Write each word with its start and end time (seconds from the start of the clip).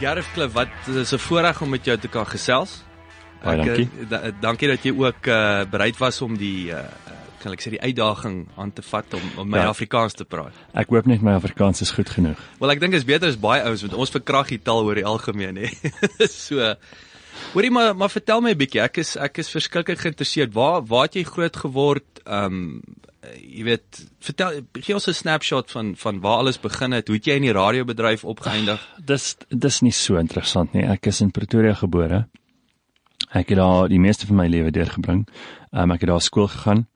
Gareth 0.00 0.30
Klip, 0.34 0.52
wat 0.56 0.68
is 0.88 1.12
'n 1.12 1.18
voorreg 1.18 1.60
om 1.62 1.68
met 1.68 1.84
jou 1.84 1.98
te 1.98 2.08
kan 2.08 2.26
gesels. 2.26 2.82
Baie 3.42 3.56
dankie. 3.56 3.88
eh, 4.00 4.08
da, 4.08 4.30
dankie 4.40 4.68
dat 4.68 4.82
jy 4.82 4.92
ook 4.96 5.26
uh, 5.26 5.62
bereid 5.70 5.96
was 5.98 6.20
om 6.22 6.36
die 6.36 6.70
uh, 6.72 6.78
kan 7.40 7.52
ek 7.52 7.60
sê 7.64 7.70
die 7.70 7.80
uitdaging 7.80 8.48
aan 8.56 8.72
te 8.72 8.82
vat 8.82 9.14
om 9.14 9.22
om 9.36 9.48
my 9.48 9.58
Ja. 9.58 9.68
Afrikaans 9.72 10.12
te 10.12 10.24
praat. 10.24 10.52
Ek 10.74 10.88
hoop 10.92 11.06
net 11.06 11.22
my 11.22 11.32
Afrikaans 11.32 11.80
is 11.80 11.90
goed 11.90 12.10
genoeg. 12.10 12.36
Wel 12.60 12.70
ek 12.70 12.80
dink 12.80 12.94
is 12.94 13.04
beter 13.04 13.28
as 13.28 13.38
baie 13.40 13.62
ouens 13.62 13.80
want 13.80 13.94
ons 13.94 14.10
verkrag 14.10 14.48
die 14.48 14.60
taal 14.62 14.84
oor 14.84 14.94
die 14.94 15.04
algemeen 15.06 15.56
hè. 15.56 15.68
so 16.46 16.74
Hoorie 17.54 17.70
maar 17.70 17.96
maar 17.96 18.10
vertel 18.10 18.40
my 18.40 18.50
'n 18.50 18.58
bietjie. 18.58 18.82
Ek 18.82 18.98
is 18.98 19.16
ek 19.16 19.38
is 19.38 19.48
verskriklik 19.48 19.98
geïnteresseerd. 19.98 20.52
Waar 20.52 20.82
waar 20.84 21.02
het 21.08 21.14
jy 21.14 21.24
groot 21.24 21.56
geword? 21.56 22.04
Ehm 22.24 22.44
um, 22.44 22.82
jy 23.36 23.64
weet, 23.66 23.98
vertel 24.24 24.62
gee 24.72 24.94
ons 24.94 25.08
'n 25.08 25.14
snapshot 25.14 25.70
van 25.70 25.96
van 25.96 26.20
waar 26.20 26.38
alles 26.38 26.60
begin 26.60 26.92
het. 26.92 27.08
Hoe 27.08 27.16
het 27.16 27.26
jy 27.26 27.34
in 27.36 27.42
die 27.42 27.52
radiobedryf 27.52 28.24
opgeëindig? 28.24 28.80
Dis 29.04 29.36
dis 29.48 29.80
nie 29.80 29.92
so 29.92 30.16
interessant 30.16 30.72
nie. 30.72 30.84
Ek 30.84 31.06
is 31.06 31.20
in 31.20 31.30
Pretoria 31.30 31.74
gebore. 31.74 32.28
Ek 33.32 33.48
het 33.48 33.58
daar 33.58 33.88
die 33.88 34.00
meeste 34.00 34.26
van 34.26 34.36
my 34.36 34.48
lewe 34.48 34.70
deurgebring. 34.70 35.28
Um, 35.70 35.90
ek 35.90 36.00
het 36.00 36.08
daar 36.08 36.20
skool 36.20 36.48
gegaan, 36.48 36.88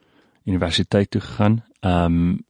universiteit 0.44 1.10
toe 1.10 1.20
gegaan. 1.20 1.62
Ehm 1.80 2.04
um, 2.04 2.44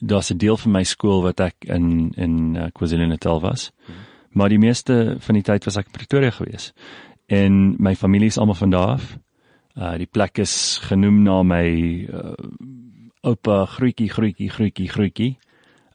daar's 0.00 0.30
'n 0.30 0.36
deel 0.36 0.56
van 0.56 0.72
my 0.72 0.84
skool 0.84 1.22
wat 1.22 1.40
ek 1.40 1.54
in 1.64 2.12
in 2.16 2.56
uh, 2.56 2.66
KwaZulu-Natal 2.72 3.40
was. 3.40 3.70
Maar 4.30 4.48
die 4.48 4.58
meeste 4.58 5.16
van 5.18 5.34
die 5.34 5.42
tyd 5.42 5.64
was 5.64 5.76
ek 5.76 5.86
in 5.86 5.92
Pretoria 5.92 6.30
gewees. 6.30 6.72
En 7.26 7.76
my 7.78 7.96
familie 7.96 8.26
is 8.26 8.38
almal 8.38 8.54
van 8.54 8.70
daar 8.70 8.88
af. 8.88 9.18
Uh 9.76 9.94
die 10.00 10.08
plek 10.10 10.38
is 10.38 10.80
genoem 10.82 11.22
na 11.22 11.42
my 11.42 11.66
uh, 12.10 12.34
oupa 13.22 13.64
Grootjie 13.66 14.10
Grootjie 14.10 14.50
Grootjie 14.50 14.88
Grootjie 14.88 15.38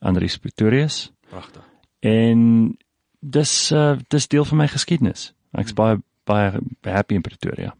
Andries 0.00 0.38
Pretorius. 0.38 1.12
Pragtig. 1.28 1.62
En 2.00 2.76
dis 3.20 3.72
uh 3.72 3.96
dis 4.08 4.28
deel 4.28 4.44
van 4.44 4.62
my 4.64 4.68
geskiedenis. 4.68 5.32
Ek's 5.52 5.74
baie 5.76 6.00
baie 6.26 6.60
happy 6.82 7.14
in 7.14 7.22
Pretoria. 7.22 7.74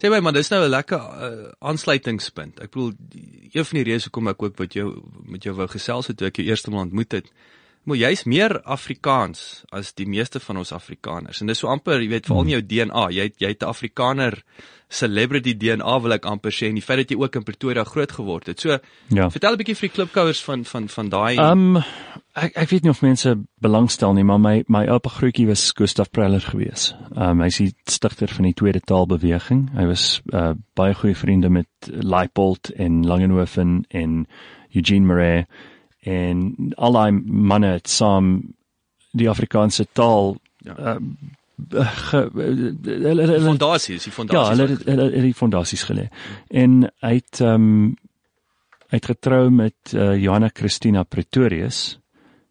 Sê 0.00 0.08
my 0.08 0.20
maar 0.24 0.32
dis 0.32 0.48
nou 0.48 0.62
'n 0.64 0.70
lekker 0.70 1.00
uh, 1.00 1.50
aansluitingspunt. 1.58 2.60
Ek 2.60 2.70
bedoel 2.72 2.92
een 3.52 3.64
van 3.64 3.76
die 3.76 3.84
redes 3.84 4.04
hoekom 4.08 4.28
ek 4.28 4.42
ook 4.42 4.58
met 4.58 4.72
jou 4.72 5.02
met 5.24 5.42
jou 5.42 5.54
wou 5.56 5.68
gesels 5.68 6.06
het 6.06 6.16
toe 6.16 6.28
ek 6.28 6.40
jou 6.40 6.46
eerste 6.48 6.70
maal 6.70 6.88
ontmoet 6.88 7.12
het. 7.12 7.32
Maar 7.88 7.96
jy's 7.96 8.26
meer 8.28 8.58
Afrikaans 8.68 9.44
as 9.72 9.94
die 9.96 10.06
meeste 10.06 10.40
van 10.44 10.60
ons 10.60 10.74
Afrikaners. 10.76 11.40
En 11.40 11.48
dis 11.48 11.58
so 11.62 11.70
amper, 11.72 12.02
jy 12.04 12.10
weet, 12.12 12.26
veral 12.28 12.44
in 12.44 12.50
jou 12.58 12.62
DNA. 12.74 13.04
Jy 13.16 13.30
jy 13.40 13.48
het 13.54 13.62
'n 13.62 13.70
Afrikaner 13.72 14.42
celebrity 14.88 15.52
DNA 15.56 15.98
wil 16.00 16.12
ek 16.16 16.26
amper 16.28 16.52
sê 16.52 16.68
en 16.68 16.78
die 16.78 16.84
feit 16.84 17.02
dat 17.02 17.10
jy 17.12 17.18
ook 17.20 17.36
in 17.36 17.44
Pretoria 17.44 17.84
groot 17.84 18.12
geword 18.12 18.46
het. 18.48 18.60
So 18.60 18.78
Ja. 19.08 19.28
vertel 19.30 19.52
'n 19.52 19.58
bietjie 19.58 19.76
vir 19.76 19.88
die 19.88 19.94
klipkouers 19.96 20.40
van 20.44 20.64
van 20.64 20.88
van 20.88 21.08
daai 21.08 21.36
Um 21.38 21.76
ek 22.34 22.56
ek 22.56 22.68
weet 22.70 22.82
nie 22.82 22.90
of 22.90 23.02
mense 23.02 23.36
belangstel 23.60 24.12
nie, 24.14 24.24
maar 24.24 24.38
my 24.40 24.64
my 24.68 24.86
oupa 24.86 25.08
grootjie 25.10 25.46
was 25.46 25.72
Gustav 25.76 26.10
Preller 26.10 26.40
gewees. 26.40 26.94
Um 27.16 27.40
hy's 27.40 27.56
die 27.58 27.74
stigter 27.86 28.28
van 28.28 28.44
die 28.44 28.54
tweede 28.54 28.80
taalbeweging. 28.80 29.70
Hy 29.74 29.86
was 29.86 30.22
uh 30.32 30.54
baie 30.74 30.94
goeie 30.94 31.16
vriende 31.16 31.50
met 31.50 31.66
Leipold 31.86 32.70
en 32.76 33.06
Langenhoven 33.06 33.84
en 33.90 34.26
Eugene 34.74 35.06
Marais 35.06 35.46
en 36.08 36.42
al 36.76 36.92
daai 36.96 37.10
manne 37.52 37.74
het 37.76 37.88
saam 37.92 38.30
die 39.12 39.28
Afrikaanse 39.30 39.86
taal 39.92 40.36
Ja. 40.64 40.74
uh, 40.94 40.96
hulle 42.38 43.22
hulle 43.26 43.40
fondasie, 43.44 43.94
is 43.98 44.04
die 44.04 44.12
Ja, 44.12 44.16
fondasie. 44.16 44.56
hulle 44.56 44.76
hulle 44.84 45.06
het 45.14 45.22
die 45.26 45.34
fondasies 45.34 45.84
gelê. 45.88 46.08
En 46.50 46.84
hy 47.02 47.14
het 47.18 47.40
ehm 47.40 47.54
um, 47.54 47.96
hy 48.88 48.96
het 48.96 49.06
getrou 49.10 49.50
met 49.52 49.92
uh, 49.94 50.14
Johanna 50.16 50.48
Christina 50.54 51.02
Pretorius. 51.04 51.98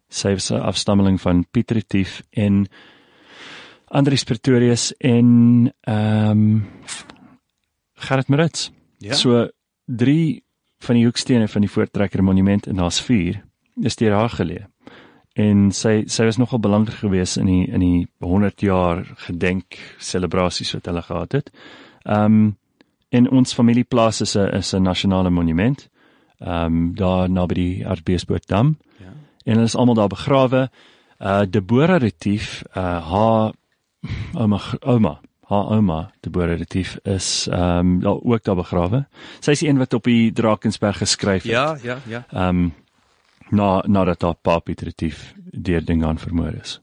Sy 0.08 0.34
was 0.36 0.50
'n 0.52 0.60
afstammeling 0.60 1.18
van 1.20 1.44
Piet 1.50 1.70
Retief 1.70 2.22
en 2.30 2.68
Andries 3.90 4.24
Pretorius 4.24 4.92
en 5.00 5.72
ehm 5.80 6.30
um, 6.30 6.66
Gerrit 7.96 8.28
Marits. 8.28 8.70
Ja. 8.98 9.14
So 9.14 9.48
drie 9.86 10.44
van 10.80 10.94
die 10.94 11.04
hoekstene 11.04 11.48
van 11.48 11.60
die 11.60 11.70
Voortrekker 11.70 12.22
Monument 12.22 12.66
en 12.66 12.76
daar's 12.76 13.00
vier 13.00 13.42
is 13.82 13.96
deur 13.96 14.12
haar 14.12 14.30
geleë. 14.30 14.66
En 15.38 15.68
sy 15.70 16.02
sy 16.10 16.24
was 16.26 16.38
nogal 16.40 16.58
belangrik 16.58 16.98
geweest 16.98 17.38
in 17.38 17.46
die 17.46 17.66
in 17.70 17.80
die 17.80 18.06
100 18.18 18.60
jaar 18.60 19.04
gedenk 19.26 19.78
selebrasies 19.98 20.72
wat 20.74 20.86
hulle 20.90 21.02
gehad 21.02 21.32
het. 21.32 21.52
Ehm 22.04 22.24
um, 22.24 22.56
en 23.08 23.30
ons 23.30 23.54
familieplaas 23.54 24.20
is 24.20 24.36
'n 24.36 24.48
is 24.58 24.74
'n 24.74 24.82
nasionale 24.82 25.30
monument. 25.30 25.88
Ehm 26.38 26.64
um, 26.64 26.94
daar 26.94 27.30
naby 27.30 27.54
die 27.54 27.84
Hartbeespoortdam. 27.84 28.76
Ja. 28.98 29.12
En 29.44 29.52
hulle 29.52 29.64
is 29.64 29.76
almal 29.76 29.94
daar 29.94 30.08
begrawe. 30.08 30.70
Uh 31.18 31.42
Deborah 31.50 32.00
Retief, 32.00 32.62
uh 32.76 33.10
haar 33.12 33.52
ouma 34.34 34.60
ouma, 34.80 35.20
haar 35.48 35.64
ouma 35.70 36.10
Deborah 36.20 36.58
Retief 36.58 36.98
is 37.02 37.48
ehm 37.50 37.78
um, 37.78 38.00
daar 38.00 38.20
ook 38.22 38.44
daar 38.44 38.56
begrawe. 38.56 39.06
Sy 39.40 39.50
is 39.50 39.58
die 39.58 39.68
een 39.68 39.78
wat 39.78 39.94
op 39.94 40.04
die 40.04 40.32
Drakensberg 40.32 40.98
geskryf 40.98 41.42
het. 41.42 41.52
Ja, 41.52 41.78
ja, 41.82 41.98
ja. 42.06 42.26
Ehm 42.30 42.48
um, 42.48 42.72
na 43.50 43.82
nadat 43.86 44.22
haar 44.22 44.36
pa 44.42 44.58
Piet 44.60 44.82
Retief 44.82 45.34
deur 45.52 45.84
Dingaan 45.84 46.18
vermoor 46.18 46.54
is. 46.60 46.78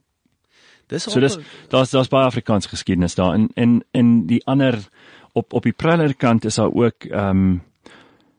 Dis 0.88 1.04
So 1.10 1.20
dis 1.20 1.38
daar's 1.70 1.92
daar's 1.92 2.12
baie 2.12 2.26
Afrikaanse 2.26 2.70
geskiedenis 2.70 3.16
daar 3.16 3.34
en 3.34 3.50
en 3.56 3.84
en 3.92 4.26
die 4.28 4.42
ander 4.46 4.80
op 5.34 5.54
op 5.54 5.64
die 5.64 5.74
Preller 5.74 6.14
kant 6.14 6.46
is 6.46 6.56
daar 6.56 6.74
ook 6.74 7.10
ehm 7.10 7.30
um, 7.30 7.62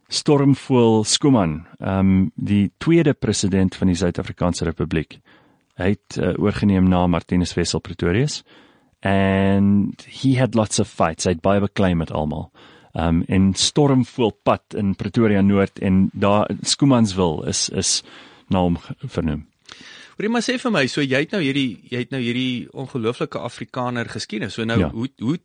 Stormvoël 0.09 1.05
Skuman, 1.05 1.67
ehm 1.79 1.99
um, 1.99 2.31
die 2.35 2.71
tweede 2.79 3.13
president 3.13 3.75
van 3.75 3.87
die 3.87 3.97
Suid-Afrikaanse 3.97 4.65
Republiek. 4.65 5.19
Hy 5.75 5.89
het 5.89 6.17
uh, 6.17 6.33
oorgeneem 6.39 6.89
na 6.89 7.07
Martinus 7.07 7.55
Wessel 7.55 7.81
Pretorius 7.81 8.45
and 9.01 10.07
he 10.09 10.39
had 10.39 10.55
lots 10.55 10.79
of 10.79 10.89
fights. 10.89 11.25
Hy 11.25 11.35
het 11.37 11.43
baie 11.43 11.61
beklei 11.61 11.95
met 11.95 12.13
almal. 12.13 12.51
Um, 12.97 13.25
en 13.29 13.51
Stormvoëlpad 13.55 14.75
in 14.81 14.95
Pretoria 14.97 15.43
Noord 15.45 15.79
en 15.85 16.07
daar 16.15 16.49
Skumansville 16.63 17.47
is 17.49 17.69
is 17.69 18.03
na 18.49 18.63
hom 18.65 18.79
vernoem. 19.05 19.43
Hoorie 20.17 20.31
maar 20.33 20.41
sê 20.47 20.55
vir 20.57 20.73
my, 20.73 20.87
so 20.89 21.03
jy 21.05 21.19
het 21.27 21.35
nou 21.37 21.43
hierdie 21.45 21.77
jy 21.91 21.99
het 22.07 22.11
nou 22.15 22.21
hierdie 22.23 22.69
ongelooflike 22.73 23.39
Afrikaner 23.39 24.09
geskiedenis. 24.09 24.55
So 24.57 24.65
nou 24.65 24.79
Ja. 24.81 24.89
hoe 24.91 25.09
hoe 25.21 25.37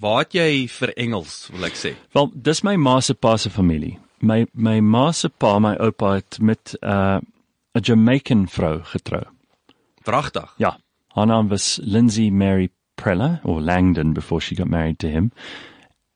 waar 0.00 0.24
het 0.24 0.34
jy 0.34 0.66
vir 0.68 0.92
Engels, 0.96 1.48
wil 1.52 1.64
ek 1.68 1.74
sê? 1.78 1.94
Wel, 2.12 2.32
dis 2.34 2.62
my 2.64 2.74
ma 2.76 3.00
se 3.00 3.14
pa 3.14 3.36
se 3.36 3.50
familie. 3.50 3.98
My 4.20 4.46
my 4.52 4.80
ma 4.80 5.12
se 5.12 5.28
pa, 5.28 5.58
my 5.58 5.76
oupa 5.78 6.14
het 6.14 6.38
met 6.40 6.74
'n 6.82 6.86
uh, 6.88 7.20
'n 7.76 7.82
Jamaican 7.82 8.48
vrou 8.48 8.80
getrou. 8.82 9.22
Pragtig. 10.04 10.54
Ja, 10.58 10.76
haar 11.14 11.26
naam 11.26 11.48
was 11.48 11.78
Lindsay 11.82 12.30
Mary 12.30 12.70
Preller 12.96 13.40
or 13.44 13.60
Langdon 13.60 14.12
before 14.12 14.40
she 14.40 14.56
got 14.56 14.68
married 14.68 14.98
to 14.98 15.08
him. 15.08 15.30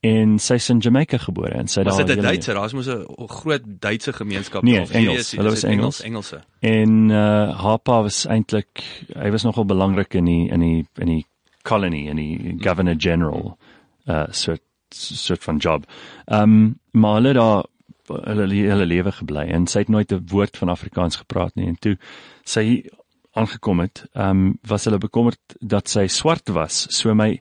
En 0.00 0.38
sy 0.40 0.56
is 0.56 0.68
in 0.72 0.78
Jamaica 0.80 1.18
gebore 1.20 1.58
en 1.60 1.68
sy 1.68 1.82
het 1.82 1.88
Was 1.90 1.98
daar 2.00 2.06
dit 2.06 2.18
'n 2.18 2.22
Duitser? 2.22 2.54
Daar's 2.54 2.72
mos 2.72 2.86
'n 2.88 3.04
groot 3.28 3.62
Duitse 3.64 4.12
gemeenskap 4.12 4.62
Nee, 4.62 4.74
daar. 4.74 4.82
Of 4.82 4.90
Engels. 4.90 5.30
Hulle 5.30 5.50
was 5.50 5.62
Engels. 5.62 6.00
Engelse. 6.00 6.40
En 6.60 7.10
uh 7.10 7.60
haar 7.62 7.78
pa 7.78 8.02
was 8.02 8.26
eintlik 8.26 8.82
hy 9.14 9.30
was 9.30 9.42
nogal 9.42 9.64
belangrik 9.64 10.14
in 10.14 10.24
die 10.24 10.48
in 10.48 10.60
die 10.60 10.86
in 10.94 11.06
die 11.06 11.26
colony 11.62 12.08
in 12.08 12.16
die 12.16 12.56
governor 12.58 12.94
general 12.98 13.58
uh 14.06 14.24
soort 14.30 14.62
soort 14.88 15.44
van 15.44 15.56
job. 15.56 15.84
Ehm 16.24 16.42
um, 16.42 16.78
maar 16.90 17.14
hulle 17.14 17.32
daar 17.32 17.64
hulle 18.06 18.54
hele 18.54 18.86
lewe 18.86 19.12
gebly 19.12 19.46
en 19.48 19.66
sy 19.66 19.78
het 19.78 19.88
nooit 19.88 20.12
'n 20.12 20.26
woord 20.26 20.56
van 20.56 20.68
Afrikaans 20.68 21.16
gepraat 21.16 21.54
nie 21.54 21.66
en 21.66 21.78
toe 21.78 21.98
sy 22.44 22.88
aangekom 23.32 23.80
het, 23.80 24.04
ehm 24.12 24.30
um, 24.30 24.58
was 24.62 24.84
hulle 24.84 24.98
bekommerd 24.98 25.40
dat 25.60 25.88
sy 25.88 26.06
swart 26.06 26.48
was. 26.48 26.86
So 26.90 27.14
my 27.14 27.40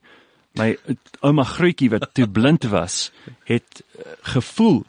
my 0.60 0.76
ouma 1.26 1.44
grootjie 1.48 1.90
wat 1.94 2.10
toe 2.14 2.28
blind 2.28 2.68
was, 2.72 3.12
het 3.50 3.82
uh, 3.98 4.04
gevoel 4.36 4.84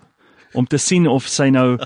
om 0.59 0.67
te 0.67 0.79
sien 0.83 1.07
of 1.07 1.29
sy 1.31 1.47
nou 1.55 1.79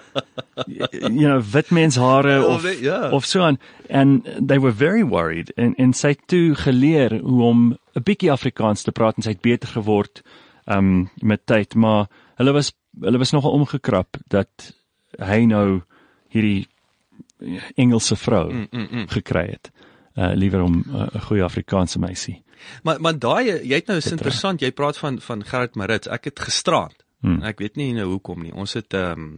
you 0.67 1.27
know 1.29 1.41
wit 1.53 1.71
mens 1.71 1.97
hare 2.01 2.39
Of 2.47 2.55
of 2.55 2.63
die- 2.63 2.81
ja. 2.83 3.11
of 3.13 3.27
so 3.29 3.43
aan 3.45 3.59
and 3.91 4.25
they 4.49 4.59
were 4.59 4.73
very 4.73 5.05
worried 5.05 5.53
en 5.61 5.75
en 5.77 5.93
sy 5.93 6.15
het 6.15 6.23
toe 6.33 6.55
geleer 6.57 7.19
hoe 7.21 7.43
om 7.45 7.77
'n 7.95 8.03
bietjie 8.03 8.33
Afrikaans 8.33 8.83
te 8.83 8.93
praat 8.93 9.17
en 9.17 9.23
sy 9.23 9.35
het 9.37 9.43
beter 9.45 9.69
geword 9.69 10.23
um 10.67 11.11
met 11.21 11.45
tyd 11.47 11.75
maar 11.75 12.07
hulle 12.41 12.53
was 12.53 12.73
hulle 13.01 13.19
was 13.19 13.33
nogal 13.37 13.53
omgekrap 13.53 14.17
dat 14.29 14.73
hy 15.21 15.45
nou 15.45 15.83
hierdie 16.33 16.67
Engelse 17.77 18.17
vrou 18.17 18.53
mm, 18.53 18.67
mm, 18.71 18.89
mm. 18.91 19.07
gekry 19.09 19.47
het. 19.51 19.71
Uh 20.17 20.33
liewer 20.35 20.63
om 20.63 20.85
'n 20.87 20.95
uh, 21.15 21.21
goeie 21.27 21.43
Afrikaanse 21.45 21.99
meisie. 21.99 22.43
Maar 22.83 23.01
maar 23.01 23.19
daai 23.19 23.45
jy 23.47 23.75
het 23.75 23.91
nou 23.91 23.99
is 23.99 24.11
interessant, 24.13 24.63
jy 24.63 24.73
praat 24.73 24.99
van 24.99 25.21
van 25.21 25.45
Gerrit 25.45 25.75
Marits. 25.77 26.09
Ek 26.09 26.31
het 26.31 26.41
gisterand. 26.41 26.97
Hmm. 27.25 27.43
Ek 27.43 27.59
weet 27.63 27.77
nie 27.81 27.93
nou 27.97 28.11
hoekom 28.17 28.43
nie. 28.45 28.53
Ons 28.53 28.77
het 28.79 28.95
ehm 28.95 29.27
um, 29.27 29.33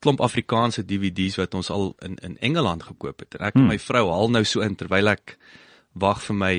klomp 0.00 0.20
Afrikaanse 0.24 0.80
DVD's 0.88 1.36
wat 1.36 1.54
ons 1.54 1.70
al 1.70 1.94
in 2.04 2.16
in 2.24 2.38
Engeland 2.38 2.82
gekoop 2.82 3.20
het. 3.20 3.34
En 3.36 3.46
ek 3.46 3.54
hmm. 3.54 3.68
en 3.68 3.74
my 3.74 3.78
vrou 3.78 4.06
haal 4.10 4.30
nou 4.30 4.44
so 4.44 4.60
in 4.64 4.76
terwyl 4.76 5.12
ek 5.12 5.36
wag 5.92 6.22
vir 6.24 6.36
my 6.36 6.54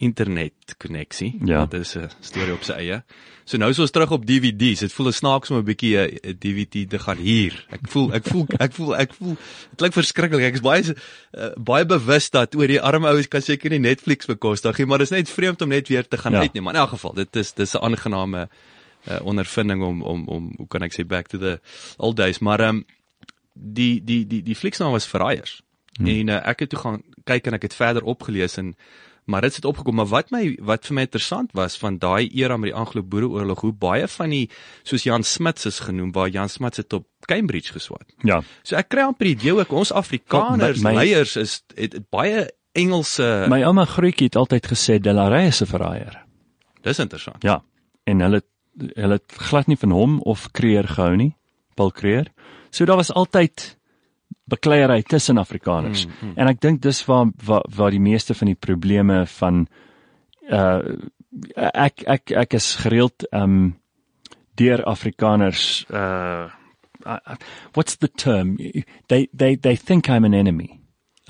internet 0.00 0.74
koneksie. 0.80 1.34
Ja. 1.44 1.66
Dit 1.66 1.80
is 1.80 1.96
'n 1.96 2.08
storie 2.20 2.52
op 2.52 2.62
sy 2.64 2.72
eie. 2.72 3.02
So 3.44 3.58
nou 3.58 3.70
is 3.70 3.78
ons 3.78 3.90
terug 3.90 4.10
op 4.10 4.26
DVD's. 4.26 4.80
Dit 4.80 4.92
voel 4.92 5.08
'n 5.08 5.12
snaaks 5.12 5.50
om 5.50 5.58
'n 5.58 5.64
bietjie 5.64 5.96
'n 5.98 6.38
DVD 6.38 6.88
te 6.88 6.98
gaan 6.98 7.16
hier. 7.16 7.66
Ek 7.70 7.80
voel 7.82 8.12
ek 8.14 8.24
voel 8.24 8.46
ek 8.58 8.72
voel 8.72 8.96
ek 8.96 9.14
voel 9.14 9.34
dit 9.34 9.76
klink 9.76 9.92
verskriklik. 9.92 10.42
Ek 10.42 10.54
is 10.54 10.60
baie 10.60 10.82
uh, 10.84 11.50
baie 11.56 11.86
bewus 11.86 12.30
dat 12.30 12.54
oor 12.54 12.66
die 12.66 12.80
arme 12.80 13.08
oues 13.08 13.28
kan 13.28 13.42
seker 13.42 13.70
nie 13.70 13.78
Netflix 13.78 14.26
bekostig 14.26 14.78
nie, 14.78 14.86
maar 14.86 14.98
dit 14.98 15.10
is 15.10 15.16
net 15.16 15.28
vreemd 15.28 15.62
om 15.62 15.68
net 15.68 15.88
weer 15.88 16.08
te 16.08 16.18
gaan 16.18 16.32
ja. 16.32 16.38
uitneem. 16.38 16.64
Maar 16.64 16.74
in 16.74 16.80
elk 16.80 16.90
geval, 16.90 17.14
dit 17.14 17.36
is 17.36 17.52
dis 17.52 17.74
'n 17.74 17.82
aangename 17.82 18.48
uh, 19.08 19.20
ondervinding 19.22 19.82
om 19.82 20.02
om 20.02 20.28
om 20.28 20.52
hoe 20.56 20.68
kan 20.68 20.82
ek 20.82 20.92
sê 20.92 21.06
back 21.06 21.26
to 21.26 21.38
the 21.38 21.60
old 21.96 22.16
days, 22.16 22.38
maar 22.38 22.60
um, 22.60 22.84
die 23.52 24.04
die 24.04 24.26
die 24.26 24.42
die 24.42 24.56
fliksnaam 24.56 24.92
was 24.92 25.06
Verraaiers. 25.06 25.60
Hmm. 25.96 26.06
En 26.06 26.28
uh, 26.28 26.48
ek 26.48 26.60
het 26.60 26.70
toe 26.70 26.78
gaan 26.78 27.02
kyk 27.24 27.46
en 27.46 27.58
ek 27.58 27.62
het 27.62 27.74
verder 27.74 28.02
opgelees 28.02 28.56
en 28.56 28.76
maar 29.24 29.40
dit 29.40 29.56
het 29.56 29.64
opgekom 29.64 29.94
maar 29.94 30.10
wat 30.10 30.30
my 30.30 30.56
wat 30.60 30.86
vir 30.86 30.94
my 30.94 31.04
interessant 31.06 31.52
was 31.52 31.76
van 31.78 31.98
daai 31.98 32.28
era 32.34 32.56
met 32.56 32.70
die 32.70 32.78
Anglo-Boereoorlog 32.78 33.60
hoe 33.60 33.72
baie 33.72 34.08
van 34.08 34.30
die 34.30 34.46
soos 34.82 35.02
Jan 35.02 35.22
Smuts 35.22 35.66
is 35.66 35.80
genoem 35.86 36.12
waar 36.12 36.28
Jan 36.28 36.48
Smuts 36.48 36.76
het 36.76 36.92
op 36.92 37.06
Cambridge 37.28 37.72
geswat. 37.72 38.06
Ja. 38.24 38.40
So 38.62 38.76
ek 38.76 38.88
kry 38.88 39.04
amper 39.06 39.30
die 39.30 39.36
idee 39.36 39.54
ook 39.58 39.72
ons 39.72 39.92
Afrikaners 39.92 40.82
my, 40.82 40.90
my, 40.90 40.96
leiers 41.02 41.36
is 41.36 41.60
het, 41.74 41.94
het 41.94 42.08
baie 42.10 42.48
Engelse 42.72 43.46
My 43.50 43.64
ouma 43.66 43.84
Grootjie 43.84 44.28
het 44.30 44.36
altyd 44.38 44.66
gesê 44.70 45.00
Delarey 45.02 45.48
is 45.50 45.60
'n 45.62 45.66
verraaier. 45.66 46.22
Dis 46.82 46.98
interessant. 46.98 47.42
Ja. 47.42 47.62
En 48.04 48.20
hulle 48.20 48.42
hulle 48.94 49.18
het 49.18 49.32
glad 49.50 49.66
nie 49.66 49.76
van 49.76 49.90
hom 49.90 50.20
of 50.20 50.50
Kreer 50.50 50.88
gehou 50.88 51.16
nie. 51.16 51.36
Paul 51.74 51.90
Kreer. 51.90 52.32
So 52.70 52.84
daar 52.84 52.96
was 52.96 53.12
altyd 53.12 53.79
bekleierery 54.50 55.02
tussen 55.02 55.38
Afrikaners. 55.38 56.06
Mm, 56.06 56.12
mm. 56.20 56.36
En 56.36 56.50
ek 56.50 56.60
dink 56.60 56.82
dis 56.82 57.02
waar, 57.08 57.30
waar 57.46 57.66
waar 57.76 57.94
die 57.94 58.02
meeste 58.02 58.34
van 58.34 58.52
die 58.52 58.58
probleme 58.58 59.24
van 59.38 59.66
uh 60.50 60.80
ek 61.56 62.02
ek 62.10 62.32
ek 62.34 62.56
is 62.58 62.74
gereeld 62.82 63.26
um 63.32 63.76
deur 64.58 64.82
Afrikaners 64.84 65.86
uh 65.90 66.50
what's 67.72 67.96
the 67.96 68.08
term 68.08 68.56
they 69.08 69.28
they 69.32 69.56
they 69.56 69.76
think 69.76 70.08
I'm 70.08 70.24
an 70.24 70.34
enemy. 70.34 70.80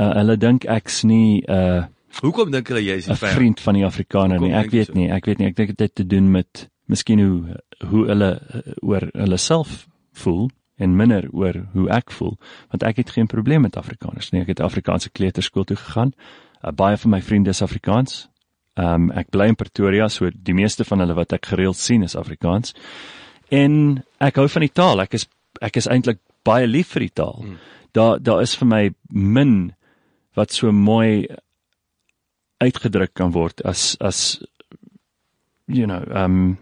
Uh, 0.00 0.14
hulle 0.16 0.36
dink 0.40 0.64
ek's 0.64 1.02
nie 1.04 1.42
uh 1.48 1.86
Hoekom 2.20 2.50
dink 2.50 2.68
hulle 2.72 2.82
jy 2.82 2.96
is 2.98 3.08
'n 3.08 3.16
vriend 3.20 3.60
van 3.60 3.76
die 3.78 3.84
Afrikaner 3.86 4.40
nie? 4.40 4.52
Ek 4.52 4.72
weet 4.72 4.90
so? 4.90 4.98
nie, 4.98 5.10
ek 5.10 5.26
weet 5.26 5.38
nie. 5.38 5.46
Ek 5.46 5.56
dink 5.56 5.76
dit 5.76 5.80
het 5.80 5.94
te 5.94 6.06
doen 6.06 6.30
met 6.30 6.68
miskien 6.90 7.20
hoe 7.20 7.60
hoe 7.86 8.06
hulle 8.08 8.30
oor 8.82 9.06
hulle 9.12 9.38
self 9.38 9.86
voel 10.12 10.50
en 10.80 10.96
minder 10.96 11.28
oor 11.36 11.60
hoe 11.74 11.86
ek 11.92 12.12
voel 12.16 12.36
want 12.72 12.84
ek 12.88 13.02
het 13.02 13.14
geen 13.16 13.28
probleem 13.30 13.66
met 13.66 13.76
Afrikaners 13.76 14.30
nie. 14.32 14.42
Ek 14.44 14.54
het 14.54 14.64
Afrikaanse 14.64 15.12
kleuterskool 15.12 15.68
toe 15.68 15.76
gegaan. 15.76 16.14
Uh, 16.60 16.72
baie 16.72 16.96
van 16.96 17.14
my 17.16 17.20
vriende 17.22 17.52
is 17.52 17.62
Afrikaans. 17.62 18.28
Um, 18.80 19.10
ek 19.12 19.32
bly 19.34 19.50
in 19.52 19.58
Pretoria 19.58 20.08
so 20.08 20.30
die 20.32 20.56
meeste 20.56 20.86
van 20.88 21.02
hulle 21.02 21.16
wat 21.18 21.34
ek 21.36 21.50
gereeld 21.52 21.76
sien 21.76 22.06
is 22.06 22.16
Afrikaans. 22.16 22.74
En 23.50 24.00
ek 24.22 24.40
hou 24.40 24.48
van 24.48 24.64
die 24.64 24.72
taal. 24.72 25.04
Ek 25.04 25.18
is 25.18 25.28
ek 25.60 25.76
is 25.76 25.90
eintlik 25.90 26.20
baie 26.46 26.66
lief 26.66 26.94
vir 26.94 27.08
die 27.08 27.14
taal. 27.20 27.42
Hmm. 27.42 27.58
daar 27.92 28.22
daar 28.22 28.40
is 28.40 28.54
vir 28.56 28.66
my 28.66 28.82
min 29.08 29.72
wat 30.38 30.52
so 30.52 30.72
mooi 30.72 31.26
uitgedruk 32.60 33.14
kan 33.14 33.32
word 33.32 33.64
as 33.64 33.96
as 34.00 34.42
you 35.66 35.86
know 35.86 36.02
um 36.14 36.58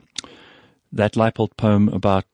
that 0.93 1.17
Leipold 1.17 1.57
poem 1.57 1.89
about 1.89 2.25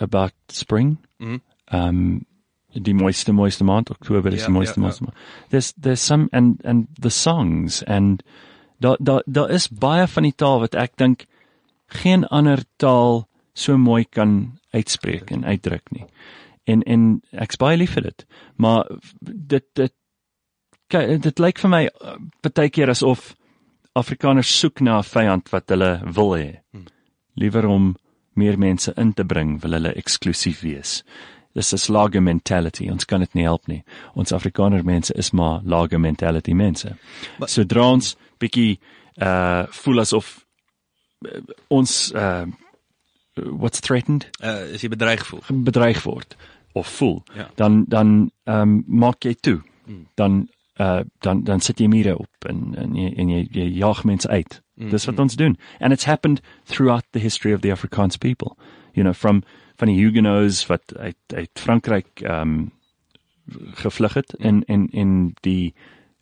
about 0.00 0.34
spring 0.48 0.98
Mm. 1.20 1.40
Um 1.72 2.26
die 2.70 2.94
mooiste 2.94 3.32
mooiste 3.34 3.64
maand 3.66 3.90
Oktober 3.90 4.32
is 4.32 4.44
yeah, 4.44 4.46
die 4.46 4.54
mooiste 4.54 4.78
yeah, 4.78 4.84
mooiste 4.84 5.04
yeah. 5.04 5.14
maand. 5.14 5.50
There's 5.50 5.72
there's 5.72 6.00
some 6.00 6.28
and 6.32 6.60
and 6.64 6.86
the 7.00 7.10
songs 7.10 7.82
and 7.82 8.22
daar 8.78 8.96
daar 9.00 9.22
daar 9.26 9.50
is 9.50 9.68
baie 9.68 10.06
van 10.06 10.22
die 10.22 10.34
taal 10.36 10.60
wat 10.60 10.74
ek 10.74 10.96
dink 10.96 11.26
geen 11.86 12.24
ander 12.30 12.62
taal 12.76 13.26
so 13.52 13.78
mooi 13.78 14.04
kan 14.04 14.58
uitspreek 14.70 15.30
en 15.30 15.44
uitdruk 15.44 15.90
nie. 15.90 16.06
En 16.64 16.82
en 16.82 17.22
ek's 17.32 17.58
baie 17.58 17.76
lief 17.76 17.96
vir 17.98 18.06
dit. 18.06 18.26
Maar 18.56 18.86
dit 19.20 19.66
dit 19.74 19.94
kyk 20.90 21.22
dit 21.22 21.42
lyk 21.42 21.58
vir 21.58 21.70
my 21.70 21.84
uh, 21.90 22.16
baie 22.46 22.70
keer 22.70 22.90
asof 22.94 23.34
Afrikaners 23.98 24.50
soek 24.60 24.80
na 24.80 25.00
'n 25.00 25.10
vyand 25.10 25.50
wat 25.50 25.68
hulle 25.74 25.90
wil 26.14 26.36
hê. 26.38 26.62
Hmm. 26.70 26.86
Liewer 27.34 27.66
om 27.66 27.96
meer 28.34 28.58
mense 28.58 28.92
in 28.96 29.12
te 29.12 29.24
bring, 29.24 29.60
wil 29.60 29.72
hulle 29.72 29.94
eksklusief 29.94 30.60
wees. 30.60 31.02
Dis 31.54 31.72
'n 31.72 31.78
slagger 31.78 32.22
mentality. 32.22 32.88
Ons 32.90 33.04
kan 33.04 33.20
dit 33.20 33.34
nie 33.34 33.44
help 33.44 33.66
nie. 33.66 33.82
Ons 34.14 34.32
Afrikaner 34.32 34.84
mense 34.84 35.14
is 35.14 35.30
maar 35.30 35.60
lager 35.64 36.00
mentality 36.00 36.52
mense. 36.52 36.96
So 37.46 37.64
dra 37.64 37.90
ons 37.90 38.16
bietjie 38.38 38.78
uh 39.20 39.66
voel 39.70 40.00
asof 40.00 40.46
uh, 41.26 41.40
ons 41.68 42.12
uh 42.14 42.46
what's 43.34 43.80
threatened? 43.80 44.30
Uh 44.42 44.72
is 44.74 44.82
jy 44.82 44.88
bedreig 44.88 45.26
voel? 45.26 45.42
Bedreig 45.48 46.02
word 46.02 46.36
of 46.72 46.86
voel. 46.86 47.22
Ja. 47.34 47.50
Dan 47.54 47.84
dan 47.88 48.30
ehm 48.44 48.60
um, 48.60 48.84
maak 48.86 49.24
jy 49.24 49.34
toe. 49.34 49.60
Hmm. 49.84 50.06
Dan 50.14 50.48
uh 50.78 51.00
dan 51.18 51.42
dan 51.44 51.60
sit 51.60 51.80
jy 51.80 51.88
mure 51.88 52.18
op 52.18 52.48
en 52.48 52.74
en 52.76 52.94
jy 52.94 53.12
en 53.16 53.28
jy, 53.28 53.48
jy 53.50 53.68
jaag 53.82 54.04
mense 54.04 54.28
uit. 54.28 54.62
Mm-hmm. 54.80 54.90
Dis 54.90 55.04
wat 55.04 55.18
ons 55.18 55.36
doen. 55.36 55.58
And 55.78 55.92
it's 55.92 56.04
happened 56.04 56.40
throughout 56.64 57.04
the 57.12 57.20
history 57.20 57.52
of 57.52 57.60
the 57.60 57.70
Afrikaans 57.70 58.18
people. 58.18 58.56
You 58.94 59.04
know, 59.04 59.14
from 59.14 59.42
van 59.76 59.88
die 59.88 59.96
Huguenots 59.96 60.66
wat 60.66 60.96
uit 60.96 61.16
uit 61.34 61.50
Frankryk 61.54 62.20
ehm 62.20 62.40
um, 62.40 62.70
gevlug 63.74 64.14
het 64.14 64.34
en 64.38 64.64
en 64.64 64.88
en 64.92 65.34
die 65.40 65.74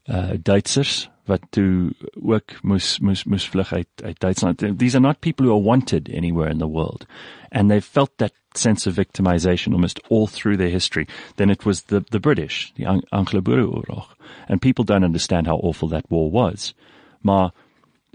uh 0.05 0.31
Duitsers 0.43 1.10
wat 1.28 1.40
toe 1.50 1.93
ook 2.22 2.62
moes 2.62 2.99
moes 2.99 3.25
moes 3.25 3.49
vlug 3.49 3.72
uit 3.72 4.02
uit 4.05 4.20
Duitsland. 4.20 4.78
These 4.78 4.96
are 4.96 5.06
not 5.06 5.20
people 5.20 5.46
who 5.46 5.54
are 5.54 5.64
wanted 5.64 6.08
anywhere 6.08 6.50
in 6.50 6.58
the 6.58 6.69
world. 6.69 7.06
And 7.50 7.69
they 7.69 7.81
felt 7.81 8.11
that 8.16 8.32
sense 8.54 8.88
of 8.88 8.94
victimization 8.94 9.72
almost 9.72 10.00
all 10.08 10.26
through 10.26 10.56
their 10.56 10.70
history. 10.70 11.06
Then 11.34 11.50
it 11.50 11.64
was 11.64 11.82
the 11.82 12.02
the 12.11 12.20
British, 12.20 12.72
the 12.75 12.87
Anglo-Boereoorlog. 13.11 14.06
And 14.49 14.61
people 14.61 14.85
don't 14.85 15.04
understand 15.04 15.47
how 15.47 15.56
awful 15.56 15.88
that 15.88 16.04
war 16.09 16.30
was. 16.30 16.75
Maar 17.21 17.52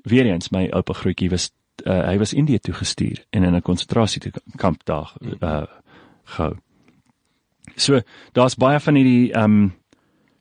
weer 0.04 0.26
eens 0.26 0.50
my 0.50 0.68
oupa 0.72 0.94
grootjie 0.94 1.30
was 1.30 1.52
uh, 1.86 2.06
hy 2.08 2.18
was 2.18 2.34
Indië 2.34 2.60
toe 2.60 2.74
gestuur 2.74 3.26
en 3.30 3.44
in 3.44 3.56
'n 3.56 3.62
konsentrasiekamp 3.62 4.84
daar 4.86 5.14
uh, 5.42 5.64
gehou. 6.24 6.56
So 7.76 8.02
daar's 8.32 8.56
baie 8.56 8.80
van 8.80 8.96
hierdie 8.96 9.32
ehm 9.34 9.44
um, 9.44 9.74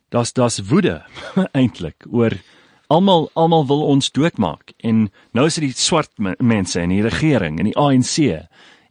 daar's 0.09 0.33
daar's 0.33 0.59
woede 0.69 1.02
eintlik 1.61 2.04
oor 2.11 2.33
almal 2.87 3.31
almal 3.33 3.66
wil 3.66 3.83
ons 3.83 4.11
doodmaak 4.11 4.73
en 4.76 5.11
nou 5.33 5.47
is 5.47 5.54
dit 5.54 5.64
die 5.64 5.78
swart 5.78 6.11
mense 6.38 6.81
en 6.81 6.88
die 6.88 7.02
regering 7.02 7.59
en 7.59 7.64
die 7.71 7.76
ANC 7.76 8.47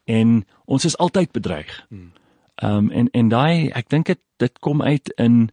en 0.06 0.46
ons 0.66 0.86
is 0.86 0.98
altyd 0.98 1.32
bedreig. 1.32 1.86
Hmm. 1.90 2.12
Ehm 2.56 2.78
um, 2.78 2.92
en 2.92 3.10
en 3.12 3.30
daai 3.30 3.70
ek 3.70 3.90
dink 3.90 4.06
dit 4.06 4.20
dit 4.38 4.60
kom 4.60 4.82
uit 4.82 5.14
in 5.18 5.52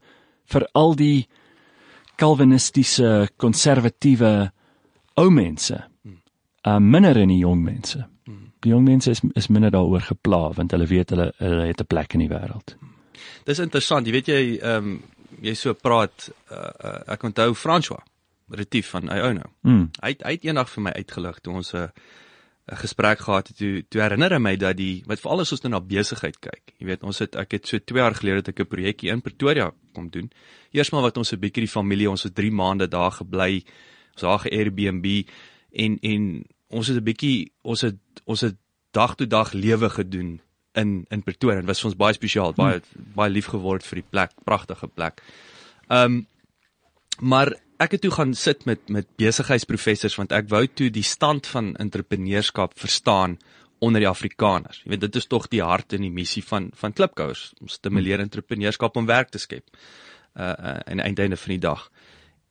vir 0.48 0.68
al 0.72 0.94
die 0.96 1.28
kalvinistiese 2.16 3.28
konservatiewe 3.37 4.50
ou 5.18 5.30
mense. 5.34 5.78
Uh 6.66 6.78
minder 6.78 7.16
in 7.16 7.32
die 7.32 7.40
jong 7.42 7.62
mense. 7.64 8.04
Die 8.64 8.72
jong 8.72 8.84
mense 8.87 9.10
is 9.14 9.22
is 9.34 9.48
minder 9.48 9.72
daaroor 9.75 10.04
gepla 10.10 10.42
want 10.56 10.75
hulle 10.75 10.87
weet 10.90 11.14
hulle 11.14 11.32
hulle 11.38 11.66
het 11.70 11.80
'n 11.80 11.87
plek 11.87 12.14
in 12.14 12.26
die 12.26 12.32
wêreld. 12.32 12.76
Dis 13.44 13.58
interessant, 13.58 14.06
jy 14.06 14.12
weet 14.12 14.28
jy 14.28 14.42
ehm 14.58 14.76
um, 14.76 15.02
jy 15.40 15.54
so 15.54 15.75
praat 15.75 16.30
uh, 16.50 16.56
uh, 16.56 17.00
ek 17.14 17.22
onthou 17.22 17.54
François 17.54 18.02
Retief 18.50 18.88
van 18.90 19.10
Iono. 19.12 19.52
Mm. 19.62 19.90
Hy 20.00 20.08
het, 20.08 20.22
hy 20.22 20.32
het 20.32 20.44
eendag 20.44 20.70
vir 20.70 20.82
my 20.82 20.92
uitgelig 20.96 21.38
toe 21.40 21.54
ons 21.54 21.72
'n 21.75 21.76
uh, 21.76 21.88
'n 22.68 22.76
gesprek 22.76 23.18
gehad 23.18 23.48
het 23.48 23.56
toe 23.56 23.84
toe 23.88 24.00
herinner 24.00 24.32
hy 24.32 24.38
my 24.38 24.56
dat 24.56 24.76
die 24.76 25.02
wat 25.06 25.20
veral 25.20 25.40
as 25.40 25.52
ons 25.52 25.62
nou 25.64 25.70
na 25.72 25.80
besigheid 25.80 26.37
kyk. 26.40 26.75
Jy 26.78 26.87
weet 26.87 27.02
ons 27.02 27.18
het 27.18 27.37
ek 27.37 27.52
het 27.56 27.68
so 27.68 27.78
2 27.78 28.00
jaar 28.02 28.14
gelede 28.14 28.42
het 28.42 28.48
ek 28.48 28.60
'n 28.60 28.68
projekkie 28.68 29.10
in 29.10 29.22
Pretoria 29.22 29.70
kom 29.94 30.10
doen. 30.10 30.30
Eersmaal 30.72 31.02
wat 31.02 31.16
ons 31.16 31.32
'n 31.32 31.40
bietjie 31.40 31.64
die 31.64 31.76
familie 31.78 32.10
ons 32.10 32.22
het 32.22 32.34
3 32.34 32.50
maande 32.52 32.88
daar 32.88 33.12
gebly 33.12 33.64
ons 34.18 34.26
daar 34.26 34.42
ge 34.44 34.52
Airbnb 34.54 35.28
en 35.72 35.98
en 36.02 36.44
ons 36.68 36.87
het 36.87 36.96
'n 36.96 37.04
bietjie 37.04 37.52
ons 37.62 37.80
het 37.80 37.96
ons 38.25 38.40
het 38.40 38.56
dag 38.90 39.14
tot 39.14 39.30
dag 39.30 39.52
lewe 39.52 39.90
gedoen 39.90 40.40
in 40.72 41.04
in 41.08 41.22
Pretoria. 41.22 41.60
Dit 41.60 41.66
was 41.66 41.80
vir 41.80 41.90
ons 41.90 42.00
baie 42.00 42.14
spesiaal, 42.14 42.52
baie 42.52 42.80
hmm. 42.80 43.12
baie 43.14 43.30
lief 43.30 43.46
geword 43.46 43.87
vir 43.87 44.02
die 44.02 44.08
plek, 44.10 44.34
pragtige 44.44 44.88
plek. 44.88 45.22
Ehm 45.88 46.04
um, 46.04 46.26
maar 47.18 47.50
ek 47.82 47.96
het 47.96 48.00
toe 48.00 48.10
gaan 48.14 48.34
sit 48.34 48.64
met 48.64 48.88
met 48.88 49.06
besigheidsprofessors 49.16 50.14
want 50.14 50.32
ek 50.32 50.48
wou 50.48 50.66
toe 50.66 50.90
die 50.90 51.06
stand 51.06 51.46
van 51.46 51.76
entrepreneurskap 51.76 52.78
verstaan 52.78 53.38
onder 53.78 54.00
die 54.00 54.08
Afrikaners. 54.08 54.82
Jy 54.84 54.90
weet 54.90 55.00
dit 55.00 55.16
is 55.16 55.26
tog 55.26 55.48
die 55.48 55.62
hart 55.62 55.92
en 55.92 56.02
die 56.06 56.14
missie 56.14 56.44
van 56.44 56.70
van 56.75 56.92
Klipkouers 56.92 57.52
om 57.60 57.68
stimuleer 57.68 58.20
entrepreneurskap 58.20 58.96
om 58.96 59.06
werk 59.06 59.30
te 59.30 59.38
skep. 59.38 59.66
Uh, 60.34 60.52
uh 60.52 60.78
die 60.87 61.02
einde 61.02 61.37
van 61.37 61.54
die 61.54 61.62
dag. 61.62 61.90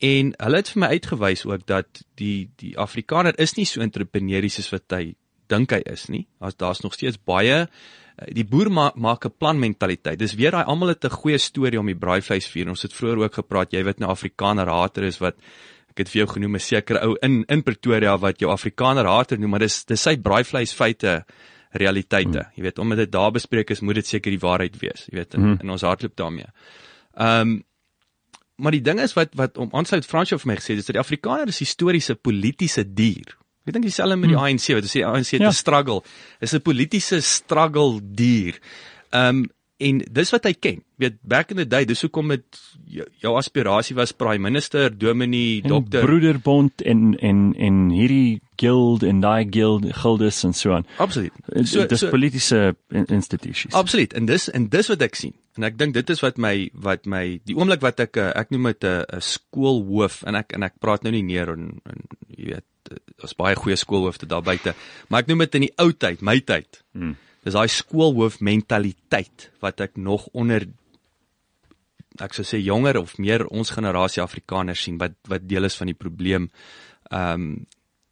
En 0.04 0.34
hulle 0.38 0.60
het 0.62 0.70
vir 0.70 0.82
my 0.84 0.88
uitgewys 0.94 1.46
ook 1.46 1.66
dat 1.66 2.04
die 2.22 2.50
die 2.62 2.76
Afrikaner 2.78 3.38
is 3.42 3.56
nie 3.58 3.66
so 3.66 3.82
entrepreneuries 3.82 4.60
as 4.60 4.70
wat 4.72 4.94
hy 4.94 5.16
dink 5.50 5.72
hy 5.74 5.82
is 5.90 6.08
nie. 6.14 6.28
As 6.40 6.56
daar's 6.56 6.84
nog 6.84 6.94
steeds 6.94 7.18
baie 7.18 7.66
uh, 7.66 7.68
die 8.34 8.46
boer 8.46 8.70
ma 8.70 8.92
maak 8.96 9.26
'n 9.26 9.34
plan 9.38 9.60
mentaliteit. 9.60 10.20
Dis 10.20 10.36
weer 10.36 10.52
daai 10.52 10.66
almal 10.66 10.90
het 10.90 11.06
'n 11.06 11.10
goeie 11.10 11.38
storie 11.38 11.80
om 11.80 11.86
die 11.86 11.96
braaivleis 11.96 12.48
vier. 12.48 12.70
Ons 12.70 12.82
het 12.82 12.94
vroeër 12.94 13.24
ook 13.24 13.34
gepraat, 13.34 13.74
jy 13.74 13.84
weet 13.84 14.00
nou 14.00 14.10
Afrikaner 14.10 14.68
hater 14.68 15.04
is 15.04 15.20
wat 15.20 15.36
ek 15.90 15.98
het 15.98 16.10
vir 16.10 16.26
jou 16.26 16.28
genoem 16.34 16.56
'n 16.56 16.60
sekere 16.60 17.02
ou 17.02 17.18
in 17.22 17.46
in 17.48 17.64
Pretoria 17.64 18.18
wat 18.18 18.40
jou 18.40 18.52
Afrikaner 18.52 19.06
hater 19.06 19.40
noem, 19.40 19.50
maar 19.50 19.60
dis 19.60 19.86
dis 19.86 20.02
sy 20.02 20.18
braaivleis 20.18 20.74
feite 20.74 21.26
realiteite. 21.72 22.40
Hmm. 22.40 22.52
Jy 22.56 22.64
weet, 22.64 22.80
omdat 22.80 22.98
dit 22.98 23.12
daar 23.12 23.32
bespreek 23.32 23.70
is, 23.70 23.82
moet 23.82 23.96
dit 23.96 24.08
seker 24.08 24.32
die 24.32 24.40
waarheid 24.40 24.78
wees. 24.80 25.08
Jy 25.12 25.18
weet, 25.18 25.34
in, 25.34 25.42
hmm. 25.42 25.58
in 25.62 25.70
ons 25.70 25.82
hardloop 25.82 26.16
daarmee. 26.16 26.48
Ehm 27.18 27.42
um, 27.42 27.64
maar 28.58 28.74
die 28.74 28.82
ding 28.82 29.00
is 29.00 29.14
wat 29.18 29.36
wat 29.38 29.58
om 29.62 29.70
aansluit 29.72 30.06
Fransjo 30.06 30.40
vir 30.42 30.52
my 30.52 30.58
gesê 30.60 30.76
het, 30.76 30.84
is 30.84 30.90
dat 30.90 30.98
die 30.98 31.04
Afrikaner 31.04 31.52
is 31.52 31.62
historiese 31.62 32.16
politieke 32.16 32.84
dier. 32.86 33.36
Ek 33.68 33.76
dink 33.76 33.86
dieselfde 33.86 34.16
met 34.16 34.32
die 34.32 34.40
ANC, 34.40 34.70
wat 34.78 34.88
sê 34.88 35.04
ANC 35.04 35.36
het 35.36 35.44
'n 35.44 35.52
ja. 35.52 35.52
struggle. 35.52 36.02
Is 36.40 36.54
'n 36.54 36.62
politieke 36.62 37.22
struggle 37.22 38.00
dier. 38.02 38.60
Ehm 39.12 39.44
um, 39.44 39.46
en 39.78 40.00
dis 40.02 40.32
wat 40.34 40.48
hy 40.50 40.54
ken. 40.58 40.82
Weet 40.98 41.18
back 41.22 41.52
in 41.54 41.60
the 41.62 41.68
day, 41.70 41.86
dis 41.86 42.02
hoekom 42.02 42.32
dit 42.34 42.60
jou, 42.98 43.06
jou 43.22 43.34
aspirasie 43.38 43.96
was 43.98 44.14
prime 44.18 44.42
minister, 44.42 44.90
dominee, 44.90 45.62
dokter, 45.62 46.06
broederbond 46.06 46.82
en 46.82 47.12
en 47.22 47.52
en 47.54 47.84
hierdie 47.94 48.40
guild 48.58 49.06
en 49.06 49.22
daai 49.22 49.46
guild 49.54 49.86
gildes 50.00 50.42
en 50.48 50.56
so 50.58 50.74
aan. 50.74 50.88
Absoluut. 50.98 51.34
So 51.64 51.86
dis 51.86 52.02
so, 52.02 52.10
politieke 52.14 52.76
instituties. 53.06 53.76
Absoluut. 53.78 54.16
En 54.18 54.26
dis 54.26 54.50
en 54.50 54.66
dis 54.74 54.90
wat 54.94 55.06
ek 55.06 55.20
sien. 55.20 55.36
En 55.58 55.68
ek 55.70 55.78
dink 55.78 55.94
dit 55.98 56.10
is 56.14 56.24
wat 56.26 56.42
my 56.42 56.56
wat 56.74 57.06
my 57.06 57.24
die 57.46 57.58
oomblik 57.58 57.86
wat 57.86 58.02
ek 58.08 58.18
eh, 58.22 58.32
ek 58.34 58.50
noem 58.54 58.72
dit 58.74 58.90
'n 58.90 59.06
'n 59.20 59.22
skoolhoof 59.22 60.24
en 60.26 60.42
ek 60.42 60.58
en 60.58 60.64
ek 60.64 60.82
praat 60.82 61.06
nou 61.06 61.14
nie 61.14 61.26
neer 61.26 61.54
en, 61.54 61.78
en 61.86 62.02
jy 62.34 62.54
weet 62.56 62.66
daar's 63.20 63.36
baie 63.36 63.56
goeie 63.56 63.76
skoolhoofde 63.76 64.26
daar 64.26 64.42
buite, 64.42 64.74
maar 65.10 65.20
ek 65.20 65.28
noem 65.28 65.44
dit 65.44 65.56
in 65.56 65.66
die 65.68 65.74
ou 65.78 65.92
tyd, 65.92 66.22
my 66.22 66.40
tyd. 66.40 66.84
Hmm 66.94 67.18
dis 67.48 67.56
daai 67.56 67.72
skoolhoof 67.72 68.42
mentaliteit 68.44 69.50
wat 69.64 69.82
ek 69.88 69.98
nog 69.98 70.28
onder 70.34 70.68
ek 72.22 72.34
sou 72.34 72.46
sê 72.48 72.60
jonger 72.60 72.98
of 73.00 73.18
meer 73.22 73.46
ons 73.48 73.72
generasie 73.76 74.24
Afrikaners 74.24 74.84
sien 74.88 74.98
wat 75.02 75.18
wat 75.32 75.46
deel 75.48 75.70
is 75.70 75.78
van 75.80 75.94
die 75.94 75.98
probleem 75.98 76.52
ehm 77.12 77.34
um, 77.34 77.66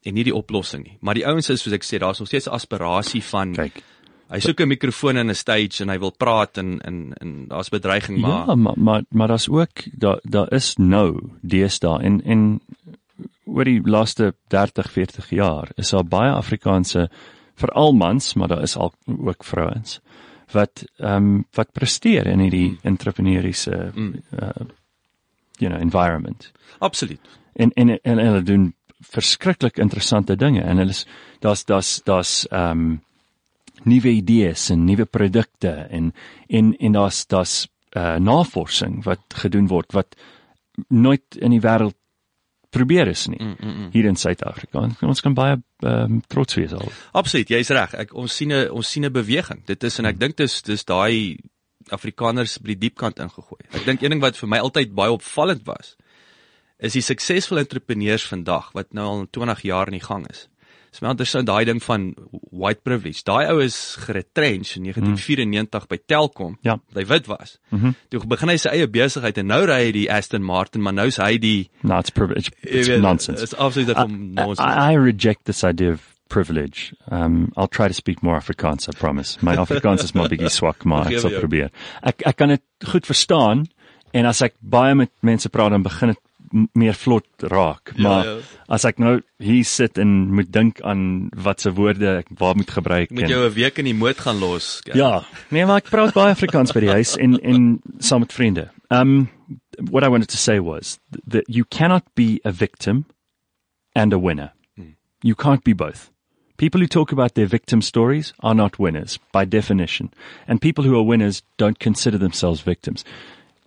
en 0.06 0.13
nie 0.13 0.22
die 0.27 0.36
oplossing 0.38 0.84
nie. 0.84 1.00
Maar 1.01 1.18
die 1.18 1.24
ouens 1.25 1.48
is 1.50 1.63
soos 1.65 1.74
ek 1.74 1.82
sê 1.82 1.98
daar's 1.98 2.20
nog 2.22 2.27
steeds 2.30 2.46
aspirasie 2.46 3.24
van 3.25 3.56
kyk 3.58 3.80
hy 4.30 4.39
soek 4.42 4.62
'n 4.62 4.68
mikrofoon 4.68 5.18
in 5.18 5.30
'n 5.30 5.36
stage 5.36 5.84
en 5.84 5.89
hy 5.89 5.98
wil 6.00 6.12
praat 6.12 6.58
en 6.58 6.80
en 6.82 7.13
en 7.22 7.48
daar's 7.48 7.70
bedreiging 7.70 8.20
maar 8.20 8.48
ja 8.48 8.56
maar 8.56 8.77
maar 8.77 9.04
maar 9.10 9.27
daar's 9.27 9.50
ook 9.50 9.84
daar 9.94 10.20
daar 10.24 10.54
is 10.54 10.75
nou 10.77 11.30
deesdae 11.42 12.01
en 12.01 12.22
en 12.24 12.62
oor 13.46 13.63
die 13.63 13.82
laaste 13.82 14.34
30 14.48 14.92
40 14.92 15.30
jaar 15.30 15.72
is 15.75 15.89
daar 15.89 16.06
baie 16.06 16.32
Afrikaanse 16.32 17.10
veral 17.55 17.93
mans, 17.93 18.33
maar 18.33 18.47
daar 18.47 18.62
is 18.62 18.75
al 18.75 18.93
ook 19.05 19.43
vrouens 19.43 20.00
wat 20.51 20.85
ehm 20.97 21.15
um, 21.15 21.45
wat 21.51 21.71
presteer 21.71 22.27
in 22.27 22.39
hierdie 22.39 22.69
mm. 22.69 22.77
entrepreneuriese 22.81 23.91
mm. 23.93 24.13
uh 24.39 24.50
you 25.57 25.71
know 25.71 25.81
environment. 25.81 26.51
Absoluut. 26.79 27.19
En 27.53 27.71
en 27.74 28.01
en 28.01 28.17
hulle 28.17 28.43
doen 28.43 28.74
verskriklik 29.00 29.77
interessante 29.77 30.35
dinge 30.35 30.62
en 30.62 30.77
hulle 30.77 30.89
is 30.89 31.05
daar's 31.39 31.65
daar's 31.65 32.01
daar's 32.03 32.47
ehm 32.47 32.71
um, 32.71 33.01
nuwe 33.83 34.09
idees 34.09 34.69
en 34.69 34.85
nuwe 34.85 35.05
produkte 35.05 35.69
en 35.69 36.13
en 36.47 36.77
en 36.77 36.91
daar's 36.91 37.25
daar's 37.27 37.67
uh 37.91 38.15
navorsing 38.15 39.03
wat 39.03 39.21
gedoen 39.27 39.67
word 39.67 39.91
wat 39.93 40.15
nooit 40.88 41.35
in 41.35 41.51
die 41.51 41.62
wêreld 41.62 41.95
probeer 42.75 43.10
is 43.12 43.25
nie 43.32 43.39
mm, 43.39 43.55
mm, 43.55 43.74
mm. 43.74 43.89
hier 43.96 44.08
in 44.10 44.20
Suid-Afrika. 44.20 44.84
Ons 45.08 45.24
kan 45.24 45.36
baie 45.38 45.58
um, 45.88 46.22
trots 46.32 46.58
wees 46.60 46.75
al. 46.75 46.91
Absoluut, 47.17 47.51
jy's 47.55 47.72
reg. 47.75 47.96
Ek 48.05 48.15
ons 48.17 48.39
sien 48.41 48.51
'n 48.51 48.70
ons 48.75 48.94
sien 48.96 49.05
'n 49.08 49.13
beweging. 49.13 49.63
Dit 49.65 49.84
is 49.84 50.00
en 50.00 50.10
ek 50.12 50.15
mm. 50.15 50.24
dink 50.24 50.38
dis 50.44 50.62
dis 50.62 50.86
daai 50.86 51.38
Afrikaners 51.94 52.58
by 52.62 52.74
die 52.74 52.82
diepkant 52.88 53.22
ingegooi. 53.22 53.62
Ek 53.72 53.86
dink 53.86 54.01
een 54.01 54.15
ding 54.15 54.22
wat 54.24 54.38
vir 54.38 54.50
my 54.50 54.60
altyd 54.60 54.96
baie 54.98 55.13
opvallend 55.13 55.65
was, 55.70 55.96
is 56.77 56.98
die 56.98 57.05
suksesvolle 57.05 57.63
entrepreneurs 57.63 58.25
vandag 58.27 58.72
wat 58.74 58.94
nou 58.94 59.05
al 59.05 59.27
20 59.32 59.62
jaar 59.70 59.88
in 59.91 60.00
die 60.00 60.08
gang 60.08 60.25
is. 60.29 60.48
Dis 60.96 61.04
my 61.04 61.10
interessant 61.12 61.44
daai 61.44 61.66
ding 61.68 61.82
van 61.84 62.04
white 62.56 62.80
privilege. 62.88 63.25
Daai 63.28 63.50
ou 63.52 63.60
is 63.60 63.75
geretrench 64.00 64.78
in 64.78 64.86
1994 64.88 65.84
mm. 65.84 65.90
by 65.92 65.98
Telkom. 66.08 66.54
Ja. 66.64 66.78
Hy 66.96 67.04
wit 67.10 67.28
was. 67.28 67.58
Mm 67.70 67.82
-hmm. 67.82 67.96
Toe 68.14 68.22
begin 68.32 68.54
hy 68.54 68.56
sy 68.64 68.72
eie 68.72 68.88
besigheid 68.88 69.42
en 69.44 69.52
nou 69.52 69.66
ry 69.68 69.82
hy 69.84 69.92
die 69.92 70.06
Aston 70.12 70.44
Martin, 70.44 70.82
maar 70.82 70.96
nou's 70.96 71.20
hy 71.20 71.36
die 71.38 71.70
No, 71.84 72.00
it's 72.00 72.16
privilege. 72.16 72.52
It's 72.62 72.88
weet, 72.88 73.02
nonsense. 73.02 73.44
It's 73.44 73.58
absolutely 73.58 73.94
from 73.94 74.32
nonsense. 74.34 74.64
I, 74.64 74.94
I 74.94 74.96
reject 74.96 75.44
this 75.52 75.64
idea 75.64 75.92
of 75.92 76.16
privilege. 76.30 76.96
Um 77.12 77.52
I'll 77.58 77.68
try 77.68 77.88
to 77.88 77.94
speak 77.94 78.24
more 78.24 78.40
Afrikaans, 78.40 78.88
I 78.88 78.96
promise. 78.98 79.38
My 79.42 79.58
Afrikaans 79.66 80.04
is 80.04 80.16
my 80.16 80.28
biggest 80.28 80.56
swak, 80.56 80.86
maar 80.86 81.12
ek 81.12 81.20
sal 81.20 81.36
probeer. 81.40 81.75
Ek 82.02 82.24
ek 82.24 82.38
kan 82.38 82.56
dit 82.56 82.64
goed 82.88 83.06
verstaan 83.06 83.68
en 84.14 84.25
as 84.25 84.42
ek 84.42 84.56
baie 84.60 84.96
met 84.96 85.12
mense 85.20 85.50
praat 85.50 85.75
dan 85.75 85.84
begin 85.84 86.16
dit 86.16 86.25
meer 86.74 86.94
vlot 86.94 87.25
raak. 87.38 87.92
Ja, 87.96 88.04
maar 88.04 88.25
ja. 88.25 88.36
as 88.68 88.86
ek 88.86 89.00
nou 89.02 89.22
hier 89.42 89.66
sit 89.66 89.98
en 90.02 90.34
moet 90.34 90.52
dink 90.54 90.82
aan 90.82 91.30
wat 91.36 91.62
se 91.62 91.74
woorde 91.74 92.18
ek 92.22 92.32
waar 92.40 92.56
moet 92.56 92.72
gebruik 92.72 93.12
moet 93.12 93.30
jy 93.30 93.38
'n 93.38 93.54
week 93.54 93.78
in 93.78 93.86
die 93.86 93.94
moed 93.98 94.18
gaan 94.18 94.40
los. 94.40 94.82
Ken. 94.84 94.98
Ja. 94.98 95.24
Nee, 95.50 95.66
maar 95.66 95.78
ek 95.84 95.90
praat 95.90 96.14
baie 96.14 96.34
Afrikaans 96.34 96.74
by 96.74 96.80
die 96.80 96.94
huis 96.94 97.16
en 97.18 97.40
en 97.42 97.82
saam 98.00 98.20
met 98.20 98.34
vriende. 98.34 98.70
Um 98.90 99.30
what 99.92 100.04
I 100.04 100.10
wanted 100.10 100.30
to 100.30 100.38
say 100.38 100.60
was 100.60 101.00
that 101.28 101.44
you 101.48 101.66
cannot 101.66 102.04
be 102.16 102.40
a 102.44 102.52
victim 102.52 103.06
and 103.94 104.14
a 104.14 104.20
winner. 104.20 104.52
Hmm. 104.75 104.96
You 105.22 105.36
can't 105.36 105.64
be 105.64 105.74
both. 105.74 106.12
People 106.58 106.80
who 106.80 106.88
talk 106.88 107.12
about 107.12 107.36
their 107.36 107.48
victim 107.48 107.82
stories 107.82 108.34
are 108.40 108.56
not 108.56 108.80
winners 108.80 109.20
by 109.34 109.44
definition, 109.44 110.14
and 110.48 110.62
people 110.62 110.86
who 110.86 110.96
are 110.96 111.04
winners 111.04 111.44
don't 111.58 111.80
consider 111.80 112.18
themselves 112.18 112.62
victims. 112.62 113.04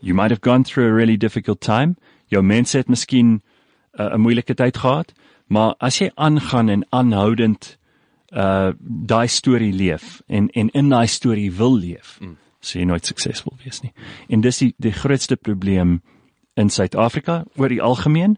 You 0.01 0.15
might 0.15 0.31
have 0.31 0.41
gone 0.41 0.65
through 0.65 0.87
a 0.87 0.93
really 0.93 1.17
difficult 1.17 1.61
time 1.61 1.97
jou 2.29 2.43
mense 2.43 2.77
het 2.77 2.89
miskien 2.89 3.43
'n 3.99 4.03
uh, 4.03 4.17
moeilike 4.17 4.55
tyd 4.55 4.77
gehad, 4.77 5.13
maar 5.47 5.75
as 5.79 5.99
jy 5.99 6.11
aangaan 6.15 6.69
en 6.69 6.87
aanhoudend 6.91 7.79
uh 8.33 8.73
daai 8.81 9.29
storie 9.29 9.73
leef 9.73 10.23
en 10.27 10.51
en 10.51 10.69
in 10.69 10.89
daai 10.89 11.07
storie 11.07 11.53
wil 11.53 11.79
leef, 11.79 12.19
mm. 12.21 12.37
sê 12.61 12.81
jy 12.81 12.85
nooit 12.85 13.07
suksesvol 13.07 13.57
wees 13.65 13.81
nie. 13.81 13.93
En 14.29 14.41
dis 14.41 14.59
die 14.59 14.75
die 14.77 14.93
grootste 14.93 15.37
probleem 15.37 16.03
in 16.55 16.69
Suid-Afrika 16.71 17.45
oor 17.57 17.69
die 17.69 17.83
algemeen. 17.83 18.37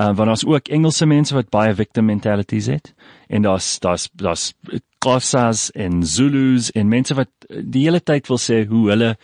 Uh 0.00 0.10
want 0.16 0.26
daar's 0.26 0.46
ook 0.46 0.68
Engelse 0.68 1.06
mense 1.06 1.34
wat 1.34 1.50
baie 1.50 1.74
victim 1.74 2.04
mentalities 2.04 2.66
het 2.66 2.94
en 3.28 3.42
daar's 3.42 3.78
daar's 3.78 4.08
daar's 4.14 4.52
Khoisas 4.98 5.70
en 5.70 6.02
Zulus 6.02 6.70
en 6.70 6.88
mense 6.88 7.14
wat 7.14 7.30
die 7.48 7.86
hele 7.86 8.00
tyd 8.00 8.26
wil 8.28 8.38
sê 8.38 8.66
hoe 8.68 8.88
hulle 8.90 9.16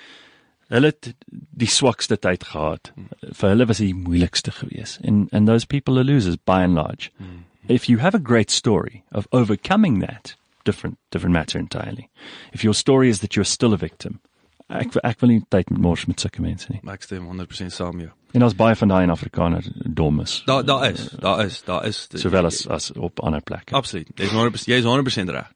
hulle 0.69 0.91
het 0.93 1.15
die 1.29 1.71
swakste 1.71 2.19
tyd 2.19 2.45
gehad. 2.45 2.93
Vir 3.23 3.53
hulle 3.53 3.67
was 3.67 3.79
dit 3.83 3.93
die 3.93 3.99
moeilikste 3.99 4.53
geweest. 4.53 5.01
And 5.05 5.33
and 5.33 5.47
those 5.47 5.67
people 5.67 5.99
are 5.99 6.05
losers 6.05 6.37
by 6.37 6.63
and 6.63 6.75
large. 6.75 7.13
Mm. 7.23 7.45
If 7.69 7.89
you 7.89 7.99
have 7.99 8.15
a 8.15 8.23
great 8.23 8.51
story 8.51 9.05
of 9.13 9.27
overcoming 9.33 10.01
that, 10.01 10.37
different 10.65 10.99
different 11.11 11.33
matter 11.33 11.59
entirely. 11.59 12.09
If 12.53 12.65
your 12.65 12.75
story 12.75 13.09
is 13.09 13.21
that 13.21 13.37
you're 13.37 13.45
still 13.45 13.73
a 13.73 13.77
victim. 13.77 14.21
Ek 14.67 14.97
ek 15.07 15.21
wil 15.23 15.31
nie 15.31 15.43
tyd 15.55 15.71
met 15.71 15.79
mors 15.81 16.07
met 16.11 16.21
sulke 16.21 16.43
mense 16.43 16.67
nie. 16.73 16.81
Ek 16.91 17.05
stem 17.07 17.27
100% 17.31 17.71
saam 17.71 18.01
jou. 18.03 18.11
En 18.35 18.43
ons 18.43 18.57
baie 18.59 18.75
van 18.75 18.91
daai 18.91 19.05
in 19.07 19.13
Afrikaner 19.15 19.67
dom 20.01 20.19
is. 20.25 20.41
Daar 20.49 20.65
daar 20.67 20.89
is, 20.91 21.05
daar 21.23 21.45
is, 21.45 21.61
daar 21.69 21.87
is 21.87 22.01
sowel 22.11 22.51
as 22.51 22.65
as 22.67 22.91
op 22.97 23.23
ander 23.23 23.45
plekke. 23.47 23.75
Absoluut. 23.79 24.11
Jy's 24.19 24.35
100% 24.35 24.73
jy's 24.73 24.89
100% 24.89 25.31
reg. 25.37 25.53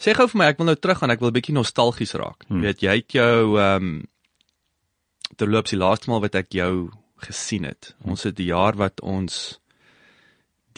Sê 0.00 0.14
gou 0.16 0.24
vir 0.32 0.40
my, 0.40 0.46
ek 0.48 0.62
wil 0.62 0.70
nou 0.70 0.78
teruggaan, 0.80 1.12
ek 1.12 1.20
wil 1.20 1.28
'n 1.28 1.36
bietjie 1.36 1.54
nostalgies 1.54 2.16
raak. 2.16 2.48
Hmm. 2.48 2.62
Jy 2.62 2.70
weet, 2.70 2.80
jy 2.80 2.96
het 3.02 3.18
jou 3.20 3.58
ehm 3.60 3.84
um, 3.84 3.92
terloops 5.36 5.74
die 5.74 5.78
laaste 5.78 6.10
maal 6.10 6.22
wat 6.24 6.34
ek 6.34 6.52
jou 6.54 6.90
gesien 7.26 7.66
het. 7.68 7.94
Ons 8.08 8.24
het 8.28 8.36
die 8.38 8.50
jaar 8.50 8.78
wat 8.80 9.00
ons 9.00 9.60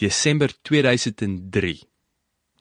Desember 0.01 0.51
2003. 0.61 1.75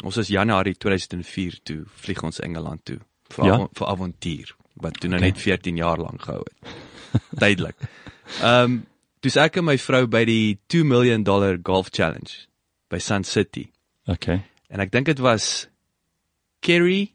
Ons 0.07 0.19
is 0.23 0.31
Januarie 0.33 0.75
2004 0.79 1.59
toe 1.63 1.81
vlieg 2.05 2.23
ons 2.23 2.41
Engeland 2.43 2.85
toe 2.85 2.99
vir 3.33 3.49
ja? 3.49 3.59
vir 3.73 3.89
avontuur 3.89 4.55
wat 4.83 4.97
toe 5.01 5.11
nou 5.13 5.21
okay. 5.21 5.33
net 5.33 5.41
14 5.41 5.77
jaar 5.81 6.01
lank 6.01 6.25
gehou 6.27 6.43
het. 6.43 6.73
Duidelik. 7.45 7.77
Ehm 8.41 8.65
um, 8.65 8.81
dis 9.23 9.37
ek 9.39 9.61
en 9.61 9.69
my 9.69 9.77
vrou 9.79 10.09
by 10.11 10.25
die 10.27 10.59
2 10.67 10.83
million 10.83 11.23
dollar 11.23 11.55
golf 11.63 11.93
challenge 11.95 12.49
by 12.91 12.99
Sun 12.99 13.23
City. 13.23 13.69
Okay. 14.11 14.41
En 14.67 14.83
ek 14.83 14.91
dink 14.91 15.07
dit 15.07 15.21
was 15.23 15.69
Kerry 16.59 17.15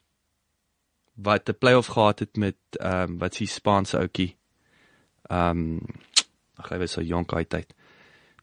wat 1.20 1.50
'n 1.50 1.58
playoff 1.60 1.92
gehad 1.92 2.20
het 2.20 2.38
met 2.38 2.58
ehm 2.80 3.12
um, 3.12 3.18
wat 3.20 3.36
s'ie 3.36 3.48
Spaanse 3.48 3.98
ouetjie 3.98 4.37
ehm 5.30 5.50
um, 5.50 5.80
ag 6.58 6.70
hy 6.70 6.78
was 6.78 6.92
so 6.92 7.02
jonk 7.02 7.34
uit 7.34 7.50
tyd. 7.50 7.74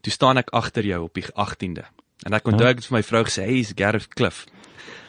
Toe 0.03 0.13
staan 0.13 0.39
ek 0.39 0.51
agter 0.53 0.85
jou 0.87 1.03
op 1.05 1.15
die 1.15 1.25
18de. 1.35 1.85
En 2.27 2.33
ek 2.33 2.47
onthou 2.47 2.69
ek 2.69 2.77
het 2.77 2.87
vir 2.87 2.97
my 2.99 3.03
vrou 3.03 3.25
gesê, 3.25 3.43
"Hey, 3.45 3.59
is 3.65 3.73
Gareth 3.75 4.09
Cliff." 4.15 4.45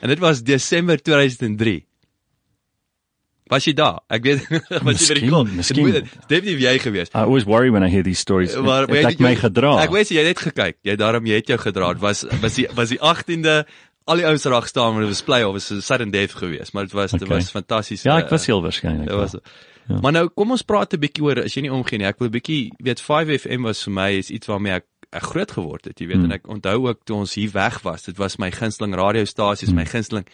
En 0.01 0.09
dit 0.09 0.19
was 0.19 0.41
Desember 0.43 0.97
2003. 1.01 1.85
Was 3.45 3.65
jy 3.67 3.73
daar? 3.77 3.99
Ek 4.09 4.23
weet 4.25 4.47
was 4.87 5.01
jy 5.05 5.13
by 5.13 5.19
die 5.21 5.29
kol. 5.29 5.45
miskien. 5.45 6.07
Definitief 6.27 6.61
jy 6.63 6.79
gewees. 6.81 7.11
I 7.13 7.19
always 7.27 7.45
worry 7.45 7.69
when 7.69 7.83
I 7.85 7.89
hear 7.93 8.01
these 8.03 8.19
stories. 8.19 8.55
Maar 8.57 8.87
het 8.89 9.11
ek 9.13 9.19
my 9.21 9.35
gedra. 9.37 9.75
Ek 9.83 9.91
weet 9.93 10.09
jy 10.09 10.17
het 10.23 10.31
net 10.33 10.41
gekyk. 10.47 10.79
Jy 10.81 10.95
daarom 10.97 11.27
jy 11.29 11.35
het 11.43 11.51
jou 11.53 11.59
gedra. 11.61 11.91
Dit 11.93 12.01
was 12.01 12.23
was 12.41 12.55
die 12.57 12.65
was 12.73 12.89
die 12.89 12.97
18de 12.97 13.59
al 14.09 14.15
die 14.21 14.25
ouens 14.25 14.45
raak 14.49 14.65
staan 14.69 14.93
maar 14.93 15.05
dit 15.05 15.13
was 15.13 15.21
play 15.25 15.43
of 15.45 15.53
was 15.53 15.69
'n 15.71 15.81
sudden 15.81 16.09
death 16.11 16.33
geweest, 16.33 16.73
maar 16.73 16.83
dit 16.89 16.93
was 16.93 17.11
dit 17.11 17.21
Okay. 17.21 17.37
was 17.37 17.51
fantasties. 17.53 18.03
Ja, 18.03 18.17
eh, 18.17 18.23
ek 18.23 18.29
was 18.29 18.45
heel 18.45 18.61
waarskynlik. 18.61 19.07
Dit 19.07 19.15
was 19.15 19.31
Ja. 19.33 19.39
Maar 20.01 20.11
nou 20.11 20.27
kom 20.29 20.51
ons 20.51 20.63
praat 20.63 20.93
'n 20.93 20.99
bietjie 20.99 21.23
oor 21.23 21.43
as 21.43 21.53
jy 21.53 21.61
nie 21.61 21.71
omgee 21.73 21.97
nie. 21.97 22.07
Ek 22.07 22.19
wil 22.19 22.27
'n 22.29 22.31
bietjie 22.31 22.71
weet 22.83 22.99
5FM 23.01 23.61
was 23.63 23.83
vir 23.83 23.93
my 23.93 24.09
is 24.17 24.29
iets 24.31 24.47
waarmee 24.47 24.73
ek 24.73 24.85
ek 25.11 25.21
groot 25.23 25.51
geword 25.51 25.85
het, 25.85 25.99
jy 25.99 26.07
weet 26.07 26.17
Hmm. 26.17 26.25
en 26.25 26.31
ek 26.31 26.47
onthou 26.47 26.87
ook 26.89 27.05
toe 27.05 27.15
ons 27.17 27.35
hier 27.35 27.51
weg 27.51 27.81
was. 27.83 28.03
Dit 28.03 28.17
was 28.17 28.37
my 28.37 28.51
gunsteling 28.51 28.93
radiostasies, 28.95 29.71
my 29.73 29.85
gunsteling 29.85 30.25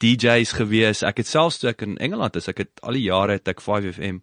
DJs 0.00 0.52
gewees. 0.52 1.02
Ek 1.02 1.16
het 1.16 1.26
selfs 1.26 1.58
toe 1.58 1.70
ek 1.70 1.82
in 1.82 1.96
Engeland 1.98 2.36
is, 2.36 2.48
ek 2.48 2.58
het 2.58 2.68
al 2.82 2.92
die 2.92 3.02
jare 3.02 3.32
het 3.32 3.48
ek 3.48 3.60
5FM 3.60 4.20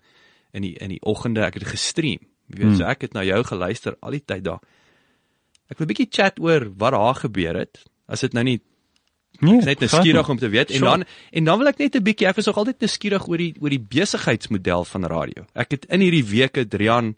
in 0.54 0.62
die 0.62 0.76
in 0.80 0.90
die 0.90 1.02
oggende 1.02 1.42
ek 1.46 1.54
het 1.56 1.64
gestream. 1.64 2.20
Jy 2.50 2.58
weet, 2.58 2.68
Hmm. 2.68 2.76
so 2.76 2.84
ek 2.84 3.02
het 3.02 3.14
na 3.14 3.22
jou 3.24 3.44
geluister 3.44 3.96
al 4.02 4.12
die 4.12 4.24
tyd 4.26 4.44
daar. 4.44 4.60
Ek 5.72 5.78
wil 5.80 5.88
'n 5.88 5.94
bietjie 5.94 6.08
chat 6.12 6.40
oor 6.40 6.70
wat 6.78 6.92
daar 6.94 7.16
gebeur 7.16 7.56
het. 7.56 7.84
As 8.08 8.22
dit 8.22 8.34
nou 8.34 8.44
nie 8.44 8.62
nee, 9.42 9.54
Ek 9.54 9.60
is 9.60 9.66
net 9.66 9.80
nuuskierig 9.80 10.30
om 10.30 10.38
te 10.38 10.50
weet 10.50 10.70
en 10.72 10.78
Sure. 10.78 10.90
dan 10.90 11.04
en 11.32 11.44
dan 11.44 11.58
wil 11.60 11.68
ek 11.68 11.78
net 11.80 11.96
'n 11.96 12.04
bietjie 12.04 12.28
ek 12.28 12.36
was 12.36 12.46
nog 12.46 12.58
altyd 12.58 12.80
nuuskierig 12.82 13.28
oor 13.28 13.38
die 13.38 13.54
oor 13.62 13.70
die 13.70 13.80
besigheidsmodel 13.80 14.86
van 14.86 15.04
radio. 15.06 15.46
Ek 15.56 15.72
het 15.72 15.86
in 15.90 16.00
hierdie 16.02 16.24
week 16.26 16.56
het 16.56 16.70
Drian 16.70 17.16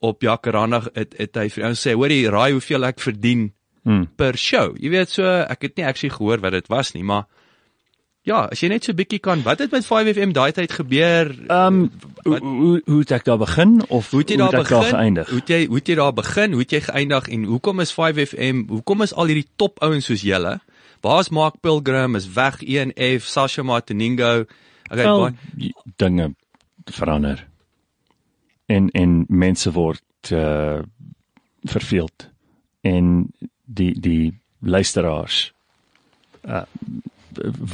op 0.00 0.22
Jacaranda 0.22 0.82
het, 0.94 1.14
het 1.18 1.34
hy 1.36 1.48
vir 1.48 1.64
ons 1.68 1.80
sê 1.86 1.92
hoor 1.94 2.08
jy 2.10 2.28
raai 2.28 2.52
hoeveel 2.52 2.84
ek 2.84 3.00
verdien 3.00 3.52
Hmm. 3.84 4.06
per 4.16 4.36
show. 4.38 4.76
Jy 4.78 4.90
weet 4.90 5.08
so 5.10 5.24
ek 5.24 5.62
het 5.62 5.76
nie 5.76 5.84
actually 5.86 6.14
gehoor 6.14 6.38
wat 6.40 6.52
dit 6.52 6.68
was 6.68 6.92
nie, 6.94 7.02
maar 7.02 7.24
ja, 8.24 8.44
as 8.52 8.60
jy 8.62 8.68
net 8.68 8.84
so 8.84 8.92
'n 8.92 8.96
bietjie 8.96 9.18
kan 9.18 9.42
wat 9.42 9.58
het 9.58 9.72
met 9.72 9.84
5FM 9.84 10.32
daai 10.32 10.52
tyd 10.52 10.72
gebeur? 10.72 11.34
Ehm 11.48 11.78
hoe 11.80 11.90
Wat- 12.24 12.40
hoe 12.40 12.82
hoe 12.86 12.98
het 13.00 13.10
ek 13.12 13.24
daar 13.24 13.38
begin 13.38 13.82
of 13.88 14.10
Hoe 14.10 14.20
het 14.20 14.30
jy 14.30 14.36
daar 14.36 14.52
het 14.52 14.60
ek 14.60 14.68
daar 14.68 14.80
begin? 14.80 14.94
geëindig? 14.98 15.28
Hoe 15.30 15.38
het 15.38 15.48
jy 15.48 15.66
hoe 15.66 15.76
het 15.76 15.86
jy 15.88 15.94
daar 15.94 16.12
begin? 16.12 16.50
Hoe 16.52 16.60
het 16.60 16.70
jy 16.70 16.80
geëindig 16.80 17.28
en 17.28 17.44
hoekom 17.44 17.80
is 17.80 17.92
5FM? 17.92 18.64
Hoekom 18.68 19.02
is 19.02 19.14
al 19.14 19.26
hierdie 19.26 19.48
top 19.56 19.80
ouens 19.82 20.04
soos 20.04 20.20
julle? 20.22 20.60
Waar's 21.02 21.28
Mark 21.28 21.60
Pilgrim? 21.60 22.14
Is 22.14 22.32
weg 22.32 22.62
ENF, 22.62 23.24
Sasha 23.26 23.62
Martiningo. 23.62 24.44
Okay, 24.90 25.04
Wel, 25.04 25.20
baie- 25.20 25.72
dinge 25.96 26.34
verander. 26.84 27.46
En 28.66 28.90
en 28.90 29.24
mense 29.28 29.72
word 29.72 30.30
uh 30.32 30.78
verveeld 31.62 32.28
en 32.80 33.32
die 33.64 34.00
die 34.00 34.38
luisteraars 34.58 35.52
uh 36.46 36.62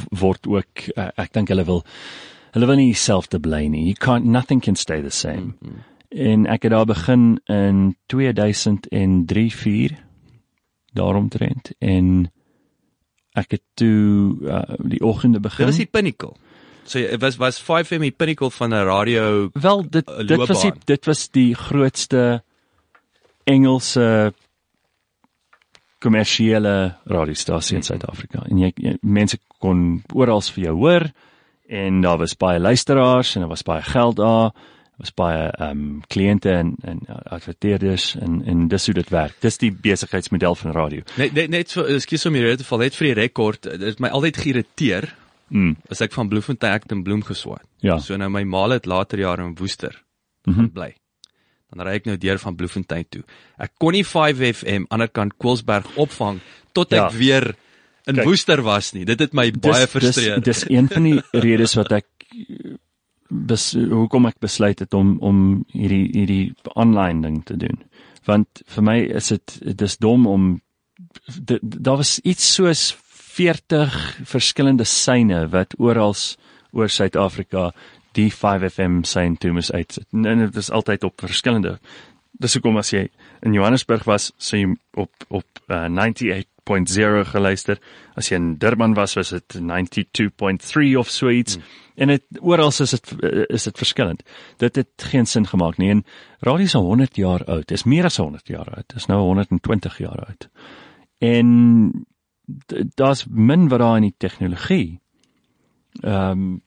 word 0.09 0.47
ook 0.47 0.85
uh, 0.95 1.09
ek 1.17 1.33
dink 1.33 1.49
hulle 1.49 1.65
wil 1.65 1.83
hulle 2.53 2.69
wil 2.69 2.77
nie 2.81 2.93
self 2.93 3.27
te 3.27 3.39
bly 3.39 3.65
nie. 3.67 3.85
You 3.89 3.97
can't 3.97 4.25
nothing 4.25 4.61
can 4.61 4.75
stay 4.75 5.01
the 5.01 5.09
same. 5.13 5.41
Mm 5.41 5.55
-hmm. 5.59 5.87
En 6.09 6.45
ek 6.45 6.63
het 6.63 6.71
daar 6.71 6.85
begin 6.85 7.41
in 7.45 7.95
2003 8.05 9.55
4 9.55 10.03
daaromtrent 10.93 11.71
en 11.77 12.31
ek 13.39 13.57
het 13.57 13.63
toe 13.79 14.35
uh, 14.43 14.61
die 14.77 15.01
oggende 15.01 15.39
begin 15.39 15.65
Dit 15.65 15.73
was 15.73 15.81
die 15.81 15.91
pinnacle. 15.91 16.35
So 16.89 16.99
dit 16.99 17.21
was 17.21 17.37
was 17.37 17.61
5FM 17.61 18.05
die 18.07 18.15
pinnacle 18.15 18.51
van 18.51 18.73
'n 18.73 18.85
radio 18.85 19.49
Wel 19.53 19.89
dit 19.89 20.07
eh, 20.09 20.27
dit 20.27 20.47
was 20.47 20.61
die, 20.61 20.73
dit 20.85 21.05
was 21.05 21.29
die 21.29 21.55
grootste 21.55 22.43
Engelse 23.43 24.33
kommersiële 25.99 26.95
radiostasie 27.03 27.75
in 27.75 27.83
Suid-Afrika. 27.83 28.45
En 28.47 28.57
jy, 28.57 28.71
jy 28.75 28.97
mense 29.01 29.37
kon 29.59 30.01
oral 30.13 30.41
vir 30.41 30.63
jou 30.63 30.75
hoor 30.75 31.09
en 31.67 32.01
daar 32.01 32.17
was 32.17 32.37
baie 32.39 32.59
luisteraars 32.59 33.35
en 33.35 33.41
daar 33.41 33.51
was 33.51 33.63
baie 33.67 33.83
geld 33.83 34.15
daar. 34.15 34.51
Was 34.99 35.13
baie 35.15 35.45
ehm 35.51 35.69
um, 35.71 36.01
kliënte 36.11 36.51
en 36.51 36.73
en 36.83 36.99
adverteerders 37.31 38.15
en 38.19 38.41
en 38.45 38.67
dis 38.67 38.85
hoe 38.85 38.93
dit 38.97 39.09
werk. 39.09 39.35
Dis 39.41 39.57
die 39.57 39.71
besigheidsmodel 39.71 40.55
van 40.55 40.71
radio. 40.75 41.01
net 41.17 41.33
net 41.33 41.49
net 41.49 41.69
so 41.69 41.85
ekskuus 41.87 42.25
om 42.27 42.33
hierdie 42.35 42.57
te 42.57 42.67
val 42.67 42.79
net 42.83 42.95
vir 42.95 43.07
die 43.07 43.13
rekord. 43.21 43.61
Dit 43.63 43.81
het 43.81 43.99
my 43.99 44.09
altyd 44.09 44.37
geïrriteer 44.37 45.13
Mm. 45.49 45.75
as 45.89 46.01
ek 46.01 46.11
van 46.13 46.27
Bloemfontein 46.29 46.73
ek 46.75 46.91
in 46.91 46.99
Bloem 47.03 47.23
geswaai. 47.25 47.61
Ja. 47.81 47.97
So 47.97 48.15
nou 48.17 48.29
my 48.29 48.43
maal 48.43 48.69
het 48.75 48.85
later 48.85 49.17
jare 49.19 49.41
in 49.47 49.55
Woester 49.57 49.95
Mhm. 50.45 50.55
gaan 50.55 50.69
bly. 50.71 50.93
Dan 51.73 51.87
ry 51.87 51.95
ek 51.95 52.05
nou 52.05 52.17
deur 52.17 52.37
van 52.37 52.55
Bloemfontein 52.55 53.05
toe. 53.09 53.23
Ek 53.57 53.71
kon 53.79 53.91
nie 53.93 54.03
5FM 54.03 54.85
ander 54.89 55.07
kant 55.07 55.33
Koelsberg 55.37 55.85
opvang 55.97 56.39
tot 56.73 56.93
ek 56.93 56.99
Ja. 56.99 57.17
weer 57.17 57.55
in 58.05 58.15
Kyk. 58.15 58.25
Woester 58.25 58.61
was 58.61 58.93
nie. 58.93 59.05
Dit 59.05 59.19
het 59.19 59.33
my 59.33 59.51
baie 59.51 59.87
frustreer. 59.87 60.39
Dis, 60.43 60.59
dis 60.61 60.69
een 60.69 60.87
van 60.87 61.03
die 61.03 61.21
redes 61.47 61.73
wat 61.75 61.91
ek 61.91 62.05
bes, 63.29 63.73
hoekom 63.73 64.25
ek 64.29 64.39
besluit 64.41 64.79
het 64.79 64.93
om 64.93 65.17
om 65.25 65.43
hierdie 65.73 66.09
hierdie 66.13 66.53
online 66.75 67.21
ding 67.21 67.43
te 67.45 67.57
doen. 67.57 67.77
Want 68.25 68.63
vir 68.67 68.83
my 68.83 68.97
is 69.21 69.29
dit 69.33 69.59
dis 69.77 69.97
dom 69.97 70.27
om 70.27 70.49
daar 71.61 72.01
was 72.01 72.19
iets 72.27 72.53
soos 72.55 72.89
40 73.39 73.93
verskillende 74.27 74.83
syne 74.83 75.45
wat 75.53 75.77
oral 75.79 76.15
oor 76.75 76.89
Suid-Afrika 76.89 77.69
die 78.17 78.29
5FM 78.33 79.03
sein 79.07 79.37
toe 79.37 79.53
moes 79.55 79.71
uitsit. 79.71 80.07
En 80.11 80.43
dit 80.43 80.55
is 80.55 80.71
altyd 80.71 81.03
op 81.03 81.21
verskillende. 81.21 81.77
Dis 82.39 82.55
hoekom 82.57 82.79
as 82.81 82.91
jy 82.93 83.07
in 83.45 83.55
Johannesburg 83.55 84.05
was, 84.09 84.31
sê 84.39 84.63
jy 84.63 84.73
op 84.97 85.11
op 85.29 85.63
uh, 85.69 85.85
98.0 86.69 87.25
geluister. 87.31 87.79
As 88.15 88.29
jy 88.29 88.37
in 88.39 88.57
Durban 88.61 88.93
was, 88.93 89.15
was 89.17 89.29
dit 89.29 89.59
92.3 89.59 90.95
of 90.97 91.09
so 91.09 91.29
iets. 91.29 91.55
Hmm. 91.55 91.63
En 91.99 92.07
dit 92.07 92.23
oral 92.39 92.71
is 92.71 92.93
dit 92.95 93.13
is 93.49 93.63
dit 93.63 93.77
verskillend. 93.77 94.23
Dit 94.57 94.75
het 94.75 95.07
geen 95.11 95.25
sin 95.25 95.47
gemaak 95.47 95.77
nie. 95.77 95.89
En 95.89 96.05
radio 96.39 96.65
is 96.65 96.75
al 96.75 96.83
100 96.83 97.15
jaar 97.15 97.43
oud. 97.43 97.67
Dit 97.67 97.77
is 97.77 97.83
meer 97.83 98.05
as 98.05 98.17
100 98.17 98.47
jaar 98.47 98.69
oud. 98.69 98.87
Dit 98.87 98.95
is 98.97 99.05
nou 99.05 99.19
120 99.19 99.97
jaar 99.97 100.25
oud. 100.25 100.49
En 101.17 102.05
daar's 102.95 103.25
min 103.29 103.67
wat 103.67 103.79
daar 103.79 103.95
in 103.95 104.09
die 104.09 104.15
tegnologie 104.17 104.99
ehm 106.01 106.31
um, 106.31 106.61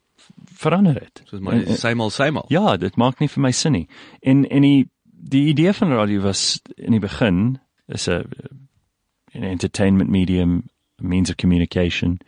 verander 0.54 0.94
het. 0.94 1.22
Soos 1.24 1.40
my 1.40 1.64
symal 1.76 2.10
symal. 2.10 2.44
Ja, 2.48 2.76
dit 2.76 2.96
maak 2.96 3.18
nie 3.18 3.28
vir 3.28 3.42
my 3.42 3.50
sin 3.50 3.72
nie. 3.72 3.86
En 4.20 4.44
en 4.48 4.62
die 4.62 4.90
die 5.04 5.46
idee 5.50 5.72
van 5.72 5.92
radio 5.92 6.20
was 6.20 6.60
in 6.76 6.92
die 6.92 7.00
begin 7.00 7.58
is 7.86 8.08
'n 8.08 8.24
'n 9.34 9.42
entertainment 9.42 10.10
medium, 10.10 10.68
a 11.00 11.06
means 11.06 11.30
of 11.30 11.36
communication 11.36 12.20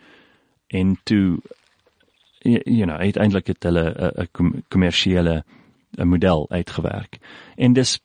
into 0.68 1.40
you, 2.42 2.60
you 2.66 2.84
know, 2.86 2.96
uiteindelik 2.96 3.46
het 3.46 3.62
hulle 3.62 3.94
'n 3.96 4.22
'n 4.22 4.28
kom- 4.32 4.62
kommersiële 4.68 5.44
'n 5.98 6.08
model 6.08 6.46
uitgewerk. 6.50 7.18
En 7.56 7.72
dis 7.72 8.00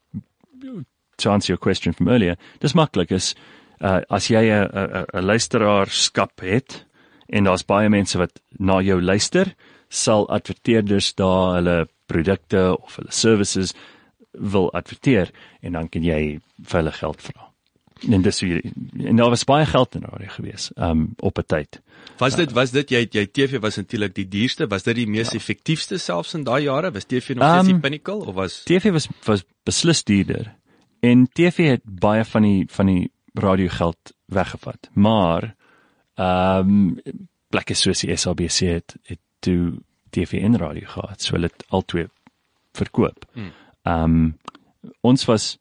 to 1.15 1.31
answer 1.31 1.47
your 1.53 1.61
question 1.61 1.93
from 1.93 2.07
earlier, 2.07 2.37
dis 2.59 2.73
maklik 2.73 3.11
is 3.11 3.35
uh, 3.79 4.01
as 4.09 4.27
jy 4.27 4.43
'n 4.49 5.25
luisteraarskap 5.25 6.39
het 6.39 6.85
en 7.27 7.43
daar's 7.43 7.65
baie 7.65 7.89
mense 7.89 8.17
wat 8.17 8.41
na 8.57 8.81
jou 8.81 9.01
luister, 9.01 9.55
sal 9.89 10.29
adverteerders 10.29 11.13
daar 11.15 11.55
hulle 11.55 11.87
produkte 12.05 12.77
of 12.81 12.95
hulle 12.95 13.11
services 13.11 13.73
wil 14.31 14.71
adverteer 14.73 15.31
en 15.61 15.71
dan 15.71 15.89
kan 15.89 16.03
jy 16.03 16.39
vir 16.61 16.79
hulle 16.81 16.91
geld 16.91 17.21
vra. 17.21 17.48
En 18.07 18.21
dis 18.21 18.39
hoe 18.39 18.49
jy, 18.49 18.71
en 19.09 19.19
daar 19.19 19.29
was 19.29 19.43
baie 19.43 19.65
geld 19.65 19.95
in 19.95 20.05
radio 20.07 20.27
gewees 20.31 20.69
um 20.75 21.13
op 21.19 21.37
'n 21.37 21.45
tyd. 21.45 21.81
Was 22.17 22.35
dit 22.35 22.51
was 22.51 22.71
dit 22.71 22.89
jy 22.89 23.07
jy 23.11 23.25
TV 23.25 23.59
was 23.59 23.75
natuurlik 23.75 24.15
die 24.15 24.27
duurste, 24.27 24.67
was 24.67 24.83
dit 24.83 24.95
die 24.95 25.07
mees 25.07 25.31
ja. 25.31 25.37
effektiefste 25.37 25.97
selfs 25.97 26.33
in 26.33 26.43
daai 26.43 26.63
jare? 26.63 26.91
Was 26.91 27.05
TV 27.05 27.35
nog 27.35 27.49
steeds 27.49 27.67
Um, 27.67 27.73
die 27.73 27.79
pinnacle 27.79 28.25
of 28.25 28.35
was 28.35 28.63
TV 28.63 28.91
was 28.91 29.07
was 29.25 29.43
beslis 29.63 30.03
duurder. 30.03 30.55
En 30.99 31.27
TV 31.27 31.69
het 31.69 31.81
baie 31.83 32.25
van 32.25 32.41
die 32.41 32.65
van 32.67 32.85
die 32.85 33.11
radiogeld 33.33 34.13
weggevat. 34.25 34.89
Maar 34.93 35.55
ehm 36.15 36.69
um, 36.69 36.99
plekke 37.49 37.73
soos 37.73 37.99
die 37.99 38.15
SABC 38.15 38.59
het 38.59 38.95
het 39.03 39.19
toe 39.39 39.79
TV 40.09 40.41
en 40.43 40.57
radio 40.57 40.87
gehad. 40.87 41.21
So 41.21 41.33
hulle 41.33 41.47
het 41.47 41.65
albei 41.67 42.07
verkoop. 42.73 43.25
Hmm. 43.33 43.51
Ehm 43.83 44.03
um, 44.03 44.37
ons 45.01 45.25
was 45.25 45.57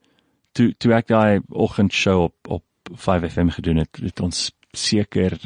toe 0.59 0.73
toe 0.83 0.94
ek 0.99 1.11
daai 1.12 1.40
oggendshow 1.49 2.29
op 2.29 2.53
op 2.59 2.64
5FM 2.88 3.53
gedoen 3.59 3.83
het, 3.85 4.01
het 4.03 4.21
ons 4.25 4.49
seker 4.73 5.37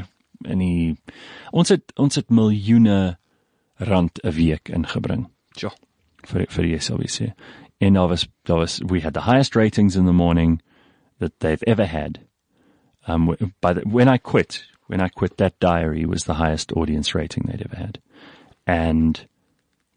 in 0.46 0.62
die 0.62 0.96
ons 1.51 1.72
het 1.75 1.92
ons 2.01 2.18
het 2.18 2.31
miljoene 2.31 3.16
rand 3.83 4.18
'n 4.22 4.31
week 4.31 4.68
ingebring 4.68 5.27
ja. 5.61 5.70
vir 6.27 6.46
vir 6.48 6.64
die 6.64 6.79
SABC. 6.79 7.33
And 7.81 7.98
I 7.98 8.05
was, 8.05 8.29
I 8.48 8.53
was, 8.53 8.81
we 8.85 9.01
had 9.01 9.14
the 9.14 9.22
highest 9.22 9.57
ratings 9.57 9.96
in 9.96 10.07
the 10.07 10.12
morning 10.12 10.62
that 11.18 11.40
they've 11.40 11.62
ever 11.66 11.87
had. 11.87 12.20
Um, 13.09 13.35
by 13.61 13.72
the, 13.72 13.81
when 13.81 14.09
I 14.09 14.18
quit, 14.18 14.64
when 14.87 15.01
I 15.01 15.09
quit 15.09 15.38
that 15.38 15.59
diary 15.59 16.07
was 16.07 16.25
the 16.25 16.35
highest 16.35 16.72
audience 16.72 17.14
rating 17.14 17.44
they'd 17.46 17.62
ever 17.62 17.77
had. 17.77 17.98
And 18.66 19.27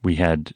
we 0.01 0.15
had, 0.15 0.53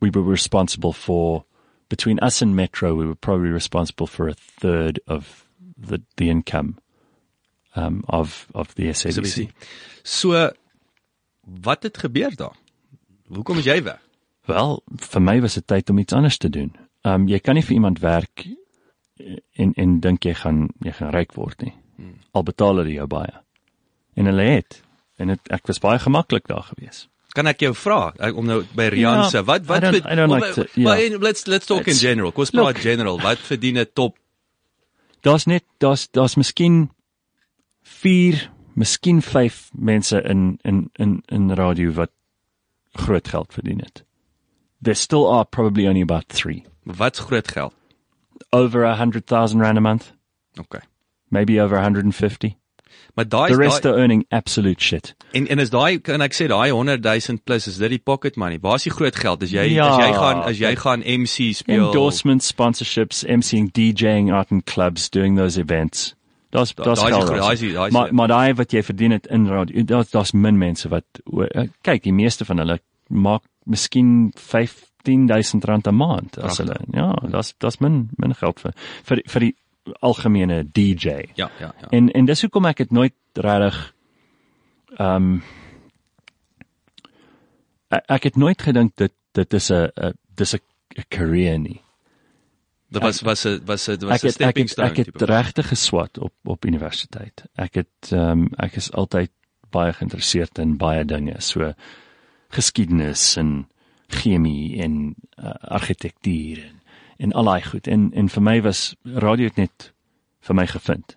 we 0.00 0.10
were 0.10 0.22
responsible 0.22 0.92
for, 0.92 1.44
between 1.92 2.18
us 2.20 2.40
and 2.40 2.56
Metro, 2.56 2.94
we 2.94 3.06
were 3.06 3.20
probably 3.26 3.50
responsible 3.50 4.06
for 4.06 4.26
a 4.26 4.34
third 4.34 4.98
of 5.06 5.44
the, 5.76 6.00
the 6.16 6.30
income 6.30 6.78
um 7.76 8.04
of 8.08 8.46
of 8.54 8.74
the 8.76 8.88
SABC. 8.92 9.50
So 10.02 10.50
wat 11.40 11.82
het 11.82 11.98
gebeur 11.98 12.36
daar? 12.36 12.56
Hoekom 13.28 13.58
is 13.58 13.68
jy 13.68 13.82
weg? 13.82 14.00
Wel, 14.48 14.80
vir 15.12 15.22
my 15.22 15.36
was 15.40 15.54
dit 15.54 15.66
tyd 15.66 15.90
om 15.90 15.98
iets 15.98 16.12
anders 16.12 16.36
te 16.36 16.50
doen. 16.50 16.72
Um 17.04 17.28
jy 17.28 17.40
kan 17.40 17.56
nie 17.56 17.64
vir 17.64 17.76
iemand 17.76 18.00
werk 18.00 18.46
en 19.52 19.72
en 19.76 20.00
dink 20.00 20.24
jy 20.24 20.34
gaan 20.34 20.66
jy 20.80 20.96
gaan 20.96 21.12
ryk 21.12 21.36
word 21.36 21.60
nie. 21.64 21.74
Hmm. 21.96 22.16
Al 22.32 22.48
betaal 22.48 22.82
hulle 22.82 22.96
jou 22.96 23.06
baie. 23.06 23.36
En 24.16 24.28
hulle 24.32 24.48
het 24.48 24.82
en 25.20 25.36
het, 25.36 25.48
ek 25.52 25.68
was 25.68 25.80
baie 25.80 26.00
gemaklik 26.00 26.48
daar 26.48 26.64
gewees. 26.72 27.06
Kan 27.32 27.46
ek 27.46 27.60
jou 27.60 27.74
vra 27.74 28.12
ek- 28.18 28.36
om 28.36 28.44
nou 28.46 28.62
by 28.74 28.88
Rian 28.92 29.14
Ja, 29.22 29.28
se 29.28 29.42
wat 29.42 29.64
wat 29.66 29.82
I 29.82 29.90
don't- 29.90 30.06
I 30.06 30.14
don't 30.14 30.30
like 30.30 30.52
to- 30.54 30.80
maar 30.80 30.98
ja. 31.00 31.04
en 31.14 31.20
let's 31.20 31.46
let's 31.46 31.66
talk 31.66 31.86
in 31.86 31.94
It's- 31.94 32.00
general. 32.00 32.32
Kom 32.32 32.40
ons 32.40 32.50
praat 32.50 32.78
general. 32.78 33.18
Wat 33.20 33.38
verdien 33.38 33.78
'n 33.78 33.86
top 33.94 34.18
Daar's 35.22 35.46
net 35.46 35.62
daar's 35.78 36.08
daar's 36.10 36.34
miskien 36.36 36.90
4, 37.82 38.50
miskien 38.74 39.22
5 39.22 39.70
mense 39.74 40.20
in 40.22 40.58
in 40.64 40.90
in 40.98 41.22
in 41.28 41.50
radio 41.54 41.90
wat 41.92 42.10
groot 42.92 43.28
geld 43.28 43.52
verdien 43.52 43.78
het. 43.78 44.04
There 44.82 44.94
still 44.94 45.26
are 45.26 45.44
probably 45.44 45.86
only 45.86 46.02
about 46.02 46.28
3. 46.28 46.64
wat's 46.84 47.20
groot 47.20 47.48
geld? 47.48 47.72
Over 48.50 48.84
100,000 48.96 49.60
rand 49.60 49.76
a 49.78 49.80
month, 49.80 50.12
Okay. 50.60 50.80
maybe 51.28 51.60
over 51.62 51.78
150. 51.78 52.56
Maar 53.14 53.28
daai 53.28 53.46
The 53.48 53.52
is 53.52 53.58
rest 53.58 53.82
daai 53.82 53.92
are 53.92 54.00
earning 54.00 54.24
absolute 54.30 54.80
shit. 54.82 55.14
en 55.32 55.46
en 55.48 55.58
is 55.58 55.70
daai 55.70 55.98
kan 56.00 56.20
ek 56.22 56.32
sê 56.32 56.46
daai 56.48 56.70
100 56.70 57.02
000 57.04 57.38
plus 57.44 57.66
is 57.66 57.76
dit 57.76 57.90
die 57.90 57.98
pocket 57.98 58.36
money. 58.36 58.58
Waar 58.60 58.74
is 58.74 58.82
die 58.82 58.90
groot 58.92 59.16
geld? 59.16 59.42
As 59.42 59.50
jy 59.50 59.66
Ja, 59.74 59.88
as 59.88 59.98
jy 60.06 60.12
gaan 60.14 60.42
as 60.42 60.58
jy 60.58 60.74
gaan 60.76 61.00
MC 61.04 61.52
speel. 61.54 61.86
Endorsements, 61.86 62.46
sponsorships, 62.46 63.24
MCing, 63.28 63.70
DJing 63.72 64.32
out 64.32 64.50
in 64.50 64.62
clubs, 64.62 65.08
doing 65.10 65.36
those 65.36 65.58
events. 65.60 66.14
Daar's 66.50 66.74
daar's 66.74 67.00
daai 67.00 67.52
is 67.52 67.92
Maar 67.92 68.14
maar 68.14 68.28
daai 68.28 68.54
wat 68.54 68.72
jy 68.72 68.82
verdien 68.82 69.10
het 69.10 69.26
in 69.26 69.46
radio, 69.48 69.82
daar's 69.82 70.10
daar's 70.10 70.32
min 70.32 70.58
mense 70.58 70.88
wat 70.88 71.04
eh, 71.54 71.68
kyk, 71.82 72.02
die 72.02 72.12
meeste 72.12 72.44
van 72.44 72.58
hulle 72.58 72.78
maak 73.08 73.42
miskien 73.64 74.32
15000 74.36 75.64
rand 75.64 75.86
'n 75.86 75.94
maand 75.94 76.38
as 76.38 76.56
Pragtig. 76.56 76.66
hulle. 76.66 76.76
Ja, 76.92 77.28
daar's 77.28 77.54
daar's 77.58 77.78
min 77.80 78.08
min 78.16 78.34
geld 78.34 78.60
vir 78.60 78.72
vir 79.04 79.22
vir 79.26 79.40
die 79.40 79.54
algemene 80.00 80.64
DJ. 80.72 81.08
Ja, 81.34 81.50
ja, 81.58 81.74
ja. 81.80 81.88
En 81.88 82.10
en 82.10 82.24
dis 82.24 82.40
hoekom 82.40 82.66
ek 82.70 82.76
dit 82.84 82.90
nooit 82.90 83.14
regtig 83.34 83.94
ehm 84.96 85.32
um, 85.32 85.42
ek, 87.88 88.22
het 88.22 88.36
nooit 88.36 88.62
gedink 88.62 88.96
dit 88.96 89.12
dit 89.32 89.54
is 89.54 89.70
'n 89.72 90.12
dis 90.34 90.54
'n 90.54 90.60
career 91.08 91.58
nie. 91.58 91.80
Dit 92.88 93.02
was 93.02 93.20
was 93.20 93.44
'n 93.46 93.60
was 93.64 93.88
'n 93.88 93.98
was 94.06 94.22
'n 94.22 94.22
ek 94.22 94.22
het 94.22 94.24
ek 94.24 94.32
stepping 94.32 94.68
het, 94.68 94.72
stone. 94.72 94.88
ek 94.88 94.96
het 94.96 95.22
regtig 95.22 95.68
geswat 95.68 96.18
op 96.18 96.34
op 96.44 96.64
universiteit. 96.64 97.44
Ek 97.54 97.74
het 97.74 98.12
ehm 98.12 98.30
um, 98.30 98.48
ek 98.56 98.76
is 98.76 98.92
altyd 98.92 99.30
baie 99.70 99.92
geïnteresseerd 99.92 100.58
in 100.58 100.76
baie 100.76 101.04
dinge, 101.04 101.40
so 101.40 101.72
geskiedenis 102.52 103.36
en 103.36 103.68
chemie 104.08 104.82
en 104.82 105.14
uh, 105.38 105.54
argitektuur 105.72 106.64
en 106.64 106.81
en 107.22 107.32
al 107.32 107.50
daai 107.50 107.62
goed. 107.62 107.86
En 107.86 108.10
en 108.12 108.28
vir 108.28 108.42
my 108.42 108.58
was 108.66 108.82
radio 109.04 109.50
het 109.50 109.60
net 109.60 109.92
vir 110.48 110.58
my 110.58 110.66
gevind. 110.66 111.16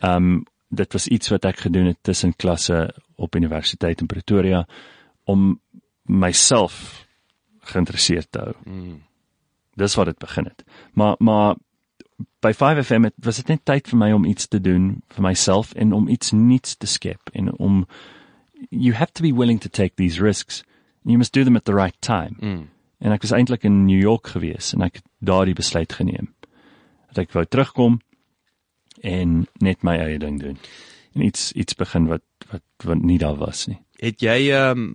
Ehm 0.00 0.16
um, 0.16 0.42
dit 0.72 0.92
was 0.92 1.06
iets 1.08 1.28
wat 1.28 1.44
ek 1.44 1.58
gedoen 1.66 1.86
het 1.90 1.98
tussen 2.00 2.36
klasse 2.36 2.94
op 3.14 3.36
universiteit 3.36 4.00
in 4.00 4.06
Pretoria 4.06 4.66
om 5.24 5.60
myself 6.02 7.06
geïnteresseerd 7.60 8.26
te 8.30 8.38
hou. 8.38 8.54
Mm. 8.64 9.02
Dis 9.74 9.94
wat 9.94 10.06
dit 10.06 10.18
begin 10.18 10.44
het. 10.44 10.64
Maar 10.92 11.14
maar 11.18 11.54
by 12.40 12.52
5FM 12.54 13.02
het, 13.02 13.14
was 13.16 13.36
dit 13.36 13.48
net 13.48 13.64
tyd 13.64 13.88
vir 13.88 13.98
my 13.98 14.12
om 14.12 14.24
iets 14.24 14.46
te 14.48 14.60
doen 14.60 15.02
vir 15.08 15.22
myself 15.22 15.72
en 15.74 15.92
om 15.92 16.08
iets 16.08 16.32
nuuts 16.32 16.76
te 16.76 16.86
skep 16.86 17.30
en 17.32 17.52
om 17.58 17.86
you 18.70 18.94
have 18.94 19.12
to 19.12 19.22
be 19.22 19.34
willing 19.34 19.60
to 19.60 19.68
take 19.68 19.94
these 19.96 20.22
risks. 20.22 20.62
You 21.02 21.18
must 21.18 21.32
do 21.32 21.44
them 21.44 21.56
at 21.56 21.64
the 21.64 21.74
right 21.74 21.96
time. 22.00 22.36
Mm. 22.40 22.68
En 23.02 23.10
ek 23.10 23.24
was 23.26 23.34
eintlik 23.34 23.64
in 23.66 23.84
New 23.84 24.00
York 24.00 24.30
gewees 24.36 24.72
en 24.76 24.86
ek 24.86 25.00
het 25.00 25.06
daardie 25.18 25.56
besluit 25.58 25.92
geneem. 25.92 26.30
Dat 27.10 27.24
ek 27.26 27.32
wou 27.34 27.44
terugkom 27.46 27.98
en 29.02 29.40
net 29.58 29.82
my 29.82 29.96
eie 29.98 30.20
ding 30.22 30.38
doen. 30.40 30.58
En 31.16 31.24
iets 31.26 31.50
iets 31.58 31.74
begin 31.78 32.06
wat 32.10 32.24
wat 32.52 32.86
wat 32.86 33.02
nie 33.02 33.18
daar 33.18 33.40
was 33.40 33.66
nie. 33.66 33.80
Het 34.02 34.22
jy 34.22 34.38
ehm 34.52 34.84
um, 34.84 34.92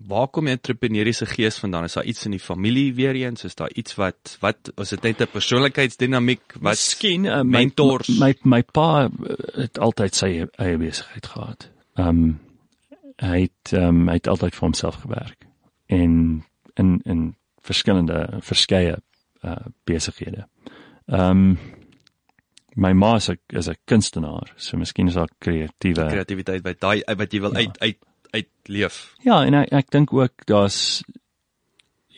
waar 0.00 0.30
kom 0.32 0.46
die 0.48 0.54
entrepreneuriese 0.56 1.26
gees 1.28 1.58
vandaan? 1.60 1.84
Is 1.84 1.96
daar 1.98 2.08
iets 2.08 2.24
in 2.24 2.32
die 2.32 2.40
familie 2.40 2.94
weer 2.94 3.14
eens? 3.14 3.44
Is 3.44 3.54
daar 3.54 3.72
iets 3.72 3.96
wat 4.00 4.36
wat 4.40 4.72
is 4.76 4.92
dit 4.96 5.02
net 5.02 5.20
'n 5.20 5.32
persoonlikheidsdinamiek 5.32 6.54
wat 6.60 6.76
Miskien 6.76 7.24
uh, 7.24 7.42
my, 7.42 7.64
mentors 7.64 8.08
my 8.18 8.34
my 8.42 8.62
pa 8.62 9.08
uh, 9.08 9.36
het 9.64 9.78
altyd 9.78 10.14
sy 10.14 10.46
eie 10.56 10.76
besigheid 10.76 11.26
gehad. 11.26 11.70
Ehm 11.96 12.08
um, 12.08 12.38
hy 13.16 13.40
het 13.48 13.72
ehm 13.72 13.84
um, 13.88 14.08
hy 14.08 14.20
het 14.20 14.28
altyd 14.28 14.54
vir 14.54 14.68
homself 14.68 14.94
gewerk 15.04 15.46
en 15.86 16.44
in 16.80 17.00
in 17.04 17.20
verskillende 17.62 18.40
verskeie 18.40 18.96
uh 19.44 19.56
besighede. 19.84 20.46
Ehm 21.08 21.30
um, 21.30 21.58
my 22.76 22.92
ma 22.92 23.16
is 23.16 23.28
'n 23.30 23.38
is 23.48 23.68
'n 23.68 23.76
kunstenaar, 23.84 24.52
so 24.56 24.76
miskien 24.76 25.08
is 25.08 25.14
haar 25.14 25.28
kreatiewe 25.38 26.06
kreatiwiteit 26.08 26.62
wat 26.64 26.80
daai 26.80 27.02
wat 27.16 27.32
jy 27.32 27.40
wil 27.40 27.52
Ja. 27.52 27.58
uit 27.66 27.78
uit 27.80 27.98
uitleef. 28.30 29.14
Ja, 29.24 29.44
en 29.44 29.54
ek 29.54 29.72
ek 29.72 29.90
dink 29.90 30.12
ook 30.12 30.46
daar's 30.46 31.02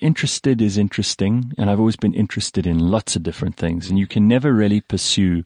interested 0.01 0.61
is 0.61 0.77
interesting 0.77 1.53
and 1.57 1.71
I've 1.71 1.79
always 1.79 1.97
been 1.97 2.15
interested 2.15 2.67
in 2.67 2.91
lots 2.91 3.17
of 3.17 3.23
different 3.23 3.57
things 3.57 3.89
and 3.89 3.99
you 3.99 4.07
can 4.07 4.27
never 4.27 4.53
really 4.53 4.81
pursue 4.81 5.45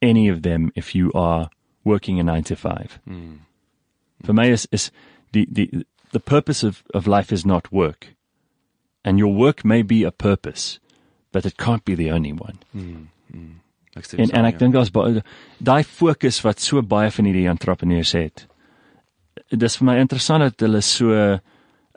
any 0.00 0.30
of 0.30 0.42
them 0.42 0.70
if 0.74 0.94
you 0.94 1.10
are 1.12 1.48
working 1.84 2.20
a 2.20 2.22
9 2.22 2.42
to 2.44 2.54
5. 2.56 3.00
Mm. 3.06 3.38
For 4.24 4.32
me 4.32 4.50
is 4.50 4.66
is 4.72 4.90
the 5.32 5.46
the 5.52 5.68
the 6.16 6.24
purpose 6.34 6.62
of 6.68 6.82
of 6.98 7.06
life 7.06 7.32
is 7.36 7.44
not 7.44 7.72
work. 7.82 8.08
And 9.04 9.18
your 9.22 9.32
work 9.44 9.64
may 9.64 9.82
be 9.82 10.02
a 10.04 10.10
purpose, 10.28 10.80
but 11.32 11.46
it 11.46 11.56
can't 11.64 11.84
be 11.84 11.94
the 11.94 12.10
only 12.10 12.32
one. 12.32 12.58
Ek 13.96 14.04
stem 14.04 14.20
En 14.20 14.30
saam, 14.30 14.38
en 14.38 14.48
ek 14.50 14.56
ja. 14.56 14.60
dink 14.64 14.76
daar's 14.76 14.92
baie 14.92 15.22
daai 15.70 15.82
fokus 15.88 16.42
wat 16.44 16.62
so 16.64 16.82
baie 16.94 17.10
van 17.18 17.28
hierdie 17.28 17.48
entrepreneurs 17.52 18.12
het. 18.16 18.46
Dis 19.64 19.78
vir 19.80 19.88
my 19.90 19.98
interessant 20.02 20.44
dat 20.44 20.64
hulle 20.66 20.82
so 20.84 21.20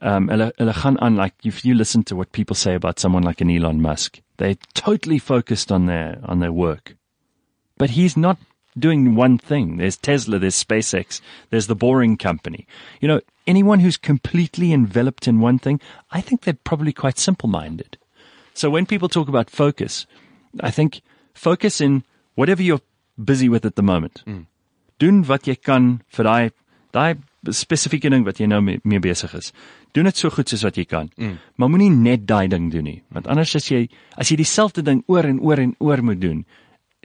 um 0.02 0.30
hulle 0.32 0.52
hulle 0.58 0.76
gaan 0.82 1.00
aan 1.04 1.18
like 1.20 1.50
if 1.52 1.64
you 1.68 1.76
listen 1.76 2.04
to 2.04 2.16
what 2.20 2.32
people 2.32 2.56
say 2.56 2.76
about 2.76 3.00
someone 3.04 3.28
like 3.28 3.42
an 3.44 3.52
Elon 3.52 3.82
Musk, 3.82 4.22
they're 4.38 4.60
totally 4.74 5.20
focused 5.20 5.72
on 5.72 5.88
their 5.92 6.20
on 6.24 6.40
their 6.40 6.54
work. 6.54 6.96
But 7.78 7.92
he's 7.92 8.16
not 8.18 8.38
doing 8.78 9.16
one 9.16 9.38
thing. 9.38 9.78
There's 9.78 9.98
Tesla, 9.98 10.40
there's 10.40 10.62
SpaceX, 10.62 11.22
there's 11.50 11.68
the 11.68 11.76
boring 11.76 12.18
company. 12.18 12.68
You 13.02 13.08
know, 13.08 13.22
anyone 13.50 13.80
who's 13.80 13.98
completely 13.98 14.72
enveloped 14.72 15.28
in 15.28 15.42
one 15.42 15.60
thing, 15.60 15.82
I 16.12 16.22
think 16.22 16.42
they're 16.42 16.66
probably 16.70 16.94
quite 16.94 17.18
simple-minded. 17.18 17.98
So 18.54 18.70
when 18.70 18.86
people 18.86 19.10
talk 19.10 19.28
about 19.28 19.50
focus, 19.50 20.06
I 20.60 20.72
think 20.72 21.02
focus 21.34 21.82
in 21.82 22.04
whatever 22.36 22.62
you're 22.62 22.82
busy 23.18 23.50
with 23.50 23.66
at 23.66 23.76
the 23.76 23.82
moment. 23.82 24.24
Mm. 24.26 24.46
Doen 25.00 25.24
wat 25.28 25.48
jy 25.48 25.56
kan 25.56 26.02
vir 26.16 26.28
daai 26.28 26.52
daai 26.94 27.54
spesifieke 27.56 28.10
ding 28.12 28.26
wat 28.28 28.40
jy 28.42 28.50
nou 28.52 28.60
mee, 28.62 28.82
mee 28.84 29.00
besig 29.00 29.34
is. 29.38 29.54
Doen 29.96 30.10
dit 30.10 30.18
so 30.18 30.32
goed 30.34 30.52
soos 30.52 30.66
wat 30.68 30.78
jy 30.78 30.86
kan. 30.86 31.12
Mm. 31.18 31.38
Maar 31.56 31.72
moenie 31.72 31.92
net 31.94 32.26
daai 32.28 32.48
ding 32.52 32.68
doen 32.74 32.88
nie, 32.90 33.00
want 33.16 33.30
anders 33.32 33.56
as 33.56 33.70
jy 33.72 33.86
as 34.20 34.32
jy 34.32 34.40
dieselfde 34.42 34.84
ding 34.86 35.04
oor 35.08 35.28
en 35.30 35.40
oor 35.40 35.62
en 35.64 35.76
oor 35.80 36.04
moet 36.04 36.20
doen, 36.22 36.44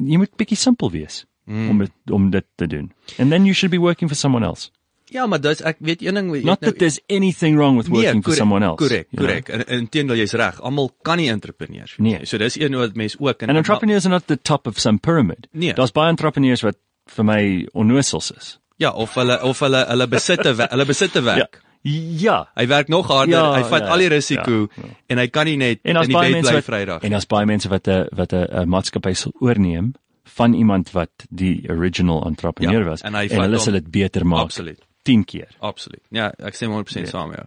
jy 0.03 0.19
moet 0.19 0.35
bietjie 0.41 0.59
simpel 0.59 0.91
wees 0.95 1.23
mm. 1.47 1.69
om 1.71 1.85
dit 1.85 2.15
om 2.19 2.31
dit 2.35 2.47
te 2.59 2.67
doen. 2.67 2.91
And 3.19 3.31
then 3.31 3.47
you 3.47 3.55
should 3.55 3.71
be 3.71 3.83
working 3.83 4.11
for 4.11 4.19
someone 4.19 4.47
else. 4.47 4.74
Ja, 5.15 5.27
maar 5.31 5.41
dis 5.41 5.61
ek 5.63 5.77
weet 5.79 6.03
een 6.03 6.15
ding 6.19 6.31
jy 6.35 6.41
Not 6.43 6.61
nou- 6.61 6.73
that 6.73 6.79
there's 6.79 6.99
anything 7.09 7.57
wrong 7.57 7.77
with 7.79 7.89
working 7.89 8.23
for 8.23 8.33
korrek, 8.33 8.37
someone 8.41 8.65
else. 8.67 8.81
Korrek, 8.83 9.07
korrek. 9.17 9.49
En 9.49 9.63
inteendeel 9.79 10.17
jy's 10.17 10.33
reg. 10.35 10.61
Almal 10.61 10.91
kan 11.07 11.17
nie 11.23 11.31
entrepreneurs 11.31 11.95
wees 11.97 12.03
Nee. 12.19 12.27
So 12.27 12.39
dis 12.39 12.57
een 12.59 12.75
wat 12.75 12.95
mense 12.99 13.17
ook 13.21 13.43
in 13.43 13.49
And 13.49 13.59
entrepreneurs 13.59 14.05
are 14.07 14.15
not 14.15 14.27
the 14.27 14.37
top 14.43 14.67
of 14.67 14.79
some 14.81 14.99
pyramid. 14.99 15.47
Nee. 15.53 15.73
Daar's 15.75 15.93
baie 15.93 16.09
entrepreneurs 16.11 16.63
wat 16.67 16.77
vir 17.07 17.25
my 17.25 17.69
onnosels 17.73 18.31
is. 18.37 18.59
Ja, 18.77 18.91
of 18.91 19.15
hulle 19.15 19.39
of 19.43 19.59
hulle 19.61 19.85
hulle 19.87 20.07
besitte 20.09 20.55
wer- 20.57 20.69
hulle 20.71 20.85
besitte 20.85 21.23
werk. 21.33 21.61
Ja. 21.83 22.49
Hy 22.57 22.67
werk 22.67 22.89
nog 22.89 23.07
harder. 23.07 23.35
Ja, 23.35 23.53
hy 23.55 23.63
vat 23.69 23.83
ja, 23.85 23.89
al 23.93 23.99
die 23.99 24.09
risiko 24.09 24.51
ja, 24.51 24.83
ja. 24.83 24.89
en 25.13 25.19
hy 25.19 25.27
kan 25.29 25.45
nie 25.45 25.57
net 25.57 25.81
En 25.85 25.97
in 25.97 26.09
die 26.09 26.17
bed 26.17 26.41
bly 26.41 26.63
Vrydag. 26.63 27.03
en 27.05 27.11
daar's 27.11 27.27
baie 27.27 27.47
mense 27.47 27.69
wat 27.69 27.87
'n 27.89 28.07
wat 28.17 28.33
'n 28.33 28.47
'n 28.63 28.69
maatskappy 28.69 29.13
sal 29.15 29.33
oorneem 29.41 29.93
van 30.25 30.55
iemand 30.55 30.91
wat 30.93 31.11
die 31.31 31.69
original 31.69 32.25
entrepreneur 32.27 32.81
Ja, 32.81 32.89
was 32.89 33.03
en 33.03 33.15
en 33.15 33.41
hulle 33.41 33.59
sal 33.59 33.73
dit 33.73 33.91
beter 33.91 34.25
maak. 34.27 34.41
Absoluut. 34.49 34.81
10 35.05 35.25
keer. 35.29 35.49
Absoluut. 35.61 36.03
Ja, 36.11 36.31
ek 36.39 36.55
stem 36.59 36.73
100% 36.75 37.07
Ja. 37.07 37.11
saam 37.13 37.33
ja. 37.37 37.47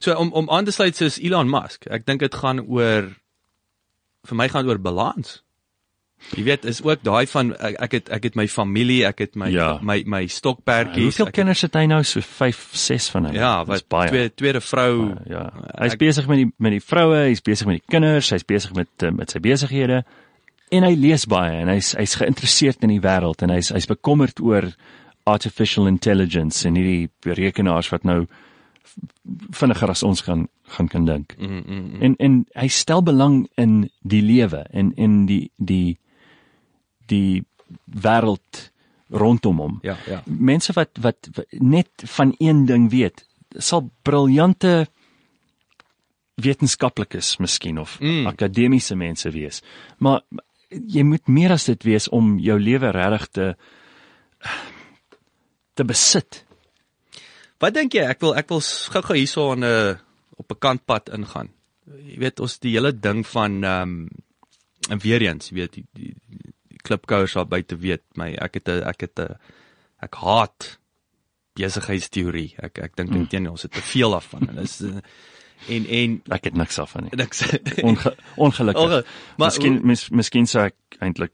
So 0.00 0.14
om 0.14 0.32
om 0.32 0.50
aan 0.50 0.64
te 0.64 0.72
sluit 0.74 0.96
soos 0.96 1.18
Elon 1.18 1.48
Musk. 1.50 1.86
Ek 1.90 2.04
dink 2.06 2.20
dit 2.20 2.34
gaan 2.34 2.60
oor 2.66 3.12
vir 4.26 4.36
my 4.36 4.48
gaan 4.52 4.66
oor 4.68 4.78
balans. 4.82 5.42
Jy 6.32 6.42
weet, 6.46 6.64
is 6.64 6.78
ook 6.82 7.02
daai 7.04 7.26
van 7.28 7.50
ek, 7.60 7.74
ek 7.84 7.92
het 7.92 8.06
ek 8.16 8.22
het 8.30 8.36
my 8.40 8.46
familie, 8.48 9.02
ek 9.06 9.18
het 9.20 9.34
my 9.36 9.50
Ja. 9.52 9.78
my 9.82 10.02
my 10.06 10.22
stokperdjies. 10.26 11.02
Hoeveel 11.18 11.26
ek 11.26 11.34
het- 11.34 11.34
kinders 11.34 11.60
het 11.62 11.74
hy 11.74 11.84
nou? 11.86 12.02
So 12.02 12.20
5, 12.20 12.70
6 12.72 13.10
van 13.10 13.24
hulle. 13.26 13.36
Ja, 13.38 13.64
wat 13.64 13.88
baie. 13.88 14.08
twee 14.08 14.30
tweede 14.34 14.60
vrou. 14.60 15.14
Ja. 15.28 15.52
Hy's 15.78 15.96
besig 15.96 16.26
met 16.26 16.36
die 16.38 16.52
met 16.58 16.72
die 16.72 16.80
vroue, 16.80 17.26
hy's 17.28 17.40
besig 17.42 17.66
met 17.66 17.82
die 17.82 17.86
kinders, 17.90 18.30
hy's 18.30 18.44
besig 18.44 18.72
met 18.74 18.88
uh, 19.02 19.10
met 19.10 19.30
sy 19.30 19.38
besighede. 19.40 20.04
en 20.72 20.82
hy 20.82 20.94
lees 20.96 21.24
baie 21.26 21.60
en 21.60 21.68
hy's 21.68 21.92
hy's 21.94 22.16
geïnteresseerd 22.16 22.82
in 22.82 22.88
die 22.88 23.00
wêreld 23.00 23.40
en 23.42 23.50
hy's 23.50 23.68
hy's 23.68 23.86
bekommerd 23.86 24.40
oor 24.40 24.72
artificial 25.26 25.88
intelligence 25.90 26.66
en 26.68 26.78
hierdie 26.78 27.34
rekenaars 27.34 27.90
wat 27.90 28.06
nou 28.06 28.24
vinniger 29.50 29.90
as 29.90 30.04
ons 30.06 30.22
gaan 30.26 30.46
gaan 30.76 30.88
kan 30.90 31.04
dink. 31.06 31.34
Mm, 31.38 31.62
mm, 31.66 31.82
mm. 31.82 32.02
En 32.02 32.16
en 32.16 32.38
hy 32.54 32.68
stel 32.68 33.02
belang 33.06 33.44
in 33.54 33.90
die 34.02 34.22
lewe 34.22 34.64
en 34.70 34.92
in 34.96 35.26
die 35.26 35.50
die 35.56 35.98
die 37.06 37.44
wêreld 37.84 38.70
rondom 39.10 39.60
hom. 39.62 39.78
Ja, 39.86 39.96
ja. 40.06 40.22
Mense 40.26 40.74
wat 40.74 40.98
wat 41.00 41.30
net 41.50 42.06
van 42.16 42.34
een 42.38 42.64
ding 42.66 42.90
weet, 42.90 43.26
sal 43.58 43.90
briljante 44.02 44.86
wetenskaplikes 46.34 47.36
miskien 47.40 47.78
of 47.78 47.98
mm. 48.00 48.26
akademiese 48.26 48.96
mense 48.96 49.30
wees. 49.30 49.62
Maar 49.98 50.22
jy 50.68 51.02
moet 51.06 51.28
meer 51.28 51.54
as 51.54 51.64
dit 51.70 51.86
wees 51.86 52.08
om 52.08 52.36
jou 52.42 52.58
lewe 52.60 52.90
regtig 52.90 53.28
te 53.38 53.46
te 55.76 55.84
besit. 55.84 56.42
Wat 57.62 57.76
dink 57.76 57.94
jy? 57.96 58.04
Ek 58.04 58.20
wil 58.24 58.34
ek 58.36 58.50
wil 58.52 58.62
gou-gou 58.64 59.16
hierso 59.16 59.50
aan 59.52 59.64
'n 59.64 59.68
uh, 59.68 59.96
op 60.36 60.52
'n 60.52 60.60
kantpad 60.60 61.12
ingaan. 61.16 61.52
Jy 61.86 62.18
weet 62.18 62.40
ons 62.40 62.58
die 62.58 62.72
hele 62.76 62.92
ding 62.92 63.24
van 63.26 63.64
ehm 63.64 63.82
um, 63.82 64.08
en 64.90 64.98
weer 65.02 65.22
eens, 65.22 65.50
jy 65.50 65.56
weet 65.56 65.72
die, 65.72 65.86
die, 65.92 66.14
die 66.70 66.82
klipkouers 66.86 67.34
daar 67.34 67.48
buite 67.48 67.76
weet 67.76 68.04
my 68.14 68.34
ek 68.34 68.60
het 68.60 68.68
'n 68.68 68.82
ek 68.82 69.00
het 69.00 69.18
'n 69.18 69.38
ek 70.00 70.14
haat 70.14 70.78
besigheidsteorie. 71.56 72.54
Ek 72.58 72.78
ek 72.78 72.96
dink 72.96 73.10
mm. 73.10 73.28
teen 73.32 73.48
ons 73.48 73.62
het 73.62 73.72
te 73.72 73.82
veel 73.82 74.10
daarvan. 74.10 74.48
En 74.48 74.58
is 74.58 74.80
eh, 74.80 75.00
en 75.68 75.86
en 75.86 76.20
ek 76.28 76.44
het 76.44 76.54
niks 76.54 76.78
af 76.78 76.90
van 76.90 77.04
nie. 77.04 77.16
Niks. 77.16 77.42
Onge, 77.82 78.16
ongelukkig. 78.36 78.82
Onge, 78.82 79.04
maar 79.36 79.48
miskien 79.48 79.80
mis, 79.86 80.08
miskien 80.10 80.46
sou 80.46 80.66
ek 80.68 81.00
eintlik 81.00 81.32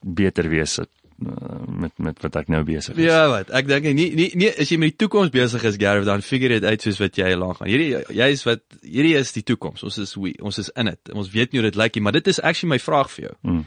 beter 0.00 0.48
wees 0.48 0.76
het 0.76 0.90
met 1.16 1.98
met 1.98 2.18
wat 2.20 2.36
ek 2.36 2.50
nou 2.52 2.60
besig 2.66 2.96
is. 2.96 3.06
Ja, 3.06 3.22
wat? 3.32 3.50
Ek 3.56 3.68
dink 3.70 3.88
nie 3.96 4.10
nie 4.16 4.28
nie 4.36 4.50
as 4.52 4.68
jy 4.68 4.76
met 4.80 4.92
die 4.92 5.00
toekoms 5.06 5.32
besig 5.32 5.64
is, 5.64 5.78
Gareth, 5.80 6.04
dan 6.08 6.24
figure 6.24 6.60
dit 6.60 6.64
uit 6.64 6.82
soos 6.84 7.00
wat 7.00 7.16
jy 7.16 7.30
lank 7.38 7.60
gaan. 7.60 7.70
Hierdie 7.70 8.02
jy 8.18 8.28
is 8.34 8.44
wat 8.48 8.64
hierdie 8.82 9.16
is 9.16 9.32
die 9.36 9.44
toekoms. 9.46 9.84
Ons 9.86 9.98
is 10.02 10.12
we, 10.20 10.34
ons 10.44 10.60
is 10.60 10.68
in 10.76 10.92
dit. 10.92 11.12
Ons 11.16 11.32
weet 11.32 11.52
nie 11.52 11.62
hoe 11.62 11.70
dit 11.70 11.80
lyk 11.80 11.96
nie, 11.96 12.04
maar 12.04 12.16
dit 12.18 12.28
is 12.32 12.40
actually 12.42 12.76
my 12.76 12.80
vraag 12.82 13.12
vir 13.14 13.28
jou. 13.28 13.34
Hmm. 13.48 13.64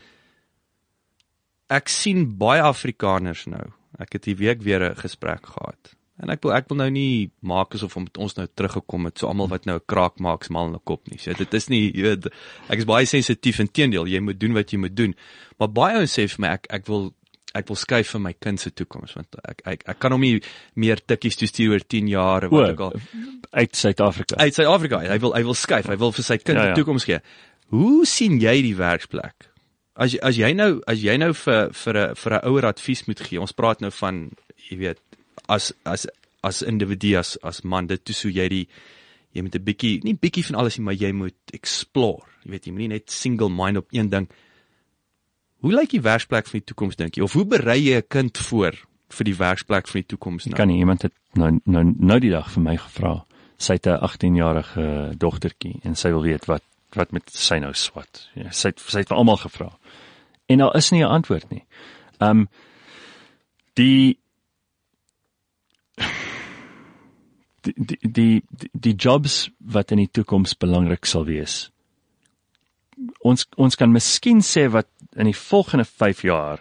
Ek 1.79 1.89
sien 1.93 2.25
baie 2.37 2.61
Afrikaners 2.65 3.47
nou. 3.49 3.65
Ek 3.99 4.13
het 4.17 4.29
hierdie 4.29 4.45
week 4.45 4.61
weer 4.65 4.91
'n 4.91 5.01
gesprek 5.01 5.49
gehad. 5.49 5.95
En 6.19 6.31
ek 6.33 6.41
wil 6.43 6.53
ek 6.53 6.67
wil 6.67 6.81
nou 6.81 6.89
nie 6.91 7.31
maak 7.47 7.75
asof 7.77 7.95
ons 7.95 8.35
nou 8.35 8.45
teruggekom 8.47 9.07
het 9.07 9.21
so 9.21 9.29
almal 9.29 9.47
wat 9.47 9.65
nou 9.65 9.77
'n 9.79 9.87
kraak 9.87 10.19
maak 10.19 10.49
mal 10.49 10.67
in 10.67 10.75
'n 10.75 10.83
kop 10.83 11.07
nie. 11.07 11.17
So 11.17 11.33
dit 11.33 11.53
is 11.53 11.69
nie 11.69 11.91
jy 11.95 12.01
weet 12.01 12.25
ek 12.69 12.79
is 12.79 12.85
baie 12.85 13.05
sensitief 13.05 13.59
inteendeel 13.59 14.05
jy 14.07 14.19
moet 14.19 14.39
doen 14.39 14.53
wat 14.53 14.71
jy 14.71 14.79
moet 14.79 14.95
doen. 14.95 15.15
Maar 15.57 15.71
baie 15.71 15.95
ouens 15.95 16.11
sê 16.11 16.27
vir 16.27 16.39
my 16.39 16.47
ek 16.47 16.67
ek 16.69 16.87
wil 16.87 17.13
ek 17.57 17.67
wil 17.67 17.77
skuif 17.79 18.11
vir 18.13 18.21
my 18.21 18.33
kind 18.37 18.61
se 18.61 18.71
toekoms 18.71 19.15
want 19.17 19.35
ek 19.43 19.61
ek 19.65 19.83
ek 19.89 19.99
kan 19.99 20.13
hom 20.13 20.21
nie 20.21 20.39
meer 20.75 21.01
tikkies 21.01 21.39
toestuur 21.39 21.73
oor 21.73 21.85
10 21.85 22.09
jaar 22.11 22.45
of 22.45 22.51
wat 22.51 22.73
ook 22.73 22.79
al 22.79 22.93
uit 23.51 23.75
Suid-Afrika. 23.75 24.37
Uit 24.37 24.53
Suid-Afrika. 24.53 24.99
Hy 25.01 25.19
wil 25.23 25.33
hy 25.33 25.43
wil 25.47 25.57
skuif. 25.57 25.89
Hy 25.89 25.97
wil 25.97 26.13
vir 26.13 26.25
sy 26.25 26.37
kind 26.37 26.57
'n 26.57 26.61
ja, 26.61 26.67
ja. 26.69 26.75
toekoms 26.77 27.05
gee. 27.09 27.19
Hoe 27.73 28.05
sien 28.05 28.39
jy 28.41 28.61
die 28.61 28.75
werksplek? 28.77 29.49
As 29.95 30.15
as 30.21 30.37
jy 30.37 30.53
nou 30.53 30.81
as 30.87 31.01
jy 31.01 31.17
nou 31.17 31.33
vir 31.33 31.73
vir 31.73 31.97
'n 31.97 32.15
vir 32.15 32.33
'n 32.33 32.45
ouer 32.45 32.65
advies 32.65 33.05
moet 33.07 33.19
gee. 33.19 33.41
Ons 33.41 33.53
praat 33.53 33.81
nou 33.81 33.91
van 33.91 34.29
jy 34.69 34.77
weet 34.77 34.99
as 35.47 35.73
as 35.85 36.07
as 36.43 36.61
individu 36.61 37.17
as 37.17 37.37
as 37.43 37.63
man 37.63 37.87
dit 37.87 38.03
toe 38.05 38.15
so 38.15 38.29
jy 38.29 38.47
die 38.47 38.67
jy 39.33 39.41
moet 39.41 39.55
'n 39.55 39.63
bietjie 39.63 40.03
nie 40.03 40.13
bietjie 40.13 40.45
van 40.45 40.55
alles 40.55 40.77
nie 40.77 40.85
maar 40.85 40.93
jy 40.97 41.11
moet 41.11 41.53
explore. 41.53 42.23
Jy 42.45 42.51
weet 42.51 42.65
jy 42.65 42.71
moet 42.71 42.79
nie 42.79 42.87
net 42.87 43.11
single 43.11 43.49
mind 43.49 43.77
op 43.77 43.87
een 43.91 44.09
ding 44.09 44.29
Hoe 45.59 45.73
lyk 45.73 45.91
die 45.91 46.03
werksplek 46.03 46.47
vir 46.47 46.61
die 46.61 46.67
toekoms 46.71 46.95
dink 46.99 47.17
jy? 47.17 47.23
Of 47.25 47.35
hoe 47.35 47.45
berei 47.47 47.79
jy 47.81 47.97
'n 47.99 48.07
kind 48.07 48.37
voor 48.37 48.75
vir 49.09 49.25
die 49.25 49.35
werksplek 49.35 49.87
vir 49.87 50.01
die 50.01 50.09
toekoms 50.15 50.45
nou? 50.45 50.55
Kan 50.55 50.67
nie 50.67 50.79
iemand 50.79 51.01
het 51.01 51.13
nou 51.33 51.59
nou 51.65 51.83
nou 51.83 52.19
die 52.19 52.31
dag 52.31 52.51
vir 52.51 52.63
my 52.63 52.77
gevra. 52.77 53.25
Sy 53.57 53.73
het 53.73 53.87
'n 53.87 53.99
18-jarige 53.99 55.17
dogtertjie 55.17 55.79
en 55.83 55.95
sy 55.95 56.09
wil 56.09 56.23
weet 56.23 56.45
wat 56.45 56.63
wat 56.95 57.11
met 57.11 57.29
sy 57.29 57.59
nou 57.59 57.73
swat. 57.73 58.29
Ja, 58.35 58.51
sy 58.51 58.69
het, 58.69 58.79
sy 58.79 58.99
het 58.99 59.07
vir 59.07 59.17
almal 59.17 59.37
gevra. 59.37 59.77
En 60.47 60.57
daar 60.57 60.75
is 60.75 60.91
nie 60.91 61.03
'n 61.03 61.11
antwoord 61.11 61.49
nie. 61.49 61.65
Um 62.19 62.47
die 63.73 64.17
die 67.61 67.97
die 68.01 68.43
die, 68.49 68.69
die 68.71 68.95
jobs 68.95 69.49
wat 69.59 69.91
in 69.91 69.97
die 69.97 70.11
toekoms 70.11 70.57
belangrik 70.57 71.05
sal 71.05 71.25
wees 71.25 71.71
ons 73.25 73.45
ons 73.57 73.77
kan 73.79 73.91
miskien 73.91 74.41
sê 74.45 74.65
wat 74.71 74.87
in 75.15 75.25
die 75.25 75.37
volgende 75.37 75.85
5 75.85 76.21
jaar 76.21 76.59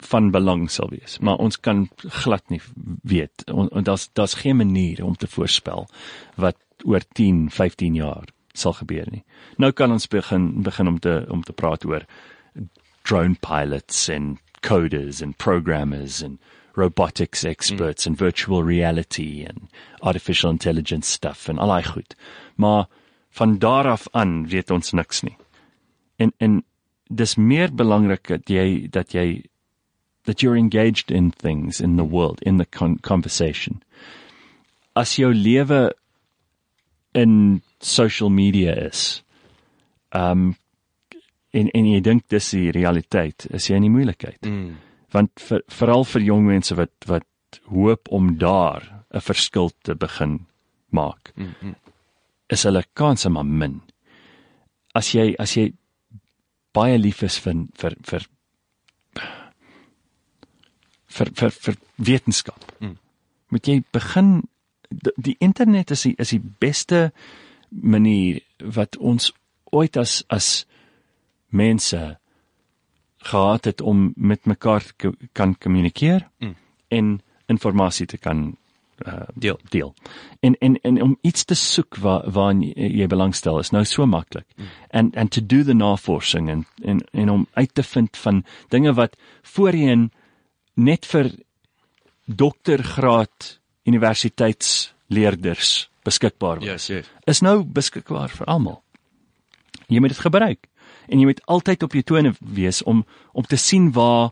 van 0.00 0.30
belang 0.30 0.70
sal 0.70 0.88
wees, 0.90 1.18
maar 1.18 1.36
ons 1.36 1.60
kan 1.60 1.88
glad 1.98 2.48
nie 2.48 2.60
weet. 3.02 3.44
En 3.46 3.84
daar's 3.84 4.08
daar's 4.12 4.34
geen 4.34 4.56
manier 4.56 5.04
om 5.04 5.16
te 5.16 5.28
voorspel 5.28 5.88
wat 6.36 6.56
oor 6.84 7.04
10, 7.12 7.50
15 7.50 7.94
jaar 7.94 8.28
sal 8.52 8.72
gebeur 8.72 9.08
nie. 9.10 9.24
Nou 9.56 9.72
kan 9.72 9.92
ons 9.92 10.08
begin 10.08 10.62
begin 10.62 10.88
om 10.88 10.98
te 10.98 11.24
om 11.28 11.42
te 11.42 11.52
praat 11.52 11.84
oor 11.84 12.06
drone 13.02 13.36
pilots 13.40 14.08
en 14.08 14.38
coders 14.60 15.20
en 15.20 15.34
programmers 15.34 16.22
en 16.22 16.38
robotics 16.76 17.44
experts 17.44 18.06
mm. 18.06 18.10
and 18.10 18.18
virtual 18.18 18.62
reality 18.62 19.44
and 19.48 19.68
artificial 20.00 20.50
intelligence 20.50 21.10
stuff 21.10 21.48
en 21.48 21.58
al 21.58 21.68
daai 21.68 21.84
goed. 21.84 22.16
Maar 22.56 22.86
van 23.30 23.58
daar 23.58 23.86
af 23.86 24.08
aan 24.10 24.48
weet 24.48 24.70
ons 24.70 24.92
niks 24.92 25.22
nie. 25.22 25.36
En 26.20 26.32
en 26.38 26.60
dis 27.10 27.34
meer 27.36 27.72
belangrik 27.74 28.28
dat 28.28 28.50
jy 28.52 28.88
dat 28.92 29.14
jy 29.16 29.42
that 30.28 30.42
you're 30.42 30.58
engaged 30.58 31.10
in 31.10 31.30
things 31.30 31.80
in 31.80 31.96
the 31.96 32.06
world 32.06 32.42
in 32.42 32.58
the 32.58 32.66
con 32.66 32.98
conversation. 33.02 33.80
As 34.94 35.16
jou 35.16 35.32
lewe 35.34 35.90
in 37.14 37.62
social 37.80 38.30
media 38.30 38.76
is. 38.76 39.22
Um 40.12 40.54
en 41.50 41.70
en 41.74 41.86
jy 41.90 42.00
dink 42.00 42.28
dis 42.28 42.52
die 42.54 42.70
realiteit, 42.70 43.48
is 43.50 43.66
jy 43.66 43.80
in 43.80 43.88
die 43.88 43.90
moeilikheid. 43.90 44.44
Mm. 44.46 44.76
Want 45.10 45.42
vir, 45.42 45.64
veral 45.66 46.04
vir 46.06 46.22
jong 46.22 46.46
mense 46.46 46.76
wat 46.78 47.10
wat 47.10 47.26
hoop 47.66 48.08
om 48.14 48.36
daar 48.38 48.84
'n 49.10 49.20
verskil 49.20 49.72
te 49.82 49.94
begin 49.94 50.46
maak. 50.90 51.32
Mm 51.34 51.54
-hmm 51.60 51.74
is 52.50 52.66
hulle 52.66 52.82
kanse 52.98 53.30
maar 53.30 53.46
min. 53.46 53.80
As 54.94 55.12
jy 55.14 55.30
as 55.38 55.54
jy 55.56 55.70
baie 56.72 56.98
lief 56.98 57.22
is 57.22 57.38
vir 57.38 57.66
vir 57.78 57.96
vir 58.06 58.26
vir 61.10 61.32
vir, 61.34 61.50
vir 61.50 61.76
wetenskap. 61.96 62.72
Mm. 62.80 62.96
Moet 63.50 63.68
jy 63.68 63.82
begin 63.92 64.30
die, 64.90 65.14
die 65.16 65.36
internet 65.40 65.90
is 65.90 66.06
die, 66.06 66.14
is 66.18 66.30
die 66.30 66.42
beste 66.62 67.10
manier 67.70 68.40
wat 68.60 68.96
ons 68.98 69.32
ooit 69.70 69.96
as 69.96 70.20
as 70.28 70.66
mense 71.50 72.00
gehad 73.30 73.66
het 73.68 73.80
om 73.80 74.12
met 74.16 74.46
mekaar 74.46 74.84
kan 75.32 75.54
kommunikeer 75.58 76.28
mm. 76.38 76.54
en 76.88 77.20
inligting 77.50 78.08
te 78.08 78.18
kan 78.18 78.56
uh, 79.06 79.12
deel 79.34 79.58
deel. 79.68 79.94
En 80.40 80.56
en 80.58 80.80
en 80.82 81.02
om 81.02 81.18
iets 81.20 81.44
te 81.44 81.54
soek 81.54 81.96
waar 81.96 82.30
waar 82.30 82.54
jy 82.54 83.06
belangstel 83.06 83.58
is 83.58 83.70
nou 83.70 83.84
so 83.84 84.06
maklik. 84.06 84.46
Mm. 84.56 84.64
And 84.90 85.16
and 85.16 85.30
to 85.30 85.46
do 85.46 85.64
the 85.64 85.74
navorsing 85.74 86.50
en 86.50 86.66
en 86.82 87.00
en 87.12 87.30
om 87.30 87.46
uit 87.52 87.74
te 87.74 87.82
vind 87.82 88.16
van 88.16 88.44
dinge 88.68 88.94
wat 88.94 89.16
voorheen 89.42 90.10
net 90.74 91.06
vir 91.06 91.30
doktergraad 92.24 93.60
universiteitsleerders 93.84 95.90
beskikbaar 96.02 96.58
was. 96.58 96.66
Yes, 96.66 96.86
yes. 96.86 97.06
Is 97.24 97.40
nou 97.40 97.64
beskikbaar 97.64 98.30
vir 98.30 98.46
almal. 98.46 98.82
Jy 99.88 100.00
moet 100.00 100.14
dit 100.14 100.22
gebruik 100.22 100.70
en 101.10 101.18
jy 101.18 101.26
moet 101.26 101.42
altyd 101.50 101.82
op 101.82 101.94
jou 101.96 102.02
tone 102.06 102.32
wees 102.38 102.82
om 102.82 103.04
om 103.32 103.46
te 103.46 103.58
sien 103.58 103.90
waar 103.92 104.30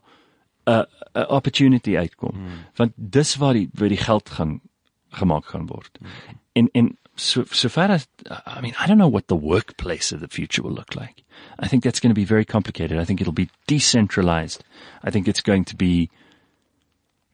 'n 0.69 0.87
'n 1.15 1.27
opportunity 1.27 1.97
uitkom. 1.97 2.35
Hmm. 2.35 2.65
Want 2.77 2.93
dis 2.97 3.37
waar 3.37 3.53
die 3.55 3.69
waar 3.73 3.89
die 3.89 4.05
geld 4.05 4.31
gaan 4.31 4.61
gemaak 5.09 5.47
gaan 5.47 5.67
word. 5.67 5.99
Hmm. 5.99 6.09
En 6.53 6.69
en 6.73 6.99
so 7.15 7.45
so 7.51 7.69
far 7.69 7.91
as 7.91 8.07
I 8.29 8.61
mean 8.61 8.75
I 8.79 8.87
don't 8.87 8.99
know 8.99 9.11
what 9.11 9.27
the 9.29 9.41
workplace 9.41 10.15
of 10.15 10.21
the 10.21 10.29
future 10.29 10.63
will 10.63 10.75
look 10.75 10.95
like. 10.95 11.25
I 11.59 11.69
think 11.69 11.83
that's 11.83 12.01
going 12.01 12.15
to 12.15 12.21
be 12.21 12.27
very 12.27 12.45
complicated. 12.45 12.99
I 12.99 13.05
think 13.05 13.21
it'll 13.21 13.33
be 13.33 13.51
decentralized. 13.67 14.65
I 15.05 15.11
think 15.11 15.27
it's 15.27 15.43
going 15.43 15.65
to 15.65 15.77
be 15.77 16.11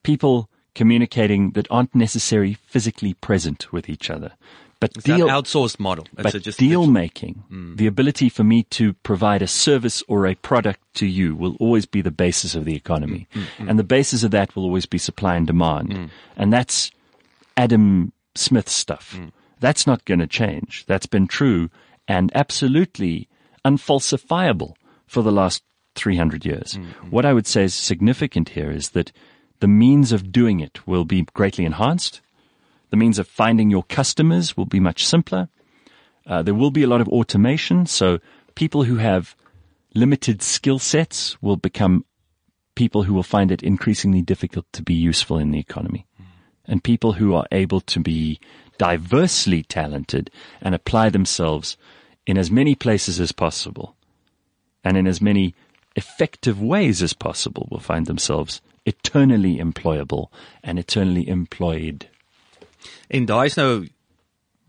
people 0.03 0.49
communicating 0.75 1.53
that 1.53 1.71
aren't 1.71 1.95
necessarily 1.95 2.57
physically 2.67 3.15
present 3.15 3.73
with 3.73 3.89
each 3.89 4.11
other 4.11 4.33
but 4.85 4.97
it's 4.97 5.05
deal 5.05 5.29
outsourced 5.29 5.81
model. 5.81 6.07
It's 6.19 6.33
but 6.33 6.43
just, 6.43 6.59
deal 6.59 6.87
making, 6.87 7.43
mm. 7.51 7.77
the 7.77 7.87
ability 7.87 8.29
for 8.29 8.45
me 8.45 8.65
to 8.65 8.93
provide 8.93 9.41
a 9.41 9.47
service 9.47 10.03
or 10.09 10.27
a 10.27 10.35
product 10.35 10.81
to 10.97 11.07
you 11.07 11.35
will 11.35 11.57
always 11.57 11.87
be 11.87 12.03
the 12.03 12.11
basis 12.11 12.55
of 12.55 12.67
the 12.67 12.77
economy, 12.77 13.27
mm, 13.35 13.45
mm, 13.57 13.71
and 13.71 13.79
the 13.79 13.85
basis 13.85 14.23
of 14.25 14.31
that 14.33 14.55
will 14.55 14.65
always 14.65 14.85
be 14.85 14.99
supply 14.99 15.37
and 15.37 15.47
demand, 15.47 15.89
mm. 15.91 16.11
and 16.37 16.53
that's 16.53 16.91
Adam 17.57 18.13
Smith 18.35 18.69
stuff. 18.69 19.17
Mm. 19.19 19.33
That's 19.61 19.87
not 19.87 20.05
going 20.05 20.21
to 20.21 20.27
change. 20.27 20.85
That's 20.87 21.07
been 21.07 21.27
true 21.27 21.71
and 22.07 22.31
absolutely 22.35 23.27
unfalsifiable 23.65 24.75
for 25.07 25.23
the 25.23 25.33
last 25.33 25.63
300 25.95 26.45
years. 26.45 26.79
What 27.09 27.25
I 27.25 27.33
would 27.33 27.47
say 27.47 27.65
is 27.65 27.73
significant 27.73 28.51
here 28.51 28.71
is 28.71 28.91
that 28.91 29.13
the 29.61 29.69
means 29.69 30.13
of 30.13 30.31
doing 30.31 30.61
it 30.61 30.87
will 30.87 31.07
be 31.07 31.23
greatly 31.33 31.65
enhanced. 31.65 32.21
The 32.95 32.99
means 32.99 33.19
of 33.19 33.27
finding 33.27 33.71
your 33.71 33.83
customers 33.83 34.57
will 34.57 34.67
be 34.67 34.79
much 34.79 35.05
simpler. 35.05 35.49
Uh, 36.29 36.43
there 36.43 36.55
will 36.55 36.71
be 36.71 36.85
a 36.85 36.87
lot 36.87 37.01
of 37.01 37.09
automation, 37.09 37.87
so 37.87 38.21
people 38.55 38.85
who 38.85 38.99
have 38.99 39.35
limited 39.97 40.41
skill 40.43 40.79
sets 40.79 41.43
will 41.43 41.57
become 41.57 42.05
people 42.77 43.03
who 43.03 43.13
will 43.13 43.25
find 43.25 43.51
it 43.51 43.65
increasingly 43.65 44.23
difficult 44.23 44.73
to 44.75 44.81
be 44.81 44.95
useful 44.95 45.39
in 45.39 45.51
the 45.51 45.59
economy. 45.59 46.07
And 46.67 46.85
people 46.85 47.15
who 47.15 47.35
are 47.35 47.49
able 47.51 47.81
to 47.81 47.99
be 47.99 48.39
diversely 48.79 49.65
talented 49.65 50.31
and 50.61 50.73
apply 50.73 51.09
themselves 51.09 51.77
in 52.29 52.39
as 52.39 52.49
many 52.49 52.77
places 52.77 53.19
as 53.19 53.33
possible 53.33 53.97
and 54.85 54.97
in 54.97 55.09
as 55.09 55.21
many 55.21 55.57
effective 55.97 56.63
ways 56.63 57.03
as 57.03 57.13
possible 57.13 57.67
will 57.73 57.81
find 57.81 58.07
themselves 58.07 58.61
eternally 58.87 59.59
employable 59.59 60.29
and 60.63 60.79
eternally 60.79 61.27
employed. 61.27 62.09
En 63.09 63.27
daai 63.27 63.47
is 63.47 63.57
nou 63.57 63.87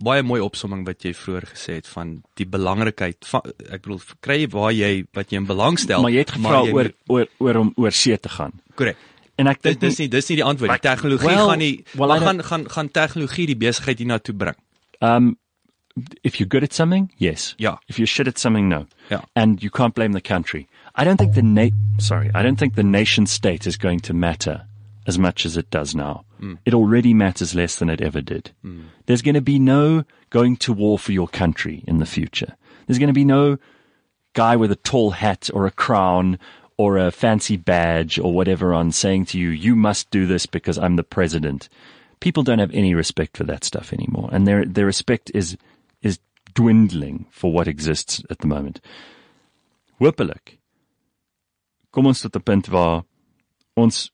baie 0.03 0.23
mooi 0.27 0.41
opsomming 0.43 0.83
wat 0.85 1.05
jy 1.05 1.13
vroeër 1.15 1.45
gesê 1.53 1.77
het 1.79 1.87
van 1.87 2.17
die 2.35 2.45
belangrikheid 2.45 3.25
van 3.29 3.45
ek 3.71 3.81
bedoel 3.85 4.01
kry 4.25 4.41
waar 4.51 4.73
jy 4.75 5.05
wat 5.15 5.31
jy 5.31 5.39
in 5.39 5.45
belang 5.47 5.79
stel. 5.79 6.01
Maar 6.03 6.11
jy 6.11 6.23
het 6.25 6.33
gevra 6.35 6.63
jy 6.65 6.73
oor 6.75 6.89
oor 7.07 7.27
oor 7.39 7.55
om 7.61 7.73
oor 7.77 7.91
see 7.95 8.17
te 8.17 8.29
gaan. 8.29 8.51
korrek. 8.75 8.97
En 9.37 9.47
ek 9.47 9.61
dink 9.63 9.79
dis 9.79 9.97
nie 9.99 10.07
dis 10.11 10.29
nie 10.29 10.35
die 10.41 10.43
antwoord. 10.43 10.71
Die 10.71 10.79
tegnologie 10.89 11.27
Well, 11.27 11.47
gaan 11.49 11.59
nie 11.59 11.85
well, 11.95 12.11
I 12.11 12.19
gaan 12.19 12.43
gaan 12.43 12.69
gaan 12.69 12.91
tegnologie 12.91 13.47
die 13.47 13.55
besigheid 13.55 13.99
hiernatoe 13.99 14.35
bring. 14.35 14.55
Um, 15.01 15.37
if 16.23 16.39
you're 16.39 16.47
good 16.49 16.63
at 16.63 16.73
something, 16.73 17.09
yes. 17.17 17.53
Yeah. 17.57 17.77
If 17.87 17.97
you're 17.97 18.07
shit 18.07 18.27
at 18.27 18.37
something, 18.39 18.67
no. 18.69 18.85
Yeah. 19.09 19.21
And 19.35 19.63
you 19.63 19.69
can't 19.69 19.93
blame 19.95 20.11
the 20.11 20.21
country. 20.21 20.67
I 20.95 21.03
don't 21.05 21.17
think 21.17 21.33
the 21.35 21.41
na- 21.41 21.71
sorry, 21.99 22.31
I 22.33 22.43
don't 22.43 22.57
think 22.57 22.75
the 22.75 22.83
nation 22.83 23.25
state 23.27 23.65
is 23.65 23.77
going 23.77 24.01
to 24.01 24.13
matter 24.13 24.65
as 25.07 25.17
much 25.17 25.45
as 25.45 25.55
it 25.55 25.69
does 25.69 25.95
now. 25.95 26.24
It 26.65 26.73
already 26.73 27.13
matters 27.13 27.55
less 27.55 27.75
than 27.77 27.89
it 27.89 28.01
ever 28.01 28.21
did. 28.21 28.51
There's 29.05 29.21
going 29.21 29.35
to 29.35 29.41
be 29.41 29.59
no 29.59 30.03
going 30.29 30.57
to 30.57 30.73
war 30.73 30.99
for 30.99 31.11
your 31.11 31.27
country 31.27 31.83
in 31.87 31.99
the 31.99 32.05
future. 32.05 32.55
There's 32.85 32.99
going 32.99 33.13
to 33.13 33.13
be 33.13 33.25
no 33.25 33.57
guy 34.33 34.55
with 34.55 34.71
a 34.71 34.75
tall 34.75 35.11
hat 35.11 35.49
or 35.53 35.65
a 35.65 35.71
crown 35.71 36.37
or 36.77 36.97
a 36.97 37.11
fancy 37.11 37.57
badge 37.57 38.19
or 38.19 38.33
whatever 38.33 38.73
on 38.73 38.91
saying 38.91 39.25
to 39.25 39.39
you, 39.39 39.49
you 39.49 39.75
must 39.75 40.11
do 40.11 40.25
this 40.27 40.45
because 40.45 40.77
I'm 40.77 40.97
the 40.97 41.03
president. 41.03 41.69
People 42.19 42.43
don't 42.43 42.59
have 42.59 42.73
any 42.73 42.93
respect 42.93 43.37
for 43.37 43.45
that 43.45 43.63
stuff 43.63 43.93
anymore. 43.93 44.29
And 44.31 44.45
their, 44.45 44.65
their 44.65 44.85
respect 44.85 45.31
is, 45.33 45.57
is 46.01 46.19
dwindling 46.53 47.27
for 47.31 47.51
what 47.51 47.67
exists 47.67 48.21
at 48.29 48.39
the 48.39 48.47
moment. 48.47 48.81
Hopelik. 50.01 50.59
Kom 51.91 52.07
ons 52.07 52.21
tot 52.21 52.35
'n 52.35 52.41
punt 52.41 52.67
waar 52.67 53.05
ons 53.77 54.11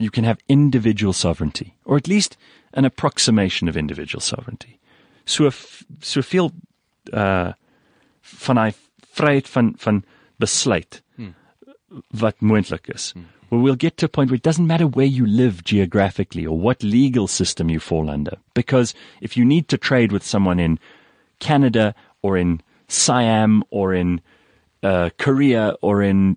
you 0.00 0.10
can 0.10 0.24
have 0.24 0.38
individual 0.48 1.12
sovereignty 1.12 1.74
or 1.84 1.96
at 1.96 2.08
least 2.08 2.36
an 2.72 2.84
approximation 2.84 3.68
of 3.68 3.76
individual 3.76 4.20
sovereignty. 4.20 4.78
So 5.26 5.46
f- 5.46 5.84
soveel 6.00 6.50
uh 7.12 7.52
van 8.22 8.56
hy 8.56 8.72
vryheid 9.16 9.48
van 9.48 9.74
van 9.78 10.02
besluit 10.38 11.02
wat 12.20 12.40
moontlik 12.40 12.88
is. 12.94 13.12
Well, 13.50 13.62
we'll 13.62 13.74
get 13.76 13.96
to 13.96 14.06
a 14.06 14.08
point 14.08 14.30
where 14.30 14.36
it 14.36 14.44
doesn't 14.44 14.66
matter 14.66 14.86
where 14.86 15.06
you 15.18 15.26
live 15.26 15.64
geographically 15.64 16.46
or 16.46 16.56
what 16.56 16.82
legal 16.84 17.26
system 17.26 17.68
you 17.68 17.80
fall 17.80 18.08
under. 18.08 18.38
Because 18.54 18.94
if 19.20 19.36
you 19.36 19.44
need 19.44 19.66
to 19.68 19.76
trade 19.78 20.12
with 20.12 20.22
someone 20.24 20.60
in 20.60 20.78
Canada 21.40 21.94
or 22.22 22.38
in 22.38 22.60
Siam 22.86 23.64
or 23.70 23.92
in 23.92 24.20
uh, 24.84 25.10
Korea 25.18 25.74
or 25.82 26.02
in 26.02 26.36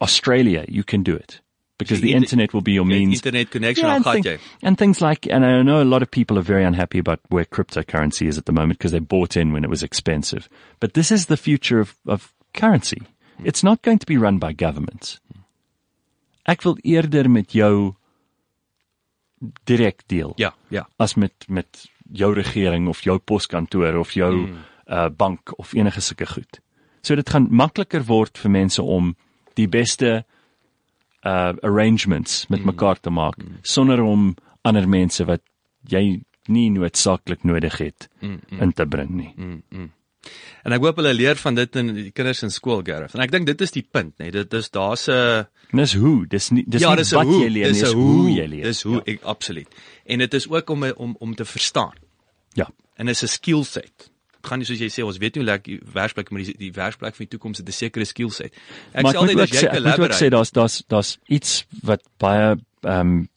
Australia, 0.00 0.64
you 0.68 0.84
can 0.84 1.02
do 1.02 1.14
it. 1.16 1.40
Because 1.78 2.00
the 2.00 2.10
Inter- 2.12 2.24
internet 2.24 2.52
will 2.52 2.60
be 2.60 2.72
your 2.72 2.84
means. 2.84 3.14
internet 3.14 3.50
connection 3.50 3.86
Yeah, 3.86 3.94
and, 3.96 4.04
thing- 4.04 4.38
and 4.62 4.76
things 4.76 5.00
like, 5.00 5.28
and 5.30 5.44
I 5.46 5.62
know 5.62 5.80
a 5.80 5.84
lot 5.84 6.02
of 6.02 6.10
people 6.10 6.36
are 6.36 6.42
very 6.42 6.64
unhappy 6.64 6.98
about 6.98 7.20
where 7.28 7.44
cryptocurrency 7.44 8.26
is 8.26 8.36
at 8.36 8.46
the 8.46 8.52
moment 8.52 8.78
because 8.80 8.90
they 8.90 8.98
bought 8.98 9.36
in 9.36 9.52
when 9.52 9.62
it 9.62 9.70
was 9.70 9.84
expensive. 9.84 10.48
But 10.80 10.94
this 10.94 11.12
is 11.12 11.26
the 11.26 11.36
future 11.36 11.78
of, 11.78 11.94
of 12.04 12.32
currency. 12.52 13.02
It's 13.44 13.62
not 13.62 13.82
going 13.82 13.98
to 14.00 14.06
be 14.06 14.16
run 14.16 14.38
by 14.38 14.52
governments. 14.52 15.20
Ek 16.48 16.64
wil 16.64 16.78
eerder 16.82 17.28
met 17.30 17.52
jou 17.54 17.94
direk 19.64 20.02
deel 20.06 20.32
Ja, 20.36 20.54
ja. 20.68 20.88
as 20.98 21.14
met 21.14 21.44
met 21.48 21.84
jou 22.12 22.32
regering 22.34 22.88
of 22.88 23.00
jou 23.04 23.18
poskantoor 23.18 23.94
of 24.00 24.12
jou 24.16 24.32
mm. 24.34 24.56
uh 24.90 25.08
bank 25.10 25.52
of 25.58 25.72
enige 25.76 26.00
sulke 26.00 26.26
goed. 26.26 26.60
So 27.02 27.14
dit 27.14 27.28
gaan 27.30 27.46
makliker 27.50 28.02
word 28.08 28.38
vir 28.38 28.50
mense 28.50 28.82
om 28.82 29.14
die 29.54 29.68
beste 29.68 30.24
uh 31.28 31.52
arrangements 31.66 32.46
met 32.48 32.62
mm. 32.62 32.72
mekaar 32.72 33.00
te 33.00 33.10
maak 33.10 33.38
mm. 33.38 33.60
sonder 33.62 34.02
om 34.02 34.34
ander 34.62 34.88
mense 34.88 35.24
wat 35.28 35.44
jy 35.88 36.20
nie 36.48 36.68
noodsaaklik 36.72 37.44
nodig 37.44 37.78
het 37.82 38.08
mm, 38.20 38.40
mm. 38.48 38.60
in 38.64 38.72
te 38.72 38.86
bring 38.86 39.10
nie. 39.10 39.32
Mm. 39.36 39.92
En 40.66 40.74
ek 40.74 40.84
hoop 40.84 40.98
hulle 41.00 41.14
leer 41.14 41.38
van 41.40 41.56
dit 41.56 41.76
in 41.80 41.92
die 41.96 42.10
kinders 42.12 42.42
in 42.44 42.52
skool, 42.52 42.82
Gareth. 42.84 43.14
En 43.16 43.22
ek 43.24 43.32
dink 43.32 43.46
dit 43.48 43.62
is 43.64 43.72
die 43.72 43.84
punt, 43.84 44.14
nê. 44.18 44.28
Nee. 44.28 44.34
Dit 44.40 44.56
is 44.58 44.70
daar's 44.74 45.08
'n 45.08 45.46
Dis 45.70 45.94
hoe, 45.94 46.26
dis 46.26 46.50
nie 46.50 46.64
dis 46.66 46.80
ja, 46.80 46.90
nie 46.90 47.02
dis 47.02 47.12
'n 47.12 47.16
wat 47.16 47.26
hoe, 47.26 47.40
jy 47.44 47.50
leer 47.52 47.72
nie, 47.72 47.80
dis 47.80 47.92
'n 47.92 47.96
hoe 47.96 48.30
jy 48.30 48.46
leer. 48.46 48.64
Dis 48.64 48.82
hoe 48.82 48.96
ja. 48.96 49.02
ek 49.12 49.22
absoluut. 49.22 49.68
En 50.06 50.18
dit 50.18 50.34
is 50.34 50.48
ook 50.48 50.70
om 50.70 50.84
om 50.84 51.16
om 51.18 51.34
te 51.34 51.44
verstaan. 51.44 51.96
ja. 52.54 52.68
En 52.96 53.06
dit 53.06 53.14
is 53.14 53.22
'n 53.22 53.28
skill 53.28 53.64
set. 53.64 54.10
Gaan 54.48 54.64
soos 54.64 54.80
jy 54.80 54.88
sê 54.92 55.04
ons 55.04 55.18
weet 55.20 55.36
nie 55.36 55.44
hoe 55.44 55.58
die 55.62 55.78
werksplek 55.94 56.30
maar 56.30 56.42
die, 56.46 56.54
die 56.58 56.72
werksplek 56.72 57.14
van 57.16 57.26
die 57.26 57.32
toekoms 57.36 57.58
het 57.58 57.68
'n 57.68 57.72
sekere. 57.72 58.04
Ek 58.04 58.16
sê 58.16 59.16
altyd 59.16 59.40
as 59.40 59.50
sê, 59.50 59.62
jy 59.62 59.68
ek 59.92 59.98
moet 59.98 60.14
sê 60.16 60.28
daar's 60.30 60.50
daar's 60.50 60.82
daar's 60.88 61.18
iets 61.28 61.64
wat 61.82 62.02
baie 62.18 62.56
ehm 62.82 63.00
um, 63.00 63.28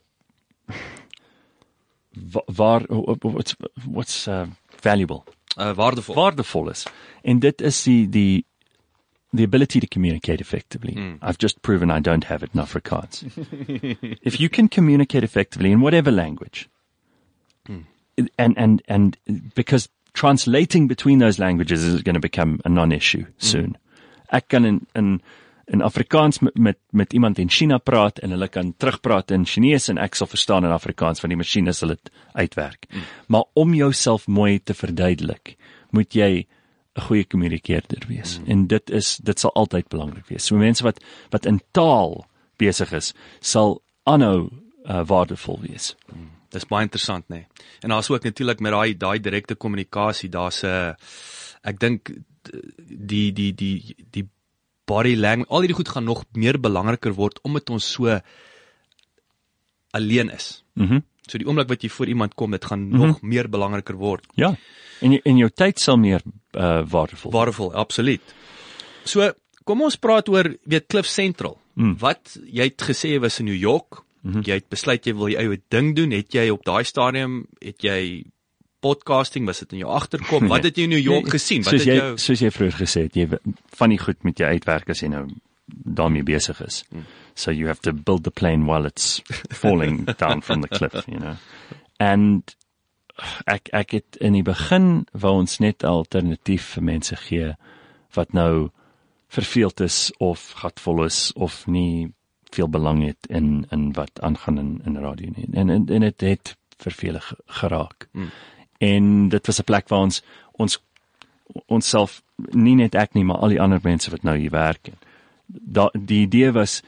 waar 2.55 2.81
what's 3.21 3.55
what's 3.85 4.27
uh, 4.27 4.45
valuable 4.81 5.23
Uh, 5.59 5.73
waardevol. 5.75 6.15
waardevol 6.15 6.69
is. 6.69 6.85
En 7.23 7.39
dit 7.39 7.61
is 7.61 7.83
die 7.83 8.09
die 8.09 8.45
the 9.33 9.43
ability 9.43 9.79
to 9.79 9.87
communicate 9.87 10.39
effectively. 10.41 10.93
Hmm. 10.93 11.17
I've 11.21 11.37
just 11.39 11.59
proven 11.61 11.89
I 11.91 11.99
don't 11.99 12.23
have 12.23 12.41
it 12.45 12.51
in 12.53 12.61
Afrikaans. 12.61 13.23
if 14.29 14.39
you 14.39 14.47
can 14.49 14.69
communicate 14.69 15.25
effectively 15.25 15.71
in 15.71 15.79
whatever 15.81 16.11
language, 16.11 16.69
Hmm. 17.67 17.81
and 18.37 18.57
and 18.57 18.81
and 18.87 19.17
because 19.53 19.89
translating 20.13 20.87
between 20.87 21.19
those 21.19 21.39
languages 21.39 21.83
is 21.83 22.01
going 22.01 22.15
to 22.15 22.19
become 22.19 22.59
a 22.65 22.69
non-issue 22.69 23.25
Hmm. 23.25 23.33
soon. 23.37 23.77
Ek 24.29 24.47
kan 24.47 24.65
in 24.65 24.87
in 24.95 25.21
in 25.67 25.81
Afrikaans 25.81 26.39
met, 26.39 26.57
met 26.57 26.77
met 26.89 27.13
iemand 27.13 27.37
in 27.37 27.49
China 27.49 27.77
praat 27.77 28.19
en 28.19 28.29
hulle 28.29 28.47
kan 28.47 28.73
terugpraat 28.77 29.31
in 29.31 29.45
Chinees 29.45 29.87
en 29.87 29.97
ek 29.97 30.15
sal 30.15 30.27
verstaan 30.27 30.65
in 30.65 30.71
Afrikaans 30.71 31.21
want 31.21 31.31
die 31.31 31.39
masjiene 31.39 31.73
sal 31.73 31.93
dit 31.93 32.11
uitwerk. 32.33 32.85
Mm. 32.89 33.01
Maar 33.27 33.43
om 33.53 33.73
jouself 33.73 34.27
mooi 34.27 34.59
te 34.63 34.73
verduidelik, 34.73 35.55
moet 35.89 36.13
jy 36.13 36.47
'n 36.95 37.01
goeie 37.01 37.23
kommunikeerder 37.23 38.03
wees. 38.07 38.39
Mm. 38.39 38.47
En 38.47 38.67
dit 38.67 38.89
is 38.89 39.17
dit 39.17 39.39
sal 39.39 39.53
altyd 39.53 39.87
belangrik 39.87 40.27
wees. 40.27 40.45
So 40.45 40.55
mense 40.55 40.83
wat 40.83 40.99
wat 41.29 41.45
in 41.45 41.61
taal 41.71 42.25
besig 42.57 42.91
is, 42.91 43.13
sal 43.39 43.81
aanhou 44.03 44.49
uh, 44.85 45.05
waardevol 45.05 45.59
wees. 45.61 45.95
Dis 46.51 46.67
baie 46.67 46.83
interessant 46.87 47.27
nê. 47.29 47.35
Nee. 47.35 47.67
En 47.81 47.89
daar's 47.89 48.09
ook 48.11 48.23
natuurlik 48.27 48.59
met 48.59 48.71
daai 48.71 48.97
daai 48.97 49.19
direkte 49.19 49.55
kommunikasie, 49.55 50.29
daar's 50.29 50.63
'n 50.63 50.95
ek 51.63 51.79
dink 51.79 52.11
die 52.87 53.31
die 53.31 53.53
die 53.53 53.95
die 54.11 54.27
body 54.85 55.15
language, 55.15 55.49
al 55.49 55.61
hierdie 55.61 55.77
goed 55.77 55.89
gaan 55.89 56.03
nog 56.03 56.25
meer 56.33 56.59
belangriker 56.59 57.13
word 57.13 57.39
omdat 57.43 57.69
ons 57.69 57.91
so 57.91 58.19
alleen 59.91 60.29
is. 60.29 60.63
Mhm. 60.73 60.93
Mm 60.93 61.03
So 61.29 61.37
die 61.37 61.47
oomblik 61.47 61.69
wat 61.69 61.83
jy 61.85 61.89
voor 61.93 62.09
iemand 62.11 62.33
kom, 62.35 62.51
dit 62.51 62.65
gaan 62.65 62.79
mm 62.79 62.91
-hmm. 62.91 63.07
nog 63.07 63.21
meer 63.21 63.49
belangriker 63.49 63.95
word. 63.95 64.27
ja. 64.35 64.55
En 64.99 65.11
jy, 65.11 65.19
en 65.23 65.37
jou 65.37 65.49
tyd 65.49 65.79
sal 65.79 65.97
meer 65.97 66.21
uh, 66.51 66.81
waardevol. 66.89 67.31
Waardevol, 67.31 67.73
absoluut. 67.73 68.21
So, 69.03 69.31
kom 69.63 69.81
ons 69.81 69.95
praat 69.95 70.29
oor 70.29 70.57
weet 70.63 70.87
Cliff 70.87 71.07
Central. 71.07 71.57
Mm. 71.73 71.95
Wat 71.97 72.35
jy 72.45 72.63
het 72.63 72.83
gesê 72.85 73.19
was 73.19 73.39
in 73.39 73.45
New 73.45 73.57
York. 73.57 74.03
Mm 74.21 74.31
-hmm. 74.31 74.41
Jy 74.45 74.53
het 74.53 74.69
besluit 74.69 75.05
jy 75.05 75.13
wil 75.15 75.29
jou 75.29 75.41
eie 75.41 75.61
ding 75.67 75.95
doen. 75.95 76.11
Het 76.11 76.33
jy 76.33 76.49
op 76.49 76.63
daai 76.65 76.83
stadium 76.83 77.45
het 77.59 77.81
jy 77.81 78.23
podcasting 78.79 79.45
was 79.45 79.59
dit 79.59 79.71
in 79.71 79.77
jou 79.77 79.91
agterkop? 79.91 80.43
Wat 80.49 80.63
het 80.63 80.77
jy 80.77 80.83
in 80.83 80.89
New 80.89 81.03
York 81.03 81.29
gesien? 81.29 81.63
Wat 81.63 81.73
het 81.73 81.85
jy 81.85 81.95
jou 81.95 82.17
soos 82.17 82.39
jy 82.39 82.51
vroeër 82.51 82.77
gesê 82.77 83.01
het, 83.01 83.15
jy 83.15 83.27
van 83.77 83.89
die 83.89 83.99
goed 84.01 84.23
met 84.23 84.39
jy 84.39 84.45
uitwerk 84.45 84.89
as 84.89 85.01
jy 85.01 85.07
nou 85.07 85.27
daarmee 85.65 86.23
besig 86.23 86.61
is. 86.61 86.83
Hmm. 86.89 87.05
So 87.33 87.51
you 87.51 87.67
have 87.67 87.81
to 87.81 87.93
build 87.93 88.23
the 88.23 88.31
plane 88.31 88.65
while 88.65 88.85
it's 88.85 89.21
falling 89.49 90.05
down 90.23 90.41
from 90.41 90.61
the 90.61 90.67
cliff, 90.67 91.05
you 91.07 91.19
know. 91.19 91.35
And 91.99 92.55
ek 93.45 93.69
ek 93.73 93.91
het 93.91 94.17
in 94.19 94.33
die 94.33 94.45
begin 94.45 95.05
wou 95.13 95.35
ons 95.43 95.59
net 95.61 95.85
alternatief 95.85 96.73
vir 96.75 96.83
mense 96.83 97.15
gee 97.27 97.53
wat 98.15 98.33
nou 98.33 98.71
verveeld 99.31 99.83
is 99.85 100.11
of 100.19 100.51
gatvol 100.59 101.05
is 101.05 101.31
of 101.35 101.67
nie 101.67 102.11
veel 102.55 102.69
belang 102.69 103.03
het 103.05 103.27
in 103.27 103.65
in 103.69 103.93
wat 103.93 104.21
aangaan 104.21 104.57
in 104.57 104.81
in 104.85 104.97
radio 104.97 105.29
nie. 105.35 105.47
En 105.51 105.69
en, 105.69 105.87
en 105.87 106.01
dit 106.01 106.21
het 106.21 106.55
vervelig 106.77 107.33
geraak. 107.45 108.07
Mm. 108.11 108.29
En 108.77 109.29
dit 109.29 109.45
was 109.45 109.59
'n 109.59 109.63
plek 109.63 109.87
waar 109.87 109.99
ons 109.99 110.23
ons 110.51 110.83
onsself 111.65 112.21
nie 112.35 112.75
net 112.75 112.95
ek 112.95 113.13
nie, 113.13 113.23
maar 113.23 113.37
al 113.37 113.53
die 113.53 113.61
ander 113.61 113.79
mense 113.83 114.11
wat 114.11 114.23
nou 114.23 114.37
hier 114.37 114.51
werk. 114.51 114.87
En 114.87 114.97
da, 115.45 115.89
die 115.93 116.21
idee 116.21 116.51
was 116.51 116.81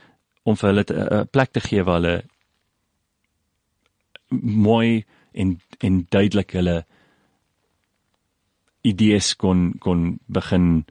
om 0.44 0.58
vir 0.58 0.70
hulle 0.70 0.86
'n 0.88 1.28
plek 1.32 1.52
te 1.52 1.60
gee 1.60 1.84
waar 1.84 2.02
hulle 2.02 2.24
mooi 4.42 5.06
en 5.32 5.62
en 5.80 6.06
duidelik 6.10 6.52
hulle 6.52 6.86
idees 8.82 9.36
kon 9.36 9.74
kon 9.80 10.20
begin 10.26 10.86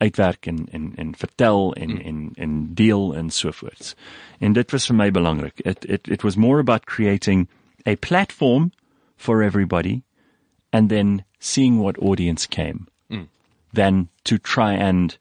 uitwerk 0.00 0.46
en 0.46 0.66
en 0.72 0.92
en 0.96 1.14
vertel 1.14 1.74
en 1.74 1.90
mm. 1.90 2.00
en 2.00 2.30
en 2.34 2.74
deel 2.74 3.16
en 3.16 3.30
so 3.30 3.52
voort. 3.52 3.94
En 4.38 4.52
dit 4.52 4.70
was 4.70 4.86
vir 4.86 4.96
my 4.96 5.10
belangrik. 5.10 5.60
It 5.64 5.84
it 5.84 6.08
it 6.08 6.22
was 6.22 6.36
more 6.36 6.60
about 6.60 6.86
creating 6.86 7.48
a 7.86 7.96
platform 7.96 8.72
for 9.16 9.42
everybody 9.42 10.02
and 10.72 10.88
then 10.88 11.24
seeing 11.38 11.78
what 11.78 11.98
audience 11.98 12.48
came 12.48 12.86
mm. 13.08 13.26
than 13.72 14.08
to 14.22 14.38
try 14.38 14.72
and 14.74 15.18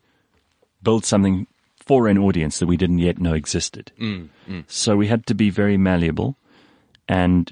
build 0.82 1.06
something 1.06 1.48
for 1.76 2.08
an 2.08 2.18
audience 2.18 2.60
that 2.60 2.68
we 2.68 2.78
didn't 2.78 3.00
yet 3.00 3.18
know 3.18 3.34
existed. 3.34 3.92
Mm. 4.00 4.30
Mm. 4.48 4.64
So 4.68 4.96
we 4.96 5.08
had 5.08 5.26
to 5.26 5.36
be 5.36 5.50
very 5.50 5.78
malleable 5.78 6.36
and 7.08 7.52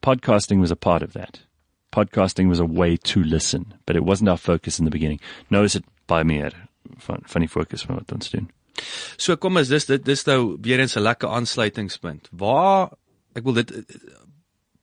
podcasting 0.00 0.60
was 0.60 0.70
a 0.70 0.76
part 0.76 1.02
of 1.02 1.12
that. 1.12 1.40
Podcasting 1.90 2.48
was 2.48 2.60
a 2.60 2.64
way 2.64 2.96
to 2.96 3.22
listen, 3.22 3.74
but 3.86 3.96
it 3.96 4.04
wasn't 4.04 4.28
our 4.28 4.36
focus 4.36 4.78
in 4.78 4.84
the 4.84 4.90
beginning. 4.90 5.20
Nou 5.48 5.64
is 5.64 5.72
dit 5.72 5.84
baie 6.06 6.24
meer 6.24 6.54
van 7.06 7.22
van 7.24 7.44
die 7.44 7.48
fokus 7.48 7.82
van 7.82 8.00
wat 8.00 8.12
ons 8.12 8.30
doen. 8.30 8.48
So 9.16 9.36
kom 9.36 9.56
as 9.56 9.68
dis 9.68 9.88
dit 9.88 10.04
dis 10.04 10.24
nou 10.26 10.58
weer 10.62 10.80
eens 10.80 10.96
'n 10.96 11.02
lekker 11.02 11.28
aansluitingspunt. 11.28 12.28
Waar 12.32 12.90
ek 13.34 13.44
wil 13.44 13.54
dit 13.54 13.72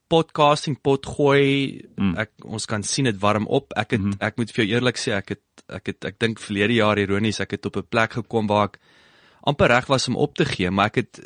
podcasting 0.07 0.77
pot 0.81 1.05
gooi. 1.05 1.81
Mm. 1.97 2.13
Ek 2.17 2.31
ons 2.45 2.65
kan 2.69 2.83
sien 2.83 3.09
dit 3.09 3.17
warm 3.21 3.47
op. 3.47 3.73
Ek 3.73 3.91
het 3.91 4.01
mm 4.01 4.11
-hmm. 4.11 4.21
ek 4.27 4.37
moet 4.37 4.51
vir 4.51 4.65
jou 4.65 4.75
eerlik 4.75 4.97
sê 4.97 5.11
ek 5.13 5.29
het 5.29 5.43
ek 5.67 5.85
het 5.85 6.05
ek 6.05 6.19
dink 6.19 6.39
verlede 6.39 6.73
jaar 6.73 6.97
ironies 6.97 7.39
ek 7.39 7.51
het 7.51 7.65
op 7.65 7.77
'n 7.77 7.89
plek 7.89 8.13
gekom 8.13 8.47
waar 8.47 8.65
ek 8.65 8.79
amper 9.45 9.71
reg 9.71 9.89
was 9.91 10.07
om 10.11 10.17
op 10.21 10.35
te 10.35 10.45
gee, 10.49 10.71
maar 10.71 10.91
ek 10.91 11.03
het 11.03 11.21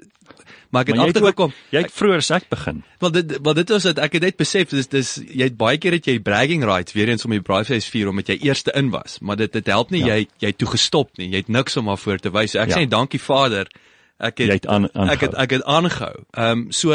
maar 0.69 0.85
ek 0.85 0.91
het 0.93 1.01
agtergekom. 1.01 1.53
Jy 1.73 1.81
het 1.81 1.93
vroeër 1.93 2.21
as 2.21 2.29
ek 2.35 2.45
begin. 2.51 2.83
Want 3.01 3.15
dit 3.17 3.31
wat 3.45 3.57
dit 3.57 3.71
was 3.73 3.87
dat 3.89 4.01
ek 4.05 4.19
het 4.19 4.27
net 4.27 4.37
besef 4.37 4.69
dis 4.75 4.89
dis 4.91 5.15
jy 5.25 5.47
het 5.47 5.57
baie 5.57 5.79
keer 5.81 5.97
dat 5.97 6.09
jy 6.11 6.19
bragging 6.21 6.65
rights 6.67 6.93
weer 6.93 7.09
eens 7.09 7.25
om 7.25 7.33
die 7.33 7.41
braaivleis 7.41 7.89
vier 7.89 8.11
omdat 8.11 8.29
jy 8.29 8.37
eerste 8.51 8.75
in 8.77 8.91
was, 8.93 9.17
maar 9.25 9.39
dit 9.39 9.53
dit 9.53 9.73
help 9.73 9.89
nie 9.95 10.03
ja. 10.05 10.19
jy 10.19 10.27
jy 10.45 10.53
toe 10.53 10.69
gestop 10.75 11.11
nie. 11.17 11.31
Jy 11.33 11.43
het 11.45 11.53
niks 11.53 11.77
om 11.81 11.89
maar 11.89 11.97
voor 11.97 12.21
te 12.21 12.33
wys. 12.35 12.55
Ek 12.55 12.75
ja. 12.75 12.81
sê 12.81 12.89
dankie 12.89 13.21
Vader. 13.21 13.71
Ek 14.19 14.41
het, 14.43 14.51
het 14.51 14.67
aan, 14.67 14.89
ek 15.09 15.25
het 15.25 15.37
ek 15.39 15.57
het 15.57 15.63
aangehou. 15.65 16.25
Ehm 16.35 16.67
um, 16.67 16.71
so 16.71 16.93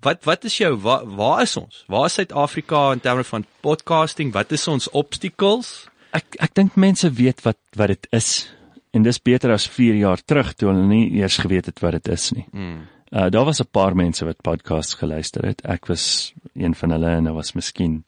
Wat 0.00 0.24
wat 0.24 0.44
is 0.48 0.54
jou 0.56 0.76
waar, 0.80 1.02
waar 1.04 1.42
is 1.42 1.56
ons? 1.60 1.82
Waar 1.86 2.06
is 2.08 2.14
Suid-Afrika 2.16 2.92
in 2.92 3.00
terme 3.04 3.24
van 3.24 3.44
podcasting? 3.60 4.32
Wat 4.32 4.52
is 4.52 4.64
ons 4.68 4.88
obstacles? 4.96 5.90
Ek 6.16 6.38
ek 6.40 6.54
dink 6.56 6.78
mense 6.80 7.10
weet 7.12 7.44
wat 7.44 7.58
wat 7.76 7.92
dit 7.92 8.08
is 8.16 8.48
en 8.90 9.02
dis 9.02 9.22
beter 9.22 9.52
as 9.54 9.68
4 9.68 9.94
jaar 9.94 10.22
terug 10.24 10.54
toe 10.54 10.70
hulle 10.70 10.86
nie 10.86 11.10
eers 11.20 11.38
geweet 11.42 11.66
het 11.70 11.80
wat 11.80 11.98
dit 11.98 12.08
is 12.08 12.30
nie. 12.36 12.46
Mm. 12.52 12.86
Uh 13.10 13.26
daar 13.30 13.44
was 13.44 13.60
'n 13.60 13.70
paar 13.70 13.96
mense 13.96 14.24
wat 14.24 14.42
podcasts 14.42 14.94
geluister 14.94 15.46
het. 15.46 15.60
Ek 15.64 15.86
was 15.86 16.34
een 16.54 16.74
van 16.74 16.90
hulle 16.90 17.10
en 17.10 17.24
daar 17.24 17.34
was 17.34 17.52
miskien 17.52 18.04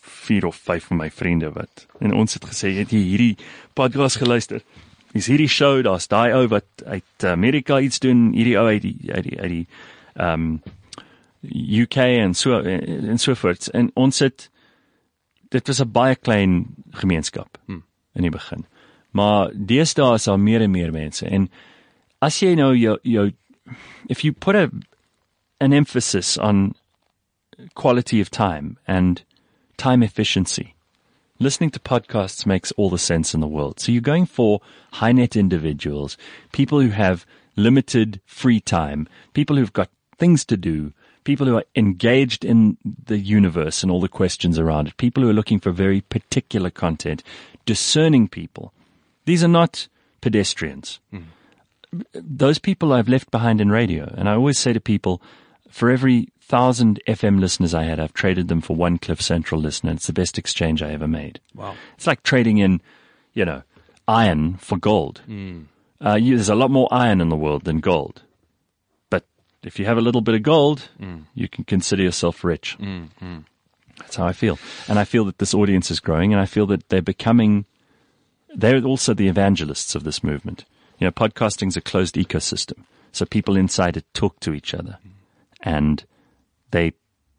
4 0.00 0.46
of 0.46 0.56
5 0.56 0.84
van 0.84 0.96
my 0.96 1.10
vriende 1.10 1.52
wat 1.52 1.86
en 2.00 2.12
ons 2.12 2.34
het 2.34 2.44
gesê 2.44 2.74
het 2.76 2.90
jy 2.90 2.98
hierdie 2.98 3.36
podcast 3.72 4.16
geluister? 4.16 4.62
Is 5.12 5.26
hierdie 5.26 5.48
show 5.48 5.82
daar's 5.82 6.08
daai 6.08 6.32
ou 6.32 6.46
wat 6.48 6.66
uit 6.84 7.24
Amerika 7.24 7.80
iets 7.80 7.98
doen, 7.98 8.32
hierdie 8.32 8.58
ou 8.58 8.66
uit 8.66 8.82
die 8.82 9.12
uit 9.12 9.24
die 9.24 9.40
uit 9.40 9.50
die 9.50 9.66
ehm 10.14 10.32
um, 10.32 10.62
UK 11.52 11.96
en 11.96 12.34
so 12.34 12.60
en 12.60 13.18
so 13.18 13.34
voort. 13.34 13.68
En 13.70 13.90
ons 13.94 14.18
het 14.18 14.50
dit 15.48 15.66
was 15.66 15.80
'n 15.80 15.92
baie 15.92 16.16
klein 16.16 16.66
gemeenskap 16.90 17.58
hmm. 17.66 17.84
in 18.14 18.22
die 18.22 18.30
begin. 18.30 18.66
Maar 19.10 19.50
deesdae 19.54 20.14
is 20.14 20.24
daar 20.24 20.40
meer 20.40 20.62
en 20.62 20.70
meer 20.70 20.92
mense 20.92 21.26
en 21.26 21.48
as 22.20 22.42
jy 22.42 22.54
nou 22.58 22.74
jou 22.76 22.98
jou 23.02 23.30
if 24.08 24.24
you 24.24 24.32
put 24.32 24.56
a 24.56 24.70
an 25.60 25.72
emphasis 25.72 26.36
on 26.38 26.74
quality 27.74 28.20
of 28.20 28.30
time 28.30 28.76
and 28.86 29.24
time 29.76 30.04
efficiency 30.04 30.74
listening 31.38 31.70
to 31.70 31.80
podcasts 31.80 32.46
makes 32.46 32.72
all 32.72 32.90
the 32.90 32.98
sense 32.98 33.34
in 33.34 33.40
the 33.40 33.46
world. 33.46 33.78
So 33.78 33.92
you're 33.92 34.00
going 34.00 34.26
for 34.26 34.60
high 34.92 35.12
net 35.12 35.36
individuals, 35.36 36.16
people 36.52 36.80
who 36.80 36.90
have 36.90 37.24
limited 37.56 38.20
free 38.26 38.60
time, 38.60 39.08
people 39.34 39.56
who've 39.56 39.72
got 39.72 39.90
things 40.18 40.44
to 40.46 40.56
do, 40.56 40.92
people 41.24 41.46
who 41.46 41.56
are 41.56 41.64
engaged 41.76 42.44
in 42.44 42.76
the 43.06 43.18
universe 43.18 43.82
and 43.82 43.92
all 43.92 44.00
the 44.00 44.08
questions 44.08 44.58
around 44.58 44.88
it, 44.88 44.96
people 44.96 45.22
who 45.22 45.28
are 45.28 45.34
looking 45.34 45.60
for 45.60 45.70
very 45.70 46.00
particular 46.00 46.70
content, 46.70 47.22
discerning 47.66 48.28
people. 48.28 48.72
These 49.28 49.44
are 49.44 49.48
not 49.48 49.88
pedestrians. 50.22 51.00
Mm. 51.12 51.24
Those 52.14 52.58
people 52.58 52.94
I've 52.94 53.10
left 53.10 53.30
behind 53.30 53.60
in 53.60 53.70
radio. 53.70 54.10
And 54.16 54.26
I 54.26 54.32
always 54.32 54.58
say 54.58 54.72
to 54.72 54.80
people, 54.80 55.20
for 55.68 55.90
every 55.90 56.28
thousand 56.40 56.98
FM 57.06 57.38
listeners 57.38 57.74
I 57.74 57.82
had, 57.82 58.00
I've 58.00 58.14
traded 58.14 58.48
them 58.48 58.62
for 58.62 58.74
one 58.74 58.96
Cliff 58.96 59.20
Central 59.20 59.60
listener. 59.60 59.92
It's 59.92 60.06
the 60.06 60.14
best 60.14 60.38
exchange 60.38 60.82
I 60.82 60.92
ever 60.92 61.06
made. 61.06 61.40
Wow. 61.54 61.74
It's 61.94 62.06
like 62.06 62.22
trading 62.22 62.56
in, 62.56 62.80
you 63.34 63.44
know, 63.44 63.64
iron 64.08 64.56
for 64.56 64.78
gold. 64.78 65.20
Mm. 65.28 65.66
Uh, 66.00 66.14
you, 66.14 66.36
there's 66.36 66.48
a 66.48 66.54
lot 66.54 66.70
more 66.70 66.88
iron 66.90 67.20
in 67.20 67.28
the 67.28 67.36
world 67.36 67.64
than 67.64 67.80
gold 67.80 68.22
But 69.10 69.26
if 69.62 69.78
you 69.78 69.84
have 69.84 69.98
a 69.98 70.00
little 70.00 70.22
bit 70.22 70.36
of 70.36 70.42
gold, 70.42 70.88
mm. 70.98 71.24
you 71.34 71.48
can 71.48 71.64
consider 71.64 72.02
yourself 72.02 72.44
rich. 72.44 72.78
Mm, 72.80 73.08
mm. 73.20 73.44
That's 73.98 74.16
how 74.16 74.26
I 74.26 74.32
feel. 74.32 74.58
And 74.88 74.98
I 74.98 75.04
feel 75.04 75.26
that 75.26 75.36
this 75.36 75.52
audience 75.52 75.90
is 75.90 76.00
growing 76.00 76.32
and 76.32 76.40
I 76.40 76.46
feel 76.46 76.64
that 76.68 76.88
they're 76.88 77.02
becoming, 77.02 77.66
they're 78.58 78.84
also 78.84 79.14
the 79.14 79.28
evangelists 79.28 79.94
of 79.94 80.02
this 80.04 80.22
movement. 80.22 80.64
You 80.98 81.06
know, 81.06 81.12
podcasting 81.12 81.68
is 81.68 81.76
a 81.76 81.80
closed 81.80 82.16
ecosystem. 82.16 82.84
So 83.12 83.24
people 83.24 83.56
inside 83.56 83.96
it 83.96 84.04
talk 84.12 84.40
to 84.40 84.52
each 84.52 84.74
other 84.74 84.98
and 85.62 86.04
they, 86.72 86.92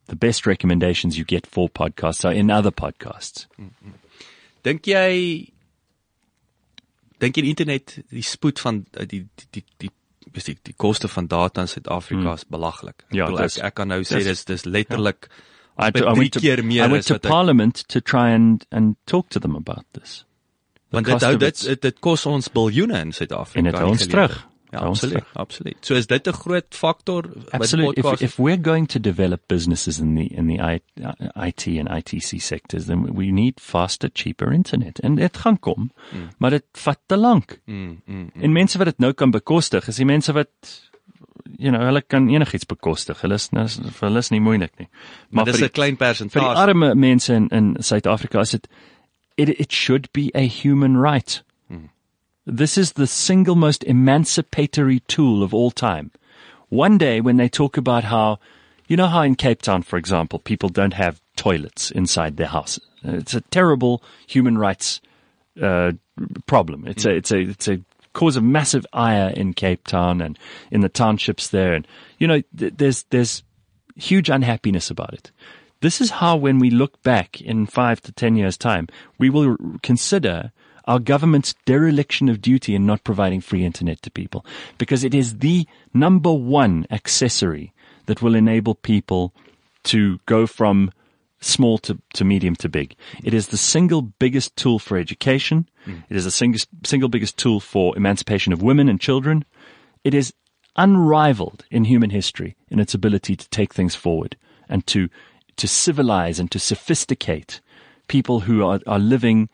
the 0.07 0.15
best 0.15 0.47
recommendations 0.47 1.17
you 1.17 1.25
get 1.25 1.45
for 1.45 1.69
podcasts 1.69 2.25
are 2.27 2.33
in 2.33 2.49
other 2.49 2.71
podcasts. 2.71 3.45
Dink 4.63 4.87
jy 4.87 5.51
dink 7.19 7.37
jy 7.37 7.43
die 7.45 7.51
internet 7.51 7.93
die 8.11 8.23
spoed 8.25 8.59
van 8.59 8.81
die 8.97 9.05
die 9.07 9.21
die, 9.55 9.63
die 9.79 9.91
die, 10.35 10.55
die 10.67 10.75
koste 10.75 11.07
van 11.07 11.29
data 11.31 11.63
in 11.63 11.71
Suid-Afrika 11.71 12.33
is 12.33 12.43
hmm. 12.43 12.51
belaglik. 12.57 13.05
Ja, 13.15 13.29
ek, 13.39 13.55
ek 13.69 13.77
kan 13.79 13.87
nou 13.91 14.01
sê 14.07 14.19
dis 14.25 14.43
dis 14.49 14.67
letterlik 14.67 15.29
ja. 15.29 15.45
I, 15.79 15.93
I, 15.95 16.11
went 16.11 16.33
to, 16.35 16.41
I 16.43 16.87
went 16.91 17.07
to 17.07 17.19
Parliament 17.23 17.85
to 17.87 18.01
try 18.01 18.31
and 18.35 18.65
and 18.69 18.97
talk 19.07 19.29
to 19.29 19.39
them 19.39 19.55
about 19.55 19.85
this. 19.93 20.25
Want 20.89 21.05
dit 21.05 21.39
dit 21.39 21.81
dit 21.81 21.99
kos 21.99 22.25
ons 22.25 22.51
biljoene 22.51 22.99
in 22.99 23.11
Suid-Afrika. 23.11 23.59
En 23.59 23.71
dit 23.71 23.89
ons 23.89 24.07
terug. 24.07 24.47
Ja, 24.69 24.79
absoluut, 24.85 25.23
absoluut. 25.33 25.77
So 25.81 25.95
is 25.95 26.07
dit 26.07 26.27
'n 26.27 26.31
groot 26.31 26.65
faktor 26.69 27.29
Absolute. 27.49 27.99
If, 27.99 28.21
if 28.21 28.35
we're 28.37 28.61
going 28.61 28.87
to 28.89 28.99
develop 28.99 29.41
businesses 29.47 29.99
in 29.99 30.15
the 30.15 30.25
in 30.35 30.47
the 30.47 30.81
IT 31.35 31.67
and 31.79 31.89
ITC 31.89 32.41
sectors, 32.41 32.85
then 32.85 33.15
we 33.15 33.25
need 33.25 33.59
faster, 33.61 34.09
cheaper 34.13 34.53
internet. 34.53 34.99
En 34.99 35.15
dit 35.15 35.37
gaan 35.37 35.59
kom, 35.59 35.91
mm. 36.11 36.29
maar 36.37 36.49
dit 36.49 36.63
vat 36.71 36.99
te 37.05 37.17
lank. 37.17 37.59
Mm, 37.65 38.01
mm, 38.05 38.15
mm. 38.15 38.41
En 38.41 38.51
mense 38.51 38.77
wat 38.77 38.87
dit 38.87 38.97
nou 38.97 39.13
kan 39.13 39.31
bekostig, 39.31 39.87
is 39.87 39.95
die 39.95 40.05
mense 40.05 40.31
wat 40.31 40.47
you 41.57 41.71
know, 41.71 41.81
hulle 41.85 42.01
kan 42.01 42.29
enigiets 42.29 42.65
bekostig. 42.65 43.21
Hulle 43.21 43.33
is 43.33 43.49
vir 43.51 44.07
hulle 44.07 44.17
is 44.17 44.29
nie 44.29 44.41
moeilik 44.41 44.71
nie. 44.77 44.87
Maar, 44.87 45.29
maar 45.29 45.45
dis 45.45 45.61
'n 45.61 45.71
klein 45.71 45.97
persentasie. 45.97 46.41
Vir 46.41 46.53
die 46.53 46.61
arme 46.61 46.95
mense 46.95 47.33
in 47.33 47.47
in 47.47 47.75
Suid-Afrika 47.79 48.39
is 48.39 48.49
dit 48.49 48.67
it 49.39 49.49
it 49.49 49.71
should 49.71 50.11
be 50.13 50.31
a 50.35 50.45
human 50.45 50.97
right. 50.97 51.41
This 52.45 52.77
is 52.77 52.93
the 52.93 53.05
single 53.05 53.55
most 53.55 53.83
emancipatory 53.83 55.01
tool 55.01 55.43
of 55.43 55.53
all 55.53 55.69
time. 55.69 56.11
One 56.69 56.97
day 56.97 57.21
when 57.21 57.37
they 57.37 57.47
talk 57.47 57.77
about 57.77 58.03
how, 58.05 58.39
you 58.87 58.97
know 58.97 59.07
how 59.07 59.21
in 59.21 59.35
Cape 59.35 59.61
Town, 59.61 59.83
for 59.83 59.97
example, 59.97 60.39
people 60.39 60.69
don't 60.69 60.93
have 60.93 61.21
toilets 61.35 61.91
inside 61.91 62.37
their 62.37 62.47
houses. 62.47 62.83
It's 63.03 63.35
a 63.35 63.41
terrible 63.41 64.01
human 64.25 64.57
rights 64.57 64.99
uh, 65.61 65.91
problem. 66.47 66.87
It's 66.87 67.05
a 67.05 67.11
it's 67.11 67.31
a 67.31 67.39
it's 67.39 67.67
a 67.67 67.81
cause 68.13 68.35
of 68.35 68.43
massive 68.43 68.85
ire 68.93 69.29
in 69.29 69.53
Cape 69.53 69.85
Town 69.85 70.19
and 70.19 70.37
in 70.71 70.81
the 70.81 70.89
townships 70.89 71.49
there. 71.49 71.73
And 71.73 71.87
you 72.17 72.27
know, 72.27 72.41
th- 72.57 72.73
there's 72.77 73.03
there's 73.11 73.43
huge 73.95 74.29
unhappiness 74.29 74.89
about 74.89 75.13
it. 75.13 75.31
This 75.81 76.01
is 76.01 76.11
how, 76.11 76.35
when 76.35 76.59
we 76.59 76.69
look 76.69 77.01
back 77.03 77.41
in 77.41 77.65
five 77.65 78.01
to 78.01 78.11
ten 78.11 78.35
years' 78.35 78.57
time, 78.57 78.87
we 79.17 79.29
will 79.29 79.57
consider 79.81 80.51
our 80.85 80.99
government's 80.99 81.55
dereliction 81.65 82.29
of 82.29 82.41
duty 82.41 82.75
in 82.75 82.85
not 82.85 83.03
providing 83.03 83.41
free 83.41 83.63
internet 83.63 84.01
to 84.01 84.11
people 84.11 84.45
because 84.77 85.03
it 85.03 85.13
is 85.13 85.37
the 85.37 85.67
number 85.93 86.33
one 86.33 86.87
accessory 86.89 87.71
that 88.07 88.21
will 88.21 88.35
enable 88.35 88.73
people 88.73 89.33
to 89.83 90.19
go 90.25 90.47
from 90.47 90.91
small 91.41 91.77
to, 91.77 91.99
to 92.13 92.25
medium 92.25 92.55
to 92.55 92.67
big. 92.67 92.95
It 93.23 93.33
is 93.33 93.47
the 93.47 93.57
single 93.57 94.01
biggest 94.01 94.55
tool 94.55 94.79
for 94.79 94.97
education. 94.97 95.69
Mm. 95.85 96.03
It 96.09 96.17
is 96.17 96.25
the 96.25 96.31
single, 96.31 96.59
single 96.83 97.07
biggest 97.07 97.37
tool 97.37 97.59
for 97.59 97.95
emancipation 97.95 98.51
of 98.51 98.61
women 98.61 98.89
and 98.89 98.99
children. 98.99 99.45
It 100.03 100.13
is 100.13 100.33
unrivaled 100.75 101.65
in 101.69 101.85
human 101.85 102.09
history 102.09 102.55
in 102.69 102.79
its 102.79 102.93
ability 102.93 103.35
to 103.35 103.49
take 103.49 103.73
things 103.73 103.95
forward 103.95 104.35
and 104.67 104.85
to, 104.87 105.09
to 105.59 105.67
civilize 105.67 106.39
and 106.39 106.49
to 106.51 106.59
sophisticate 106.59 107.61
people 108.07 108.41
who 108.41 108.65
are, 108.65 108.79
are 108.87 108.99
living 108.99 109.49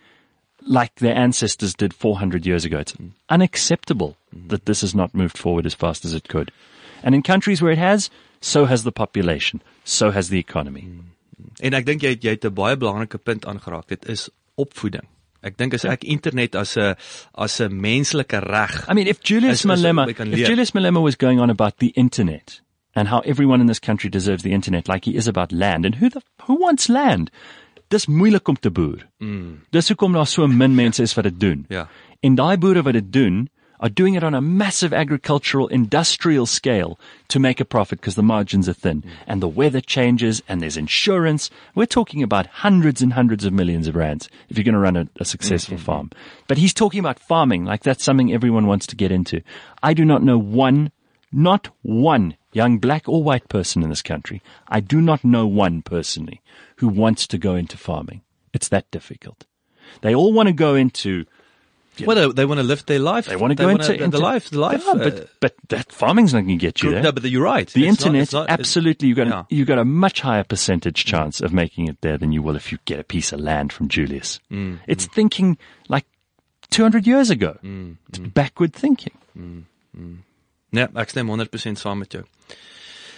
like 0.66 0.95
their 0.95 1.16
ancestors 1.16 1.74
did 1.76 1.93
400 1.93 2.45
years 2.45 2.66
ago. 2.66 2.80
It's 2.80 2.93
unacceptable 3.30 4.16
that 4.47 4.66
this 4.66 4.82
has 4.82 4.95
not 4.95 5.14
moved 5.14 5.38
forward 5.38 5.66
as 5.66 5.74
fast 5.74 6.06
as 6.06 6.14
it 6.14 6.28
could. 6.28 6.51
And 7.03 7.14
in 7.14 7.22
countries 7.22 7.62
where 7.62 7.72
it 7.72 7.78
has, 7.78 8.10
so 8.41 8.66
has 8.66 8.84
the 8.84 8.91
population, 8.91 9.62
so 9.84 10.12
has 10.12 10.30
the 10.30 10.39
economy. 10.39 10.88
En 11.62 11.74
ek 11.74 11.86
dink 11.86 12.01
jy 12.01 12.10
het- 12.16 12.24
jy 12.24 12.30
het 12.36 12.45
'n 12.45 12.53
baie 12.53 12.76
belangrike 12.78 13.18
punt 13.18 13.45
aangeraak. 13.45 13.88
Dit 13.88 14.08
is 14.10 14.30
opvoeding. 14.58 15.06
Ek 15.43 15.58
dink 15.58 15.74
as 15.74 15.86
ek 15.86 16.03
internet 16.03 16.56
as 16.56 16.76
'n 16.78 16.95
as 17.38 17.60
'n 17.62 17.80
menslike 17.80 18.34
reg. 18.34 18.86
I 18.89 18.93
mean, 18.93 19.08
if 19.08 19.20
Julius 19.22 19.64
Malema, 19.64 20.06
if. 20.10 20.47
Julius 20.47 20.72
Malema 20.72 21.01
was 21.01 21.16
going 21.16 21.39
on 21.39 21.49
about 21.49 21.78
the 21.78 21.91
internet 21.95 22.62
and 22.96 23.08
how 23.08 23.20
everyone 23.20 23.62
in 23.62 23.68
this 23.68 23.80
country 23.80 24.10
deserves 24.10 24.43
the 24.43 24.54
internet, 24.54 24.88
like 24.88 25.06
he 25.06 25.16
is 25.16 25.28
about 25.28 25.52
land, 25.52 25.86
and 25.86 25.96
who 25.96 26.10
the 26.10 26.22
who 26.43 26.56
wants 26.56 26.89
land? 26.89 27.32
Dis 27.89 28.08
moeilik 28.08 28.48
om 28.50 28.56
te 28.56 28.72
boer. 28.72 29.04
Mm. 29.22 29.60
Dis 29.72 29.89
hoekom 29.89 30.14
daar 30.14 30.28
so 30.28 30.48
min 30.48 30.76
mense 30.82 31.04
is 31.04 31.14
wat 31.14 31.24
dit 31.24 31.39
doen. 31.39 31.66
Ja. 31.70 31.88
En 32.20 32.36
daai 32.36 32.58
boere 32.58 32.82
wat 32.82 32.93
dit 32.93 33.12
doen, 33.14 33.50
are 33.80 33.89
doing 33.89 34.16
it 34.16 34.24
on 34.24 34.34
a 34.34 34.41
massive 34.41 34.93
agricultural 34.93 35.68
industrial 35.68 36.46
scale 36.46 37.00
to 37.28 37.39
make 37.39 37.60
a 37.60 37.66
profit 37.66 38.00
because 38.00 38.16
the 38.16 38.24
margins 38.24 38.70
are 38.70 38.74
thin 38.74 39.04
and 39.28 39.41
the 39.41 39.48
weather 39.48 39.82
changes 39.82 40.41
and 40.48 40.62
there's 40.62 40.78
insurance. 40.78 41.50
We're 41.76 41.86
talking 41.86 42.24
about 42.24 42.48
hundreds 42.48 43.02
and 43.02 43.14
hundreds 43.14 43.46
of 43.46 43.54
millions 43.54 43.88
of 43.88 43.96
rands 43.96 44.30
if 44.50 44.58
you're 44.58 44.64
going 44.64 44.74
to 44.74 44.80
run 44.80 44.98
a, 44.98 45.08
a 45.20 45.26
successful 45.26 45.78
farm. 45.78 46.12
But 46.48 46.58
he's 46.58 46.74
talking 46.74 47.00
about 47.00 47.20
farming 47.20 47.66
like 47.66 47.84
that's 47.84 48.04
something 48.04 48.34
everyone 48.34 48.68
wants 48.68 48.88
to 48.88 48.96
get 48.96 49.12
into. 49.12 49.41
I 49.84 49.93
do 49.93 50.06
not 50.06 50.24
know 50.24 50.38
one, 50.38 50.91
not 51.32 51.70
one 51.82 52.38
young 52.56 52.78
black 52.80 53.08
or 53.08 53.22
white 53.22 53.47
person 53.49 53.84
in 53.84 53.89
this 53.89 54.01
country. 54.01 54.41
I 54.68 54.80
do 54.80 55.01
not 55.01 55.24
know 55.24 55.45
one 55.45 55.82
personally 55.82 56.41
who 56.78 56.88
wants 56.88 57.28
to 57.28 57.38
go 57.38 57.56
into 57.56 57.78
farming. 57.78 58.22
It's 58.53 58.70
that 58.70 58.89
difficult. 58.91 59.45
They 60.01 60.16
all 60.16 60.32
want 60.34 60.47
to 60.47 60.53
go 60.53 60.74
into 60.76 61.26
Well, 62.06 62.16
they, 62.30 62.34
they 62.34 62.45
want 62.45 62.60
to 62.60 62.64
live 62.64 62.86
their 62.86 62.99
life. 62.99 63.26
they 63.28 63.36
want 63.36 63.51
to 63.51 63.56
go 63.56 63.70
into, 63.70 63.88
the, 63.88 64.03
into 64.03 64.18
the 64.18 64.24
life, 64.24 64.49
the 64.49 64.60
life. 64.60 64.84
Yeah, 64.86 64.91
uh, 64.93 64.95
but 65.10 65.30
but 65.41 65.56
that 65.70 65.91
farming's 65.91 66.34
not 66.34 66.41
going 66.41 66.58
to 66.60 66.66
get 66.68 66.82
you 66.82 66.91
there. 66.91 67.03
no, 67.03 67.12
but 67.12 67.24
you're 67.24 67.43
right. 67.43 67.68
the 67.70 67.88
It's 67.88 67.99
internet, 68.01 68.22
it's 68.24 68.34
not- 68.34 68.49
absolutely, 68.49 69.08
you 69.10 69.16
got 69.16 69.28
yeah. 69.28 69.39
a, 69.41 69.45
you 69.56 69.64
got 69.66 69.78
a 69.80 69.86
much 69.86 70.22
higher 70.22 70.43
percentage 70.43 71.06
chance 71.06 71.41
of 71.41 71.53
making 71.53 71.88
it 71.88 71.99
there 72.01 72.18
than 72.18 72.32
you 72.32 72.41
will 72.41 72.56
if 72.56 72.72
you 72.72 72.78
get 72.86 72.99
a 72.99 73.03
piece 73.03 73.32
of 73.34 73.39
land 73.39 73.72
from 73.74 73.88
Julius. 73.89 74.39
Mm, 74.51 74.80
it's 74.88 75.06
thinking 75.06 75.58
like 75.89 76.06
200 76.72 77.06
years 77.08 77.30
ago. 77.30 77.58
Mm, 77.64 77.97
it's 78.10 78.20
backward 78.20 78.74
thinking. 78.74 79.66
Nee, 80.76 80.88
ek 80.96 81.10
stem 81.14 81.30
100% 81.32 81.80
saam 81.82 82.00
met 82.04 82.12
jou. 82.18 82.24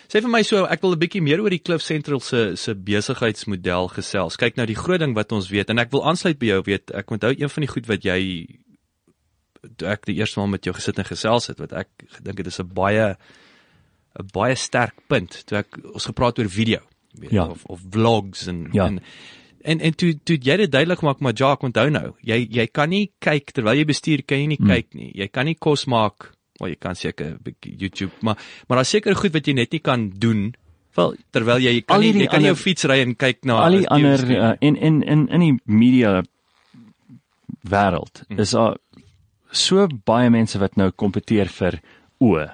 Sê 0.07 0.21
vir 0.23 0.29
my 0.31 0.41
so, 0.47 0.63
ek 0.71 0.81
wil 0.85 0.93
'n 0.95 0.99
bietjie 1.01 1.21
meer 1.21 1.41
oor 1.41 1.49
die 1.51 1.59
Cliff 1.59 1.81
Central 1.83 2.19
se 2.23 2.55
se 2.55 2.73
besigheidsmodel 2.75 3.89
gesels. 3.91 4.37
Kyk 4.37 4.55
nou 4.57 4.65
die 4.65 4.75
groot 4.77 4.99
ding 5.01 5.15
wat 5.15 5.31
ons 5.35 5.49
weet 5.49 5.69
en 5.69 5.79
ek 5.79 5.91
wil 5.91 6.05
aansluit 6.07 6.39
by 6.39 6.45
jou 6.53 6.61
weet. 6.63 6.91
Ek 6.95 7.11
onthou 7.11 7.33
een 7.35 7.49
van 7.49 7.61
die 7.61 7.67
goed 7.73 7.87
wat 7.87 8.03
jy 8.03 8.47
toe 9.77 9.89
ek 9.89 10.05
die 10.07 10.15
eerste 10.19 10.39
maal 10.39 10.47
met 10.53 10.63
jou 10.63 10.73
gesit 10.77 10.99
en 11.01 11.05
gesels 11.07 11.47
het 11.51 11.59
wat 11.59 11.73
ek 11.73 11.87
gedink 12.19 12.37
het 12.37 12.47
is 12.47 12.59
'n 12.59 12.67
baie 12.73 13.17
'n 14.19 14.27
baie 14.33 14.55
sterk 14.55 14.93
punt 15.09 15.43
toe 15.45 15.57
ek 15.59 15.77
ons 15.93 16.05
gepraat 16.05 16.39
oor 16.39 16.49
video, 16.49 16.79
weet 17.19 17.31
Ja. 17.31 17.47
of 17.47 17.65
of 17.65 17.81
vlogs 17.91 18.47
en 18.47 18.69
Ja. 18.73 18.85
en 18.87 19.01
en 19.65 19.79
en 19.81 19.93
toe 19.93 20.13
toe 20.23 20.37
jy 20.37 20.57
dit 20.57 20.71
duidelik 20.71 21.01
maak 21.01 21.19
maar 21.19 21.33
Jacques 21.33 21.67
onthou 21.67 21.89
nou, 21.89 22.13
jy 22.23 22.47
jy 22.49 22.67
kan 22.67 22.89
nie 22.89 23.11
kyk 23.19 23.51
terwyl 23.51 23.75
jy 23.75 23.85
bestuur 23.85 24.23
kan 24.25 24.37
jy 24.39 24.47
nie 24.47 24.57
Hmm. 24.57 24.67
kyk 24.69 24.93
nie. 24.93 25.11
Jy 25.15 25.27
kan 25.27 25.45
nie 25.45 25.55
kos 25.55 25.85
maak 25.85 26.31
Wel 26.59 26.69
jy 26.69 26.75
kan 26.79 26.95
seker 26.95 27.37
YouTube, 27.65 28.11
maar 28.21 28.35
maar 28.67 28.77
daar's 28.81 28.89
seker 28.89 29.15
goed 29.15 29.33
wat 29.33 29.45
jy 29.47 29.53
net 29.53 29.71
nie 29.71 29.79
kan 29.83 30.09
doen 30.09 30.55
Well, 30.97 31.13
terwyl 31.31 31.59
jy 31.61 31.81
kan 31.85 31.99
nie 32.01 32.13
jy 32.13 32.25
kan 32.27 32.41
nie 32.41 32.47
jou 32.49 32.55
fiets 32.57 32.85
ry 32.89 33.01
en 33.03 33.13
kyk 33.15 33.43
na 33.45 33.59
al 33.67 33.75
die 33.77 33.87
ander 33.93 34.23
uh, 34.33 34.53
in 34.61 34.75
in 34.75 35.03
in 35.03 35.27
any 35.29 35.51
media 35.65 36.23
wêreld 37.69 38.23
Mm. 38.29 38.39
is 38.39 38.51
daar 38.51 38.77
so 39.51 39.87
baie 40.05 40.29
mense 40.29 40.59
wat 40.59 40.75
nou 40.77 40.91
kompeteer 40.91 41.47
vir 41.47 41.79
o 42.19 42.47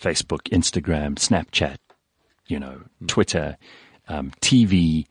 Facebook, 0.00 0.48
Instagram, 0.48 1.16
Snapchat, 1.16 1.78
you 2.48 2.58
know, 2.58 2.80
Mm. 3.00 3.06
Twitter, 3.06 3.56
um 4.08 4.30
TV, 4.40 5.04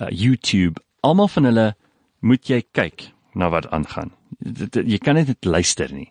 uh, 0.00 0.08
YouTube, 0.10 0.80
almal 1.02 1.28
van 1.28 1.44
hulle 1.44 1.74
moet 2.22 2.48
jy 2.48 2.62
kyk 2.72 3.10
na 3.34 3.48
wat 3.50 3.66
aangaan. 3.70 4.10
Jy 4.74 4.98
kan 4.98 5.14
net 5.14 5.44
luister 5.44 5.92
nie. 5.92 6.10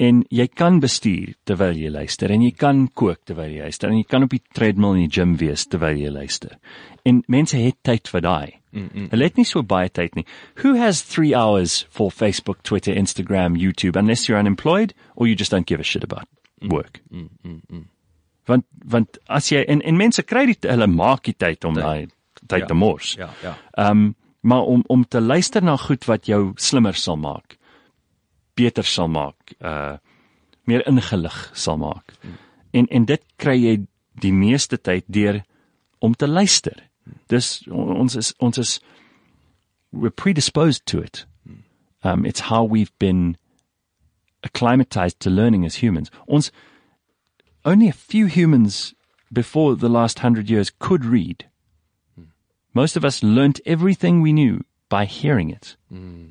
En 0.00 0.22
jy 0.32 0.46
kan 0.56 0.78
bestuur 0.80 1.34
terwyl 1.44 1.76
jy 1.76 1.90
luister 1.92 2.32
en 2.32 2.40
jy 2.42 2.54
kan 2.56 2.86
kook 2.96 3.18
terwyl 3.28 3.50
jy 3.52 3.66
luister 3.66 3.90
en 3.90 3.98
jy 3.98 4.06
kan 4.08 4.24
op 4.24 4.32
die 4.32 4.40
treadmill 4.56 4.96
in 4.96 5.10
die 5.10 5.12
gym 5.18 5.34
wees 5.36 5.66
terwyl 5.68 5.98
jy 6.00 6.08
luister. 6.14 6.54
En 7.04 7.20
mense 7.28 7.58
het 7.60 7.76
tyd 7.84 8.08
vir 8.08 8.20
daai. 8.24 8.54
Mm 8.72 8.88
-mm. 8.94 9.08
Hulle 9.10 9.24
het 9.24 9.36
nie 9.36 9.44
so 9.44 9.62
baie 9.62 9.88
tyd 9.88 10.14
nie. 10.14 10.24
Who 10.62 10.74
has 10.78 11.02
3 11.02 11.34
hours 11.36 11.86
for 11.90 12.10
Facebook, 12.10 12.62
Twitter, 12.62 12.94
Instagram, 12.96 13.56
YouTube 13.56 13.98
unless 13.98 14.26
you're 14.28 14.40
unemployed 14.40 14.94
or 15.16 15.26
you 15.26 15.36
just 15.36 15.50
don't 15.50 15.66
give 15.68 15.80
a 15.80 15.84
shit 15.84 16.04
about 16.04 16.28
work? 16.60 17.00
Mm, 17.10 17.28
mm, 17.42 17.60
mm. 17.68 17.86
Want 18.46 18.64
want 18.84 19.18
as 19.28 19.48
jy 19.50 19.64
en 19.68 19.82
en 19.82 19.96
mense 19.96 20.22
kry 20.22 20.46
die 20.46 20.56
hulle 20.70 20.86
maak 20.86 21.22
die 21.24 21.34
tyd 21.36 21.64
om 21.64 21.74
daai 21.74 22.06
tyd 22.46 22.60
Ja. 22.60 22.66
te 22.66 22.74
mors. 22.74 23.14
Ja, 23.18 23.30
ja. 23.42 23.56
Ehm 23.76 23.90
um, 23.90 24.14
maar 24.40 24.62
om 24.62 24.82
om 24.86 25.04
te 25.04 25.20
luister 25.20 25.62
na 25.62 25.76
goed 25.76 26.04
wat 26.04 26.26
jou 26.26 26.52
slimmer 26.56 26.94
sal 26.94 27.16
maak, 27.16 27.58
beter 28.60 28.84
sal 28.86 29.08
maak, 29.08 29.54
uh 29.60 29.96
meer 30.68 30.84
ingelig 30.86 31.38
sal 31.56 31.78
maak. 31.80 32.12
En 32.76 32.86
en 32.94 33.04
dit 33.08 33.22
kry 33.42 33.56
jy 33.58 33.76
die 34.22 34.32
meeste 34.32 34.76
tyd 34.78 35.04
deur 35.08 35.40
om 36.00 36.14
te 36.14 36.28
luister. 36.28 36.76
Dis 37.32 37.48
on- 37.68 37.96
ons 38.04 38.14
is 38.16 38.32
ons 38.38 38.58
is 38.58 38.80
we're 39.92 40.14
predisposed 40.22 40.84
to 40.86 41.00
it. 41.00 41.24
Um 42.04 42.24
it's 42.24 42.40
how 42.52 42.62
we've 42.64 42.92
been 42.98 43.36
acclimatized 44.44 45.18
to 45.20 45.30
learning 45.30 45.64
as 45.66 45.76
humans. 45.82 46.10
Ons 46.28 46.50
only 47.64 47.88
a 47.88 47.92
few 48.12 48.26
humans 48.26 48.94
before 49.32 49.76
the 49.76 49.88
last 49.88 50.18
100 50.18 50.48
years 50.50 50.70
could 50.78 51.04
read. 51.04 51.44
Most 52.74 52.96
of 52.96 53.04
us 53.04 53.22
learnt 53.22 53.60
everything 53.66 54.22
we 54.22 54.32
knew 54.32 54.60
by 54.88 55.04
hearing 55.04 55.50
it. 55.50 55.76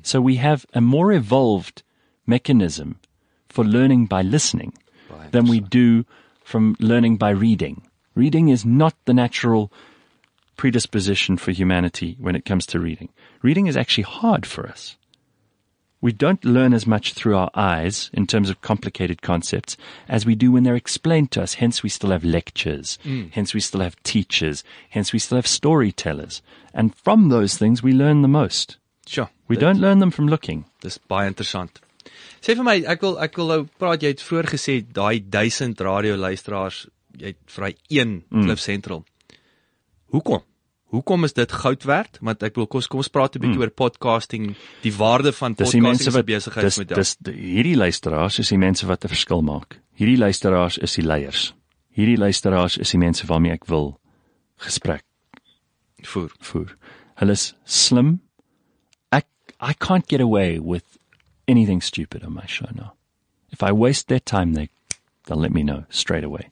So 0.02 0.20
we 0.20 0.36
have 0.36 0.64
a 0.72 0.80
more 0.80 1.12
evolved 1.12 1.82
mechanism 2.30 2.98
for 3.48 3.64
learning 3.64 4.06
by 4.06 4.22
listening 4.22 4.72
than 5.32 5.46
we 5.46 5.60
do 5.60 6.04
from 6.42 6.76
learning 6.80 7.16
by 7.16 7.30
reading. 7.30 7.82
Reading 8.14 8.48
is 8.48 8.64
not 8.64 8.94
the 9.04 9.14
natural 9.14 9.72
predisposition 10.56 11.36
for 11.36 11.52
humanity 11.52 12.16
when 12.18 12.36
it 12.36 12.44
comes 12.44 12.66
to 12.66 12.78
reading. 12.78 13.08
Reading 13.42 13.66
is 13.66 13.76
actually 13.76 14.04
hard 14.04 14.46
for 14.46 14.68
us. 14.68 14.96
We 16.02 16.12
don't 16.12 16.44
learn 16.44 16.72
as 16.72 16.86
much 16.86 17.12
through 17.12 17.36
our 17.36 17.50
eyes 17.54 18.10
in 18.14 18.26
terms 18.26 18.48
of 18.48 18.62
complicated 18.62 19.20
concepts 19.20 19.76
as 20.08 20.24
we 20.24 20.34
do 20.34 20.50
when 20.50 20.62
they're 20.62 20.74
explained 20.74 21.30
to 21.32 21.42
us. 21.42 21.54
Hence, 21.54 21.82
we 21.82 21.90
still 21.90 22.10
have 22.10 22.24
lectures. 22.24 22.98
Mm. 23.04 23.30
Hence, 23.32 23.52
we 23.52 23.60
still 23.60 23.82
have 23.82 24.02
teachers. 24.02 24.64
Hence, 24.88 25.12
we 25.12 25.18
still 25.18 25.36
have 25.36 25.46
storytellers. 25.46 26.40
And 26.72 26.94
from 26.94 27.28
those 27.28 27.58
things, 27.58 27.82
we 27.82 27.92
learn 27.92 28.22
the 28.22 28.28
most. 28.28 28.78
Sure. 29.06 29.28
We 29.46 29.56
dit- 29.56 29.60
don't 29.60 29.80
learn 29.80 29.98
them 29.98 30.10
from 30.10 30.26
looking. 30.26 30.64
Dis 30.80 30.96
baie 30.96 31.26
interessant. 31.26 31.80
Sê 32.40 32.54
vir 32.56 32.64
my, 32.64 32.76
ek 32.86 33.00
wil 33.00 33.18
ek 33.20 33.36
wil 33.36 33.46
nou 33.48 33.64
praat 33.78 34.02
jy 34.02 34.08
het 34.08 34.22
vroeër 34.22 34.46
gesê 34.54 34.80
daai 34.92 35.20
1000 35.28 35.80
radio 35.80 36.16
luisteraars, 36.16 36.86
jy 37.18 37.26
het 37.26 37.36
vir 37.46 37.64
daai 37.64 37.74
een 37.88 38.24
Mm. 38.30 38.42
Cliff 38.44 38.60
Central. 38.60 39.04
Hoekom? 40.10 40.42
Hoekom 40.90 41.24
is 41.24 41.32
dit 41.32 41.52
goud 41.52 41.84
werd? 41.86 42.18
Want 42.20 42.42
ek 42.42 42.56
wil 42.58 42.66
kom, 42.66 42.80
kom 42.90 42.98
ons 42.98 43.08
praat 43.08 43.36
'n 43.36 43.40
bietjie 43.40 43.60
oor 43.60 43.70
podcasting, 43.70 44.56
die 44.82 44.92
waarde 44.92 45.32
van 45.32 45.52
Mm. 45.52 45.56
Dis 45.56 45.70
die 45.70 45.80
mense 45.80 46.10
podcasting 46.10 46.14
wat 46.14 46.26
dis 46.26 46.44
besigheidsmodel. 46.44 46.96
dis 46.96 47.16
die- 47.20 47.32
hierdie 47.54 47.76
luisteraars 47.76 48.38
is 48.38 48.48
die 48.48 48.58
mense 48.58 48.86
wat 48.86 49.04
'n 49.04 49.08
verskil 49.08 49.42
maak. 49.42 49.78
Hierdie 49.94 50.18
luisteraars 50.18 50.78
is 50.78 50.94
die 50.94 51.04
leiers. 51.04 51.54
Hierdie 51.94 52.16
luisteraars 52.18 52.78
is 52.78 52.90
die 52.90 52.98
mense 52.98 53.26
waarmee 53.26 53.52
ek 53.52 53.66
wil 53.66 54.00
gesprek 54.58 55.04
voer. 56.02 56.30
voer. 56.40 56.76
Hulle 57.16 57.32
is 57.32 57.54
slim. 57.64 58.20
Ek 59.12 59.26
I 59.60 59.74
can't 59.74 60.08
get 60.08 60.20
away 60.20 60.58
with 60.58 60.84
anything 61.50 61.82
stupid 61.82 62.22
on 62.24 62.32
my 62.32 62.46
show 62.46 62.68
now. 62.74 62.92
If 63.50 63.62
I 63.62 63.72
waste 63.72 64.06
their 64.06 64.20
time 64.22 64.54
they 64.54 64.68
they'll 65.26 65.40
let 65.42 65.52
me 65.52 65.62
know 65.62 65.84
straight 65.90 66.24
away. 66.24 66.44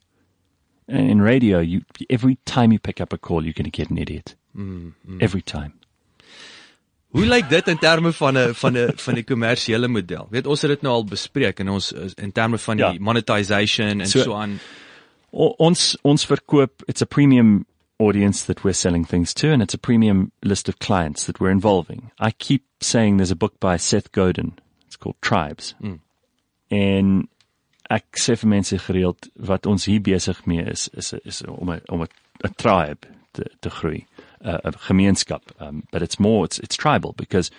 And 0.88 1.10
in 1.10 1.20
radio, 1.22 1.58
you 1.60 1.80
every 2.10 2.36
time 2.44 2.72
you 2.72 2.78
pick 2.78 3.00
up 3.00 3.12
a 3.12 3.18
call, 3.18 3.42
you're 3.44 3.52
going 3.62 3.70
to 3.70 3.78
get 3.82 3.90
an 3.90 3.98
idiot. 3.98 4.34
Mm-hmm. 4.56 5.18
Every 5.20 5.42
time. 5.42 5.72
Hoe 7.12 7.24
lyk 7.26 7.48
dit 7.48 7.68
in 7.68 7.78
terme 7.78 8.12
van 8.12 8.36
'n 8.36 8.54
van 8.54 8.76
'n 8.76 8.92
van 8.96 9.14
die 9.14 9.24
kommersiële 9.24 9.88
model? 9.88 10.26
Weet 10.30 10.46
ons 10.46 10.62
het 10.62 10.70
dit 10.70 10.82
nou 10.82 10.94
al 10.94 11.04
bespreek 11.04 11.60
in 11.60 11.68
ons 11.68 11.92
in 12.16 12.32
terme 12.32 12.58
van 12.58 12.76
die 12.76 12.84
Ja. 12.86 12.94
monetization 13.00 14.00
en 14.00 14.06
So- 14.06 14.22
so 14.22 14.34
aan. 14.34 14.58
O- 15.30 15.54
ons 15.58 15.96
ons 16.02 16.26
verkoop 16.26 16.82
it's 16.86 17.02
a 17.02 17.06
premium 17.06 17.64
audience 17.98 18.44
that 18.46 18.62
we're 18.62 18.74
selling 18.74 19.06
things 19.06 19.32
to 19.32 19.52
and 19.52 19.62
it's 19.62 19.74
a 19.74 19.78
premium 19.78 20.30
list 20.42 20.68
of 20.68 20.78
clients 20.78 21.24
that 21.24 21.38
we're 21.40 21.50
involving. 21.52 22.10
I 22.20 22.30
keep 22.36 22.62
saying 22.80 23.16
there's 23.16 23.32
a 23.32 23.36
book 23.36 23.58
by 23.60 23.76
Seth 23.78 24.08
Godin. 24.12 24.52
It's 24.88 24.98
called 24.98 25.20
Tribes. 25.20 25.74
En 26.74 27.28
ek 27.88 28.20
sê 28.20 28.34
vir 28.36 28.50
mense 28.52 28.78
gereeld 28.84 29.30
wat 29.48 29.66
ons 29.66 29.86
hier 29.88 30.02
besig 30.04 30.42
mee 30.50 30.64
is 30.64 30.88
is 30.92 31.14
is 31.24 31.42
om 31.44 31.70
'n 31.70 31.80
om 31.88 32.02
'n 32.02 32.54
tribe 32.56 33.08
te 33.32 33.44
te 33.60 33.70
groei, 33.70 34.06
'n 34.44 34.60
'n 34.64 34.78
gemeenskap. 34.88 35.52
Um, 35.60 35.84
but 35.92 36.02
it's 36.02 36.18
more 36.18 36.44
it's 36.44 36.58
it's 36.58 36.76
tribal 36.76 37.14
because 37.16 37.50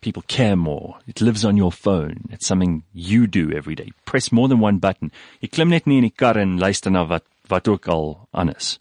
People 0.00 0.22
care 0.28 0.56
more. 0.56 0.98
It 1.08 1.20
lives 1.20 1.44
on 1.44 1.56
your 1.56 1.72
phone. 1.72 2.28
It's 2.30 2.46
something 2.46 2.84
you 2.92 3.26
do 3.26 3.50
every 3.50 3.74
day. 3.74 3.90
Press 4.04 4.30
more 4.30 4.46
than 4.48 4.60
one 4.60 4.78
button. 4.78 5.10
Jy 5.40 5.48
klim 5.50 5.72
net 5.74 5.88
nie 5.90 5.98
in 5.98 6.06
die 6.06 6.14
kar 6.14 6.38
en 6.38 6.58
luister 6.62 6.92
na 6.94 7.02
wat 7.10 7.26
wat 7.50 7.66
ook 7.68 7.88
al 7.90 8.28
anders. 8.30 8.76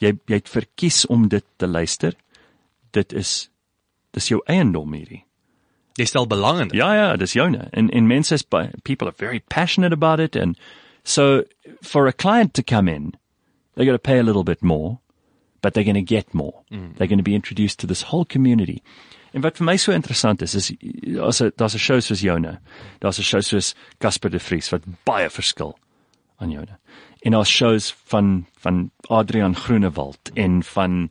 Jy 0.00 0.14
jy 0.30 0.38
het 0.38 0.48
verkies 0.48 1.04
om 1.12 1.28
dit 1.28 1.44
te 1.60 1.68
luister. 1.68 2.16
Dit 2.96 3.12
is 3.12 3.50
dis 4.16 4.30
jou 4.32 4.40
eiendom 4.48 4.96
hierdie. 4.96 5.26
Jy 5.96 6.04
stel 6.04 6.26
belang 6.26 6.60
in 6.60 6.68
dit. 6.68 6.76
Ja 6.76 6.94
ja, 6.94 7.16
dis 7.16 7.32
joune. 7.32 7.68
En 7.72 8.06
mense 8.06 8.34
is 8.34 8.42
by, 8.42 8.70
people 8.84 9.08
are 9.08 9.16
very 9.16 9.40
passionate 9.40 9.92
about 9.92 10.20
it 10.20 10.36
and 10.36 10.58
so 11.02 11.44
for 11.82 12.06
a 12.06 12.12
client 12.12 12.54
to 12.54 12.62
come 12.62 12.88
in, 12.88 13.14
they're 13.74 13.86
going 13.86 13.98
to 13.98 13.98
pay 13.98 14.18
a 14.18 14.22
little 14.22 14.44
bit 14.44 14.62
more, 14.62 14.98
but 15.62 15.74
they're 15.74 15.84
going 15.84 15.94
to 15.94 16.14
get 16.14 16.34
more. 16.34 16.62
Mm. 16.70 16.96
They're 16.96 17.06
going 17.06 17.18
to 17.18 17.30
be 17.30 17.34
introduced 17.34 17.78
to 17.80 17.86
this 17.86 18.02
whole 18.02 18.24
community. 18.24 18.82
En 19.32 19.42
wat 19.44 19.58
vir 19.58 19.66
my 19.68 19.76
so 19.76 19.92
interessant 19.92 20.42
is, 20.42 20.54
is 20.54 20.70
daar's 20.80 21.42
'n 21.42 21.52
daar's 21.56 21.74
'n 21.74 21.78
show 21.78 22.00
soos 22.00 22.20
joune. 22.20 22.58
Daar's 23.00 23.18
'n 23.18 23.22
show 23.22 23.40
soos 23.40 23.74
Casper 23.98 24.30
de 24.30 24.38
Vries 24.38 24.70
wat 24.70 24.82
baie 25.04 25.30
verskil 25.30 25.78
aan 26.38 26.50
joune. 26.50 26.78
En 27.22 27.32
daar's 27.32 27.50
shows 27.50 27.94
van 28.06 28.46
van 28.58 28.90
Adrian 29.08 29.54
Groenewald 29.54 30.30
en 30.34 30.62
van 30.62 31.10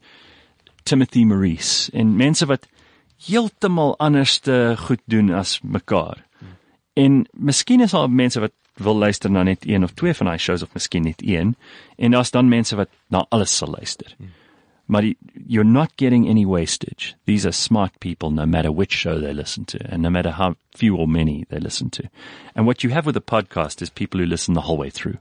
Timothy 0.83 1.23
Maurice 1.23 1.91
en 1.91 2.15
mense 2.15 2.45
wat 2.45 2.67
heeltemal 3.25 3.95
anderste 3.97 4.75
goed 4.77 5.01
doen 5.05 5.31
as 5.33 5.59
mekaar. 5.63 6.25
En 6.93 7.25
miskien 7.33 7.81
is 7.81 7.91
daar 7.91 8.09
mense 8.09 8.39
wat 8.39 8.53
wil 8.75 8.95
luister 8.95 9.31
na 9.31 9.43
net 9.43 9.67
een 9.67 9.83
of 9.83 9.93
twee 9.93 10.13
van 10.13 10.25
daai 10.25 10.39
shows 10.39 10.61
of 10.61 10.73
miskien 10.73 11.03
net 11.03 11.21
een 11.23 11.55
en 11.95 12.11
daar's 12.11 12.31
dan 12.31 12.47
mense 12.47 12.75
wat 12.75 12.89
na 13.07 13.25
alles 13.29 13.57
sal 13.57 13.69
luister. 13.69 14.15
Maar 14.85 15.01
die, 15.01 15.17
you're 15.47 15.69
not 15.69 15.91
getting 15.95 16.29
any 16.29 16.45
wastage. 16.45 17.15
These 17.25 17.45
are 17.45 17.53
smart 17.53 17.99
people 17.99 18.29
no 18.29 18.45
matter 18.45 18.71
which 18.71 18.93
show 18.93 19.19
they 19.19 19.33
listen 19.33 19.65
to 19.65 19.79
and 19.89 20.01
no 20.01 20.09
matter 20.09 20.31
how 20.31 20.55
few 20.77 20.95
or 20.95 21.07
many 21.07 21.45
they 21.49 21.59
listen 21.59 21.89
to. 21.89 22.03
And 22.53 22.65
what 22.65 22.83
you 22.83 22.93
have 22.93 23.05
with 23.05 23.17
a 23.17 23.21
podcast 23.21 23.81
is 23.81 23.89
people 23.89 24.19
who 24.19 24.25
listen 24.25 24.53
the 24.53 24.61
whole 24.61 24.77
way 24.77 24.89
through. 24.89 25.17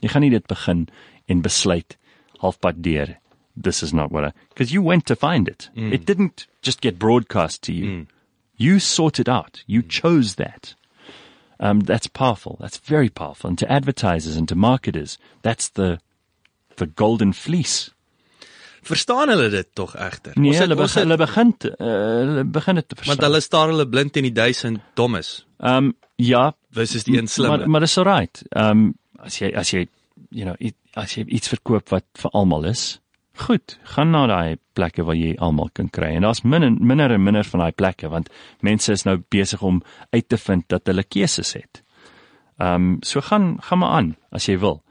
Jy 0.00 0.12
gaan 0.12 0.22
nie 0.22 0.30
dit 0.30 0.46
begin 0.46 0.86
en 1.26 1.40
besluit 1.42 1.96
halfpad 2.42 2.82
deur 2.84 3.16
this 3.62 3.82
is 3.82 3.92
not 3.92 4.10
what 4.10 4.24
I 4.24 4.32
because 4.48 4.72
you 4.74 4.82
went 4.84 5.04
to 5.06 5.14
find 5.16 5.48
it. 5.48 5.70
It 5.74 6.04
didn't 6.06 6.46
just 6.62 6.80
get 6.80 6.98
broadcast 6.98 7.62
to 7.62 7.72
you. 7.72 8.06
You 8.56 8.78
sought 8.80 9.18
it 9.20 9.28
out. 9.28 9.62
You 9.66 9.82
chose 9.88 10.34
that. 10.34 10.74
Um, 11.60 11.80
that's 11.80 12.06
powerful. 12.08 12.56
That's 12.60 12.78
very 12.78 13.08
powerful. 13.08 13.48
And 13.48 13.58
to 13.58 13.66
advertisers 13.70 14.36
and 14.36 14.48
to 14.48 14.54
marketers, 14.54 15.18
that's 15.42 15.68
the 15.70 15.98
the 16.76 16.86
golden 16.86 17.32
fleece. 17.32 17.90
Verstaan 18.82 19.28
hulle 19.28 19.48
dit 19.50 19.66
tog 19.74 19.94
egter? 19.96 20.32
Nee, 20.38 20.52
het- 20.54 20.60
hulle, 20.68 20.76
ons 20.80 20.94
het- 20.94 21.02
hulle 21.04 21.16
begin 21.16 21.56
te, 21.56 21.68
uh, 21.78 21.86
hulle 21.86 22.44
begin 22.44 22.74
dit 22.74 22.88
te 22.88 22.94
want 22.94 23.06
verstaan. 23.06 23.28
hulle 23.30 23.40
staar 23.40 23.68
hulle 23.68 23.88
blind 23.88 24.12
teen 24.12 24.22
die 24.22 24.32
duisend 24.32 24.80
dommes. 24.94 25.44
Um 25.58 25.94
ja, 26.16 26.52
Versus 26.70 27.04
die 27.04 27.18
een 27.18 27.26
slimme. 27.28 27.56
maar 27.58 27.68
maar 27.68 27.80
dis 27.80 27.98
alright. 27.98 28.42
Um 28.56 28.94
as 29.18 29.38
jy 29.40 29.52
as 29.54 29.70
jy 29.72 29.88
you 30.30 30.44
know, 30.44 30.70
as 30.94 31.14
jy 31.14 31.24
iets 31.26 31.48
verkoop 31.48 31.88
wat 31.90 32.04
vir 32.14 32.30
almal 32.30 32.64
is, 32.64 33.00
goed, 33.38 33.78
gaan 33.94 34.10
na 34.10 34.26
daai 34.26 34.58
plekke 34.74 35.04
waar 35.06 35.16
jy 35.16 35.34
almal 35.42 35.70
kan 35.74 35.88
kry. 35.88 36.14
En 36.16 36.26
daar's 36.26 36.42
min 36.42 36.62
en 36.62 36.78
minder 36.80 37.12
en 37.14 37.22
minder 37.22 37.44
van 37.44 37.60
daai 37.60 37.72
plekke 37.72 38.10
want 38.12 38.30
mense 38.66 38.92
is 38.92 39.04
nou 39.06 39.18
besig 39.30 39.62
om 39.62 39.82
uit 40.10 40.28
te 40.28 40.38
vind 40.38 40.68
dat 40.68 40.86
hulle 40.90 41.04
keuses 41.04 41.54
het. 41.58 41.82
Um 42.58 42.98
so 43.02 43.20
gaan 43.20 43.56
gaan 43.62 43.78
maar 43.78 43.94
aan 43.98 44.16
as 44.32 44.48
jy 44.48 44.58
wil. 44.58 44.82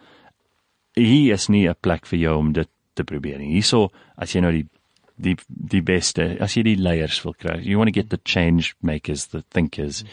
Hier 0.96 1.34
is 1.34 1.48
nie 1.48 1.68
'n 1.68 1.76
plek 1.82 2.06
vir 2.06 2.20
jou 2.20 2.38
om 2.38 2.52
dit 2.54 2.70
te 2.94 3.04
probeer 3.04 3.40
nie. 3.40 3.54
Hierso 3.54 3.92
as 4.18 4.34
jy 4.34 4.42
nou 4.42 4.52
die 4.52 4.68
die 5.18 5.36
die 5.48 5.82
beste, 5.82 6.38
as 6.40 6.56
jy 6.56 6.64
die 6.64 6.78
leiers 6.78 7.24
wil 7.24 7.34
kry. 7.34 7.60
You 7.62 7.78
want 7.78 7.94
to 7.94 8.00
get 8.00 8.10
the 8.10 8.20
change 8.24 8.76
makers, 8.82 9.28
the 9.28 9.44
thinkers. 9.50 10.04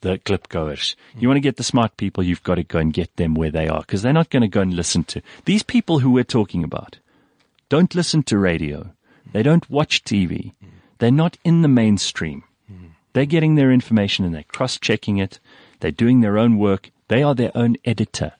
The 0.00 0.18
clip 0.18 0.48
goers. 0.48 0.96
You 1.18 1.28
want 1.28 1.38
to 1.38 1.48
get 1.48 1.56
the 1.56 1.64
smart 1.64 1.96
people, 1.96 2.22
you've 2.22 2.44
got 2.44 2.54
to 2.54 2.62
go 2.62 2.78
and 2.78 2.92
get 2.92 3.16
them 3.16 3.34
where 3.34 3.50
they 3.50 3.66
are 3.66 3.80
because 3.80 4.02
they're 4.02 4.12
not 4.12 4.30
going 4.30 4.42
to 4.42 4.48
go 4.48 4.60
and 4.60 4.72
listen 4.72 5.02
to 5.04 5.20
these 5.44 5.64
people 5.64 5.98
who 5.98 6.12
we're 6.12 6.22
talking 6.22 6.62
about. 6.62 6.98
Don't 7.68 7.94
listen 7.94 8.22
to 8.24 8.38
radio. 8.38 8.92
They 9.32 9.42
don't 9.42 9.68
watch 9.68 10.02
TV. 10.04 10.52
They're 10.98 11.10
not 11.10 11.36
in 11.44 11.62
the 11.62 11.68
mainstream. 11.68 12.44
They're 13.12 13.26
getting 13.26 13.54
their 13.54 13.72
information 13.72 14.24
and 14.24 14.34
they're 14.34 14.44
cross 14.44 14.78
checking 14.78 15.18
it. 15.18 15.40
They're 15.80 15.90
doing 15.90 16.20
their 16.20 16.38
own 16.38 16.58
work. 16.58 16.90
They 17.08 17.22
are 17.22 17.34
their 17.34 17.52
own 17.54 17.76
editor. 17.84 18.32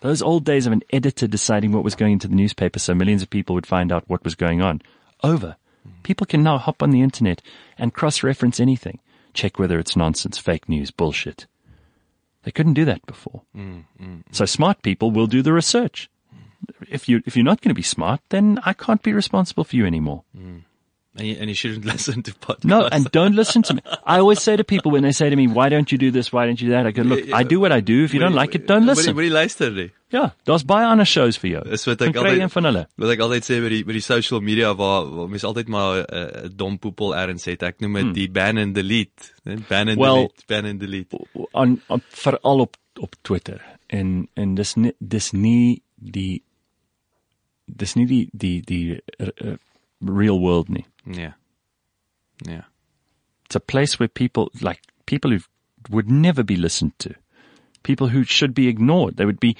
Those 0.00 0.22
old 0.22 0.44
days 0.44 0.66
of 0.66 0.72
an 0.72 0.82
editor 0.92 1.26
deciding 1.26 1.72
what 1.72 1.82
was 1.82 1.96
going 1.96 2.12
into 2.12 2.28
the 2.28 2.36
newspaper 2.36 2.78
so 2.78 2.94
millions 2.94 3.22
of 3.22 3.30
people 3.30 3.54
would 3.54 3.66
find 3.66 3.90
out 3.90 4.08
what 4.08 4.22
was 4.22 4.36
going 4.36 4.62
on. 4.62 4.80
Over. 5.24 5.56
People 6.04 6.26
can 6.26 6.42
now 6.42 6.58
hop 6.58 6.82
on 6.82 6.90
the 6.90 7.02
internet 7.02 7.42
and 7.76 7.92
cross 7.92 8.22
reference 8.22 8.60
anything. 8.60 9.00
Check 9.34 9.58
whether 9.58 9.78
it's 9.78 9.96
nonsense, 9.96 10.38
fake 10.38 10.68
news, 10.68 10.90
bullshit. 10.90 11.46
They 12.44 12.52
couldn't 12.52 12.74
do 12.74 12.84
that 12.84 13.04
before. 13.06 13.42
Mm, 13.56 13.84
mm, 14.00 14.06
mm. 14.06 14.22
So 14.30 14.44
smart 14.44 14.82
people 14.82 15.10
will 15.10 15.26
do 15.26 15.42
the 15.42 15.52
research. 15.52 16.08
If 16.90 17.08
you 17.08 17.20
if 17.26 17.36
you're 17.36 17.44
not 17.44 17.60
going 17.60 17.70
to 17.74 17.78
be 17.78 17.82
smart, 17.86 18.20
then 18.30 18.58
I 18.64 18.72
can't 18.72 19.02
be 19.02 19.12
responsible 19.12 19.64
for 19.64 19.76
you 19.76 19.86
anymore. 19.86 20.22
And 21.18 21.26
you, 21.26 21.36
and 21.40 21.48
you 21.48 21.54
shouldn't 21.54 21.84
listen 21.94 22.22
to 22.22 22.32
podcasts. 22.32 22.64
No, 22.64 22.86
and 22.86 23.10
don't 23.10 23.34
listen 23.34 23.62
to 23.64 23.74
me. 23.74 23.80
I 24.06 24.18
always 24.20 24.40
say 24.40 24.56
to 24.56 24.62
people 24.62 24.92
when 24.92 25.02
they 25.02 25.10
say 25.12 25.28
to 25.30 25.36
me, 25.36 25.48
"Why 25.48 25.68
don't 25.68 25.90
you 25.90 25.98
do 25.98 26.10
this? 26.12 26.32
Why 26.32 26.46
don't 26.46 26.60
you 26.60 26.68
do 26.68 26.74
that?" 26.74 26.86
I 26.86 26.92
go, 26.92 27.02
"Look, 27.02 27.32
I 27.32 27.42
do 27.42 27.58
what 27.58 27.72
I 27.72 27.80
do. 27.80 28.04
If 28.04 28.14
you 28.14 28.20
don't 28.20 28.34
like 28.34 28.54
it, 28.54 28.66
don't 28.68 28.86
listen." 28.86 29.14
Moenie 29.16 29.30
luister 29.32 29.70
nie. 29.72 29.90
Ja, 30.10 30.32
daar's 30.44 30.64
baie 30.64 30.86
ander 30.86 31.04
shows 31.06 31.36
vir 31.36 31.50
jou. 31.50 31.62
Dis 31.68 31.84
wat 31.86 31.98
Gaan 32.00 32.08
ek 32.08 32.14
kry 32.14 32.22
altyd 32.30 32.40
een 32.44 32.50
van 32.54 32.64
hulle. 32.70 32.84
Wat 32.96 33.10
ek 33.10 33.20
altyd 33.26 33.44
sê 33.50 33.58
met 33.60 33.70
die 33.74 33.82
die 33.84 34.00
social 34.04 34.40
media 34.40 34.70
waar, 34.78 35.04
waar 35.16 35.28
mense 35.28 35.46
altyd 35.46 35.68
maar 35.68 35.98
'n 35.98 36.06
uh, 36.44 36.48
dom 36.56 36.78
poepel 36.78 37.16
erns 37.16 37.44
het. 37.50 37.62
Ek 37.62 37.80
noem 37.80 37.94
dit 38.02 38.14
die 38.14 38.28
ban 38.30 38.56
and 38.58 38.74
delete, 38.74 39.32
né? 39.44 39.58
Ban 39.68 39.88
and 39.88 39.98
Hmm. 39.98 40.04
Well- 40.06 40.14
delete, 40.14 40.44
ban 40.46 40.64
and 40.70 40.80
delete. 40.80 41.18
aan, 41.52 41.80
aan 41.88 42.02
veral 42.08 42.60
op 42.60 42.76
op 43.00 43.14
Twitter 43.22 43.60
en 43.88 44.28
en 44.34 44.54
dis 44.54 44.74
nie 44.76 44.92
dis 44.98 45.32
nie 45.32 45.82
die 45.96 46.42
nie 47.96 48.06
die 48.06 48.28
die 48.36 48.60
die 48.60 49.00
uh, 49.20 49.56
real 50.00 50.38
world 50.40 50.68
nie. 50.68 50.86
Yeah. 51.06 51.32
Yeah. 52.46 52.64
It's 53.46 53.56
a 53.56 53.60
place 53.60 53.98
where 53.98 54.08
people 54.08 54.50
like 54.60 54.80
people 55.06 55.30
who 55.30 55.40
would 55.90 56.10
never 56.10 56.42
be 56.42 56.56
listened 56.56 56.98
to. 57.00 57.14
People 57.82 58.08
who 58.08 58.24
should 58.24 58.54
be 58.54 58.68
ignored. 58.68 59.16
They 59.16 59.24
would 59.24 59.40
be 59.40 59.56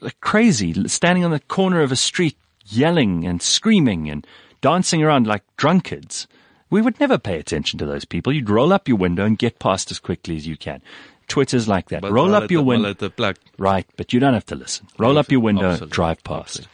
like 0.00 0.20
crazy 0.20 0.74
standing 0.88 1.24
on 1.24 1.30
the 1.30 1.40
corner 1.40 1.80
of 1.80 1.92
a 1.92 1.96
street 1.96 2.36
yelling 2.66 3.24
and 3.24 3.40
screaming 3.40 4.10
and 4.10 4.26
dancing 4.60 5.02
around 5.02 5.26
like 5.26 5.44
drunkards. 5.56 6.26
We 6.68 6.82
would 6.82 6.98
never 6.98 7.16
pay 7.16 7.38
attention 7.38 7.78
to 7.78 7.86
those 7.86 8.04
people. 8.04 8.32
You'd 8.32 8.50
roll 8.50 8.72
up 8.72 8.88
your 8.88 8.98
window 8.98 9.24
and 9.24 9.38
get 9.38 9.58
past 9.60 9.90
as 9.90 10.00
quickly 10.00 10.36
as 10.36 10.46
you 10.46 10.56
can. 10.56 10.82
Twitter's 11.28 11.68
like 11.68 11.88
that. 11.88 12.02
But 12.02 12.12
roll 12.12 12.34
up 12.34 12.50
your 12.50 12.62
window. 12.62 12.88
hulle 12.88 12.94
het 12.94 13.02
'n 13.02 13.10
plek. 13.12 13.36
Right, 13.58 13.86
but 13.96 14.12
you 14.12 14.20
don't 14.20 14.34
have 14.34 14.46
to 14.46 14.54
listen. 14.56 14.86
Roll 14.98 15.18
up 15.18 15.30
your 15.30 15.40
window, 15.40 15.70
Absoluut, 15.70 15.92
drive 15.92 16.22
past. 16.24 16.68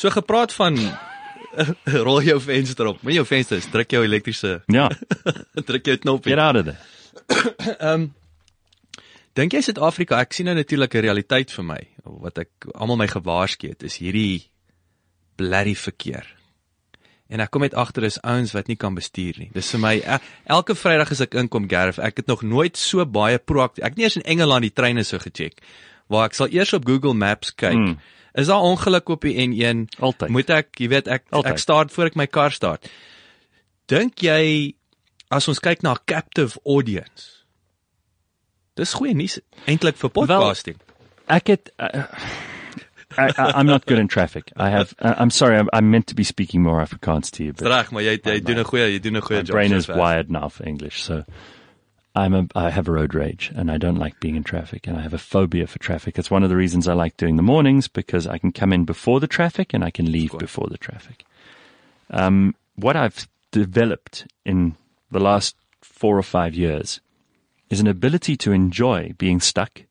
So 0.00 0.08
gepraat 0.14 0.52
van 0.56 0.78
rol 2.06 2.22
jou 2.24 2.38
venster 2.40 2.88
op. 2.88 3.02
Met 3.04 3.18
jou 3.18 3.24
vensters, 3.28 3.66
druk 3.72 3.90
jou 3.92 4.00
elektriese 4.06 4.60
Yeah, 4.72 4.94
druk 5.68 5.84
jou 5.90 5.96
knoppie. 6.00 6.32
get 6.32 6.40
out 6.40 6.56
of 6.56 6.64
there. 6.70 8.08
Dink 9.38 9.54
jy 9.54 9.60
Suid-Afrika, 9.62 10.18
ek 10.24 10.34
sien 10.34 10.48
nou 10.50 10.56
natuurlik 10.58 10.94
'n 10.98 11.04
realiteit 11.06 11.52
vir 11.54 11.64
my 11.64 11.80
wat 12.04 12.38
ek 12.42 12.50
almal 12.74 12.96
my 12.98 13.06
gewaarsku 13.06 13.68
het, 13.70 13.82
is 13.86 13.96
hierdie 14.02 14.48
blerrie 15.38 15.76
verkeer. 15.78 16.26
En 17.30 17.40
ek 17.40 17.50
kom 17.54 17.62
net 17.62 17.74
agter 17.78 18.04
is 18.08 18.18
ouens 18.26 18.52
wat 18.56 18.66
nie 18.66 18.76
kan 18.76 18.94
bestuur 18.94 19.38
nie. 19.38 19.50
Dis 19.54 19.70
vir 19.70 19.80
my 19.80 19.94
e- 20.02 20.18
elke 20.50 20.74
Vrydag 20.74 21.12
as 21.12 21.20
ek 21.20 21.34
inkom 21.38 21.68
Gareth, 21.70 21.98
ek 22.02 22.16
het 22.16 22.26
nog 22.26 22.42
nooit 22.42 22.76
so 22.76 23.04
baie 23.06 23.38
proaktief. 23.38 23.84
Ek 23.84 23.90
het 23.94 23.96
nie 23.98 24.04
eers 24.04 24.16
in 24.16 24.22
Engeland 24.26 24.62
die 24.62 24.74
treine 24.74 25.04
so 25.04 25.18
gecheck 25.18 25.60
waar 26.08 26.26
ek 26.26 26.34
sal 26.34 26.48
eers 26.50 26.72
op 26.74 26.84
Google 26.86 27.14
Maps 27.14 27.54
kyk. 27.54 27.76
Mm. 27.78 27.96
Is 28.34 28.46
daar 28.46 28.60
ongeluk 28.62 29.08
op 29.08 29.20
die 29.22 29.34
N1? 29.48 29.86
Altyd. 29.98 30.28
Moet 30.28 30.50
ek, 30.50 30.78
jy 30.78 30.88
weet, 30.88 31.08
ek 31.08 31.24
Altyd. 31.30 31.52
ek 31.52 31.58
start 31.58 31.92
voor 31.92 32.04
ek 32.06 32.14
my 32.16 32.26
kar 32.26 32.52
start. 32.52 32.88
Dink 33.86 34.22
jy 34.22 34.74
as 35.30 35.48
ons 35.48 35.58
kyk 35.58 35.82
na 35.82 35.92
'n 35.92 36.04
captive 36.06 36.58
audience 36.64 37.40
Dis 38.78 38.92
goeie 38.94 39.14
nuus 39.14 39.40
eintlik 39.66 39.96
vir 40.00 40.10
podcasting. 40.14 40.76
Ek 41.26 41.46
het 41.52 41.70
uh, 41.78 42.06
I, 43.18 43.26
I, 43.36 43.50
I'm 43.58 43.66
not 43.66 43.84
good 43.86 43.98
in 43.98 44.06
traffic. 44.08 44.52
I 44.56 44.70
have. 44.70 44.94
Uh, 45.00 45.14
I'm 45.18 45.30
sorry. 45.30 45.58
I'm, 45.58 45.68
I'm 45.72 45.90
meant 45.90 46.06
to 46.08 46.14
be 46.14 46.22
speaking 46.24 46.62
more 46.62 46.80
Afrikaans 46.80 47.30
to 47.32 47.44
you, 47.44 47.52
but 47.52 47.66
Reg, 47.66 47.90
maar 47.90 48.02
jy 48.06 48.14
jy 48.22 48.40
doen 48.40 48.58
'n 48.62 48.64
goeie 48.64 48.86
jy 48.92 49.00
doen 49.02 49.16
'n 49.16 49.22
goeie 49.26 49.42
my 49.42 49.44
job. 49.44 49.54
brain 49.56 49.72
is 49.72 49.84
sover. 49.86 49.98
wired 49.98 50.30
now 50.30 50.48
for 50.48 50.64
English. 50.66 51.02
So 51.02 51.24
I'm 52.20 52.34
a. 52.34 52.46
I 52.54 52.68
have 52.70 52.86
a 52.86 52.92
road 52.92 53.14
rage, 53.14 53.50
and 53.54 53.70
I 53.70 53.78
don't 53.78 53.96
like 53.96 54.20
being 54.20 54.36
in 54.36 54.44
traffic, 54.44 54.86
and 54.86 54.96
I 54.96 55.00
have 55.00 55.14
a 55.14 55.18
phobia 55.18 55.66
for 55.66 55.78
traffic. 55.78 56.18
It's 56.18 56.30
one 56.30 56.42
of 56.42 56.50
the 56.50 56.56
reasons 56.56 56.86
I 56.86 56.92
like 56.92 57.16
doing 57.16 57.36
the 57.36 57.42
mornings 57.42 57.88
because 57.88 58.26
I 58.26 58.36
can 58.36 58.52
come 58.52 58.74
in 58.74 58.84
before 58.84 59.20
the 59.20 59.26
traffic 59.26 59.72
and 59.72 59.82
I 59.82 59.90
can 59.90 60.12
leave 60.12 60.36
before 60.38 60.68
the 60.68 60.76
traffic. 60.76 61.24
Um, 62.10 62.54
what 62.76 62.94
I've 62.94 63.26
developed 63.52 64.26
in 64.44 64.76
the 65.10 65.20
last 65.20 65.56
four 65.80 66.18
or 66.18 66.22
five 66.22 66.54
years 66.54 67.00
is 67.70 67.80
an 67.80 67.86
ability 67.86 68.36
to 68.36 68.52
enjoy 68.52 69.14
being 69.16 69.40
stuck 69.40 69.82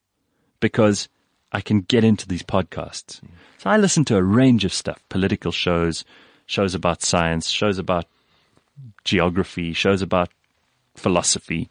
because 0.59 1.09
I 1.51 1.61
can 1.61 1.82
get 1.82 2.03
into 2.03 2.27
these 2.27 2.43
podcasts. 2.43 3.21
So 3.57 3.69
I 3.69 3.77
listen 3.77 4.05
to 4.05 4.17
a 4.17 4.23
range 4.23 4.65
of 4.65 4.73
stuff, 4.73 5.01
political 5.09 5.51
shows, 5.51 6.05
shows 6.45 6.75
about 6.75 7.01
science, 7.01 7.49
shows 7.49 7.80
about 7.80 8.05
geography, 9.03 9.73
shows 9.73 10.01
about 10.01 10.30
philosophy, 10.95 11.69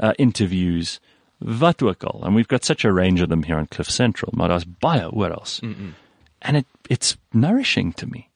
uh, 0.00 0.12
interviews, 0.18 1.00
wat 1.38 1.82
ook 1.82 2.04
al. 2.04 2.20
And 2.24 2.34
we've 2.34 2.48
got 2.48 2.64
such 2.64 2.84
a 2.84 2.92
range 2.92 3.22
of 3.22 3.28
them 3.28 3.42
here 3.42 3.58
on 3.58 3.66
Cliff 3.66 3.90
Central. 3.90 4.32
Maar 4.36 4.48
daar's 4.48 4.64
baie 4.64 5.08
oral. 5.10 5.44
And 6.40 6.56
it 6.56 6.66
it's 6.88 7.16
nourishing 7.32 7.92
to 7.94 8.06
me. 8.06 8.28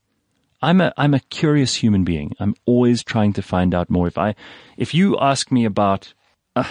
I'm 0.61 0.81
a 0.81 0.93
I'm 0.97 1.15
a 1.15 1.21
curious 1.31 1.83
human 1.83 2.05
being. 2.05 2.35
I'm 2.39 2.55
always 2.65 3.03
trying 3.03 3.33
to 3.35 3.43
find 3.43 3.75
out 3.75 3.89
more. 3.91 4.07
If 4.09 4.19
I 4.19 4.35
if 4.77 4.95
you 4.95 5.19
ask 5.19 5.51
me 5.51 5.65
about 5.65 6.15
uh, 6.55 6.65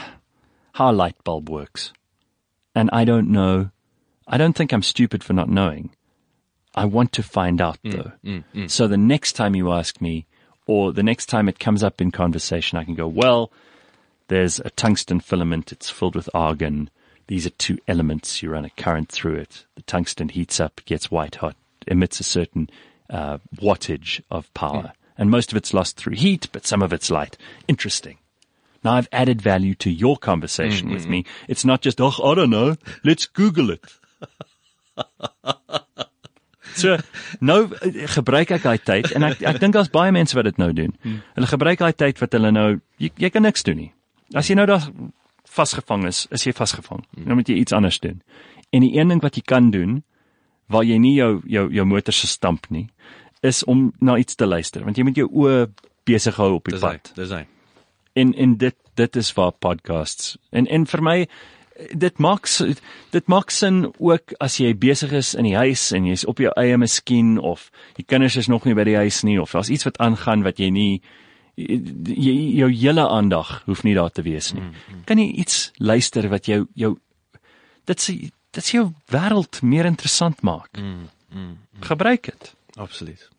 how 0.73 0.91
a 0.91 0.93
light 0.93 1.15
bulb 1.23 1.49
works, 1.49 1.93
and 2.73 2.89
I 2.93 3.05
don't 3.05 3.29
know, 3.29 3.69
I 4.27 4.37
don't 4.37 4.55
think 4.55 4.71
I'm 4.71 4.83
stupid 4.83 5.23
for 5.23 5.33
not 5.33 5.49
knowing. 5.49 5.89
I 6.73 6.85
want 6.85 7.11
to 7.13 7.23
find 7.23 7.59
out 7.61 7.79
though. 7.83 8.11
So 8.67 8.87
the 8.87 8.97
next 8.97 9.33
time 9.33 9.55
you 9.55 9.71
ask 9.73 9.99
me, 9.99 10.25
or 10.65 10.93
the 10.93 11.03
next 11.03 11.25
time 11.25 11.49
it 11.49 11.59
comes 11.59 11.83
up 11.83 11.99
in 12.01 12.11
conversation, 12.11 12.77
I 12.77 12.85
can 12.85 12.95
go, 12.95 13.07
well, 13.07 13.51
there's 14.31 14.59
a 14.59 14.69
tungsten 14.69 15.19
filament. 15.19 15.73
It's 15.73 15.89
filled 15.89 16.15
with 16.15 16.29
argon. 16.33 16.89
These 17.27 17.45
are 17.45 17.51
two 17.51 17.77
elements. 17.85 18.41
You 18.41 18.51
run 18.51 18.63
a 18.63 18.69
current 18.69 19.09
through 19.09 19.35
it. 19.35 19.65
The 19.75 19.81
tungsten 19.81 20.29
heats 20.29 20.57
up, 20.61 20.79
gets 20.85 21.11
white 21.11 21.35
hot, 21.35 21.57
emits 21.85 22.21
a 22.21 22.23
certain 22.23 22.69
uh, 23.09 23.39
wattage 23.57 24.21
of 24.31 24.51
power. 24.53 24.93
And 25.17 25.29
most 25.29 25.51
of 25.51 25.57
it's 25.57 25.73
lost 25.73 25.97
through 25.97 26.15
heat, 26.15 26.47
but 26.53 26.65
some 26.65 26.81
of 26.81 26.93
it's 26.93 27.11
light. 27.11 27.37
Interesting. 27.67 28.19
Now 28.85 28.93
I've 28.93 29.09
added 29.11 29.41
value 29.41 29.75
to 29.75 29.91
your 29.91 30.15
conversation 30.15 30.91
with 30.91 31.07
me. 31.07 31.25
It's 31.49 31.65
not 31.65 31.81
just, 31.81 31.99
oh, 31.99 32.13
I 32.23 32.33
don't 32.33 32.49
know. 32.49 32.77
Let's 33.03 33.25
Google 33.25 33.69
it. 33.71 33.83
So 36.73 36.95
nou 37.43 37.65
eh, 37.83 38.05
gebruik 38.07 38.53
ek 38.55 38.63
daai 38.63 38.77
tyd 38.79 39.09
en 39.11 39.25
ek 39.27 39.41
ek 39.43 39.57
dink 39.59 39.75
daar's 39.75 39.89
baie 39.91 40.13
mense 40.15 40.31
wat 40.37 40.47
dit 40.47 40.61
nou 40.61 40.69
doen. 40.71 40.93
Hulle 41.35 41.49
gebruik 41.51 41.81
daai 41.81 41.91
tyd 41.91 42.21
wat 42.23 42.37
hulle 42.37 42.51
nou 42.55 42.67
jy, 42.95 43.09
jy 43.19 43.29
kan 43.33 43.43
niks 43.43 43.65
doen 43.67 43.75
nie. 43.75 43.89
As 44.37 44.47
jy 44.47 44.55
nou 44.55 44.65
daar 44.69 44.87
vasgevang 45.51 46.05
is, 46.07 46.25
is 46.31 46.45
jy 46.47 46.53
vasgevang. 46.55 47.03
Nou 47.19 47.35
moet 47.35 47.49
jy 47.49 47.59
iets 47.61 47.75
anders 47.75 47.99
doen. 47.99 48.21
En 48.71 48.85
die 48.85 48.93
een 48.95 49.11
ding 49.11 49.21
wat 49.23 49.35
jy 49.35 49.43
kan 49.45 49.71
doen 49.71 50.01
waar 50.71 50.85
jy 50.87 50.97
nie 51.03 51.15
jou 51.17 51.41
jou 51.51 51.65
jou 51.73 51.85
motor 51.85 52.15
se 52.15 52.27
stamp 52.27 52.69
nie, 52.71 52.87
is 53.43 53.63
om 53.63 53.89
na 53.99 54.17
iets 54.17 54.35
te 54.35 54.47
luister 54.47 54.85
want 54.85 54.97
jy 54.97 55.03
moet 55.03 55.17
jou 55.19 55.27
oë 55.27 55.65
besig 56.07 56.37
hou 56.39 56.53
op 56.59 56.69
die 56.69 56.77
Dis 56.77 56.85
pad. 56.85 57.11
Dis 57.17 57.33
hy. 57.35 57.45
En 58.15 58.33
en 58.33 58.55
dit 58.57 58.77
dit 58.95 59.15
is 59.15 59.33
waar 59.33 59.51
podcasts. 59.51 60.37
En 60.51 60.67
en 60.67 60.85
vir 60.87 61.03
my 61.03 61.17
dit 61.89 62.17
maak 62.17 62.47
dit 63.11 63.27
maak 63.27 63.51
sin 63.51 63.85
ook 63.97 64.35
as 64.39 64.59
jy 64.61 64.73
besig 64.77 65.11
is 65.17 65.33
in 65.33 65.47
die 65.47 65.55
huis 65.57 65.89
en 65.95 66.05
jy's 66.05 66.25
op 66.29 66.41
jou 66.43 66.51
eie 66.59 66.77
miskien 66.77 67.37
of 67.39 67.69
die 67.97 68.05
kinders 68.05 68.37
is 68.37 68.49
nog 68.51 68.65
nie 68.65 68.75
by 68.77 68.85
die 68.87 68.97
huis 68.99 69.23
nie 69.23 69.39
of 69.41 69.55
daar's 69.55 69.71
iets 69.71 69.87
wat 69.87 69.97
aangaan 70.03 70.45
wat 70.45 70.59
jy 70.59 70.69
nie 70.69 71.01
jy, 71.67 72.33
jou 72.59 72.69
hele 72.71 73.07
aandag 73.09 73.61
hoef 73.65 73.83
nie 73.83 73.95
daar 73.95 74.11
te 74.11 74.21
wees 74.25 74.51
nie. 74.53 74.63
Kan 75.05 75.19
jy 75.21 75.29
iets 75.43 75.71
luister 75.77 76.29
wat 76.29 76.45
jou 76.49 76.65
jou 76.75 76.95
dit 77.89 77.99
sê 77.99 78.15
dit 78.51 78.63
sê 78.63 78.77
jou 78.79 78.91
wêreld 79.13 79.61
meer 79.63 79.85
interessant 79.85 80.41
maak. 80.43 80.79
Gebruik 81.81 82.29
dit 82.31 82.53
Absoluut. 82.75 83.29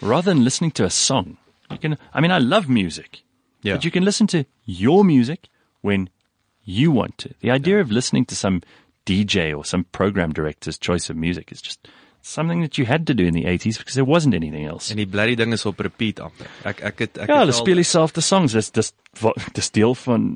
rather 0.00 0.32
than 0.32 0.44
listening 0.44 0.72
to 0.74 0.84
a 0.84 0.90
song. 0.90 1.36
You 1.70 1.78
can 1.78 1.98
I 2.14 2.20
mean 2.20 2.30
I 2.30 2.38
love 2.38 2.68
music. 2.68 3.22
Ja. 3.62 3.74
But 3.74 3.84
you 3.84 3.90
can 3.90 4.04
listen 4.04 4.26
to 4.28 4.44
your 4.64 5.04
music 5.04 5.48
when 5.80 6.08
you 6.64 6.92
want 6.92 7.18
to. 7.18 7.30
The 7.40 7.50
idea 7.50 7.80
of 7.80 7.90
listening 7.90 8.26
to 8.26 8.34
some 8.34 8.60
DJ 9.06 9.56
or 9.56 9.64
some 9.64 9.84
program 9.92 10.32
director's 10.32 10.78
choice 10.78 11.10
of 11.10 11.16
music 11.16 11.52
is 11.52 11.60
just 11.62 11.88
something 12.24 12.62
that 12.64 12.78
you 12.80 12.86
had 12.88 13.04
to 13.06 13.14
do 13.14 13.26
in 13.28 13.34
the 13.36 13.44
80s 13.44 13.76
because 13.78 13.94
there 13.98 14.06
wasn't 14.08 14.34
anything 14.34 14.66
else. 14.66 14.90
En 14.90 14.96
die 14.96 15.06
bloody 15.06 15.34
ding 15.36 15.52
is 15.52 15.66
op 15.68 15.80
repeat 15.84 16.20
amper. 16.24 16.48
Ek 16.64 16.80
ek 16.80 16.98
het 17.04 17.18
ek 17.24 17.28
Ja, 17.28 17.42
hulle 17.42 17.52
speel 17.52 17.76
dieselfde 17.82 18.22
songs. 18.24 18.52
Dis 18.56 18.70
dis 18.72 18.92
dis 19.52 19.70
deel 19.76 19.94
van 19.94 20.30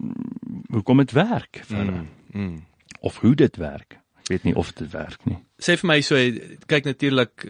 hoekom 0.71 0.99
dit 1.05 1.13
werk 1.17 1.63
vir 1.65 1.79
hulle. 1.83 2.05
mm. 2.35 2.59
Of 3.01 3.19
hoe 3.23 3.35
dit 3.39 3.57
werk. 3.57 3.97
Ek 4.23 4.29
weet 4.35 4.45
nie 4.45 4.55
of 4.61 4.73
dit 4.77 4.91
werk 4.93 5.25
nie. 5.25 5.39
sê 5.59 5.79
vir 5.81 5.89
my 5.89 6.01
so 6.05 6.15
kyk 6.69 6.85
natuurlik 6.85 7.47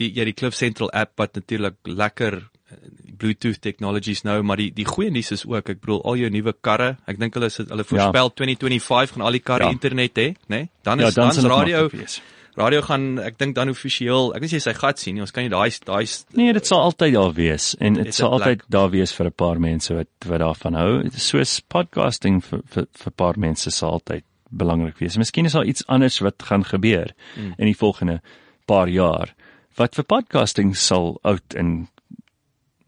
die 0.00 0.12
ja 0.16 0.24
die 0.24 0.32
Cliff 0.36 0.54
Central 0.56 0.90
app 0.96 1.18
wat 1.20 1.34
natuurlik 1.36 1.74
lekker 1.84 2.36
eh, 2.38 2.76
Bluetooth 3.20 3.58
technologies 3.60 4.22
nou 4.24 4.38
maar 4.46 4.56
die 4.62 4.70
die 4.72 4.86
goeie 4.88 5.10
nuus 5.12 5.32
is 5.34 5.42
ook 5.44 5.68
ek 5.74 5.80
bedoel 5.82 6.00
al 6.08 6.16
jou 6.22 6.30
nuwe 6.32 6.54
karre 6.64 6.92
ek 7.10 7.18
dink 7.20 7.34
hulle 7.36 7.50
sit 7.52 7.68
hulle 7.68 7.84
voorspel 7.84 8.30
2025 8.38 9.16
gaan 9.18 9.26
al 9.26 9.36
die 9.36 9.42
karre 9.44 9.66
Ja. 9.68 9.74
internet 9.74 10.14
hê 10.22 10.28
nê 10.48 10.60
nee? 10.62 10.68
dan 10.86 11.00
Ja, 11.02 11.08
is 11.08 11.14
dan 11.18 11.26
dan 11.28 11.34
sal 11.34 11.50
is 11.50 11.50
radio 11.56 11.88
wees. 11.92 12.20
Radio 12.60 12.82
gaan 12.86 13.18
ek 13.24 13.38
dink 13.40 13.56
dan 13.56 13.72
offisieel 13.72 14.30
ek 14.36 14.44
weet 14.44 14.52
nie 14.56 14.62
sy 14.64 14.74
gat 14.78 14.98
sien 15.02 15.16
nie 15.16 15.24
ons 15.24 15.32
kan 15.34 15.46
nie 15.46 15.52
daai 15.52 15.70
daai 15.88 16.04
Nee, 16.38 16.52
dit 16.56 16.66
sal 16.66 16.82
altyd 16.86 17.14
daar 17.16 17.34
wees 17.36 17.74
en 17.80 17.98
dit 17.98 18.14
sal 18.14 18.36
altyd 18.38 18.64
daar 18.68 18.90
wees 18.94 19.12
vir 19.16 19.26
'n 19.26 19.36
paar 19.44 19.60
mense 19.60 19.94
wat 19.94 20.08
wat 20.26 20.40
daarvan 20.40 20.74
hou. 20.74 21.02
Dit 21.02 21.14
is 21.14 21.28
Soos 21.28 21.60
podcasting 21.60 22.40
vir 22.44 22.62
vir 22.66 22.86
vir 22.92 23.10
'n 23.12 23.16
paar 23.16 23.38
mense 23.38 23.70
sal 23.70 23.98
altyd 23.98 24.24
belangrik 24.50 24.98
wees. 24.98 25.16
Miskien 25.16 25.46
is 25.46 25.52
daar 25.52 25.64
iets 25.64 25.86
anders 25.86 26.18
wat 26.20 26.42
gaan 26.42 26.64
gebeur 26.64 27.12
mm. 27.36 27.54
in 27.58 27.66
die 27.66 27.76
volgende 27.76 28.20
paar 28.66 28.88
jaar 28.88 29.34
wat 29.76 29.94
vir 29.94 30.04
podcasting 30.04 30.76
sal 30.76 31.18
oud 31.22 31.54
en 31.54 31.88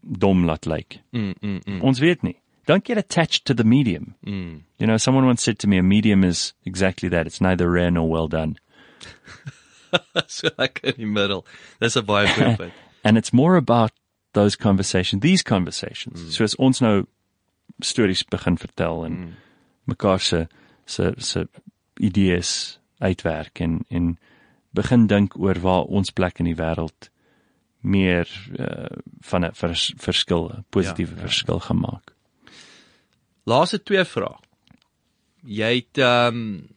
dom 0.01 0.45
laat 0.45 0.65
lyk. 0.65 0.99
mm, 1.11 1.33
mm, 1.41 1.61
mm, 1.65 1.81
Ons 1.81 1.99
weet 1.99 2.21
nie. 2.23 2.35
Don't 2.65 2.85
get 2.85 2.97
attached 2.97 3.45
to 3.45 3.53
the 3.53 3.63
medium. 3.63 4.15
mm. 4.25 4.61
You 4.77 4.87
know, 4.87 4.97
someone 4.97 5.25
once 5.25 5.43
said 5.43 5.59
to 5.59 5.67
me 5.67 5.77
a 5.77 5.83
medium 5.83 6.23
is 6.23 6.53
exactly 6.65 7.09
that. 7.09 7.25
It's 7.25 7.39
neither 7.41 7.69
rare 7.71 7.91
nor 7.91 8.09
well 8.09 8.27
done. 8.27 8.57
so 10.37 10.49
lekker 10.57 10.93
in 10.93 11.05
die 11.05 11.13
middel 11.19 11.45
dis 11.79 11.97
'n 11.97 12.05
baie 12.05 12.27
goeie 12.27 12.57
punt 12.61 12.81
And 13.03 13.17
it's 13.17 13.33
more 13.33 13.57
about 13.57 13.91
those 14.31 14.55
conversations, 14.55 15.21
these 15.21 15.43
conversations. 15.43 16.21
Mm. 16.21 16.31
So 16.31 16.43
as 16.43 16.55
ons 16.55 16.81
nou 16.81 17.05
stories 17.83 18.23
begin 18.23 18.57
vertel 18.57 19.05
en 19.05 19.17
mm. 19.17 19.33
mekaar 19.91 20.19
se 20.19 20.47
se 20.85 21.13
se 21.17 21.47
idees 21.99 22.79
uitwerk 22.99 23.59
en 23.59 23.85
en 23.89 24.17
begin 24.71 25.07
dink 25.07 25.35
oor 25.39 25.59
waar 25.59 25.83
ons 25.83 26.11
plek 26.11 26.39
in 26.39 26.45
die 26.45 26.55
wêreld 26.55 27.09
meer 27.81 28.27
uh, 28.59 28.87
van 29.21 29.45
'n 29.45 29.53
vers, 29.53 29.93
verskil, 29.97 30.63
positiewe 30.69 31.11
Ja, 31.11 31.15
ja, 31.15 31.21
ja. 31.21 31.27
verskil 31.27 31.59
gemaak. 31.59 32.15
Laaste 33.43 33.83
twee 33.83 34.05
vrae. 34.05 34.39
Jy 35.43 35.75
het 35.75 35.97
ehm 35.97 36.35
um, 36.35 36.72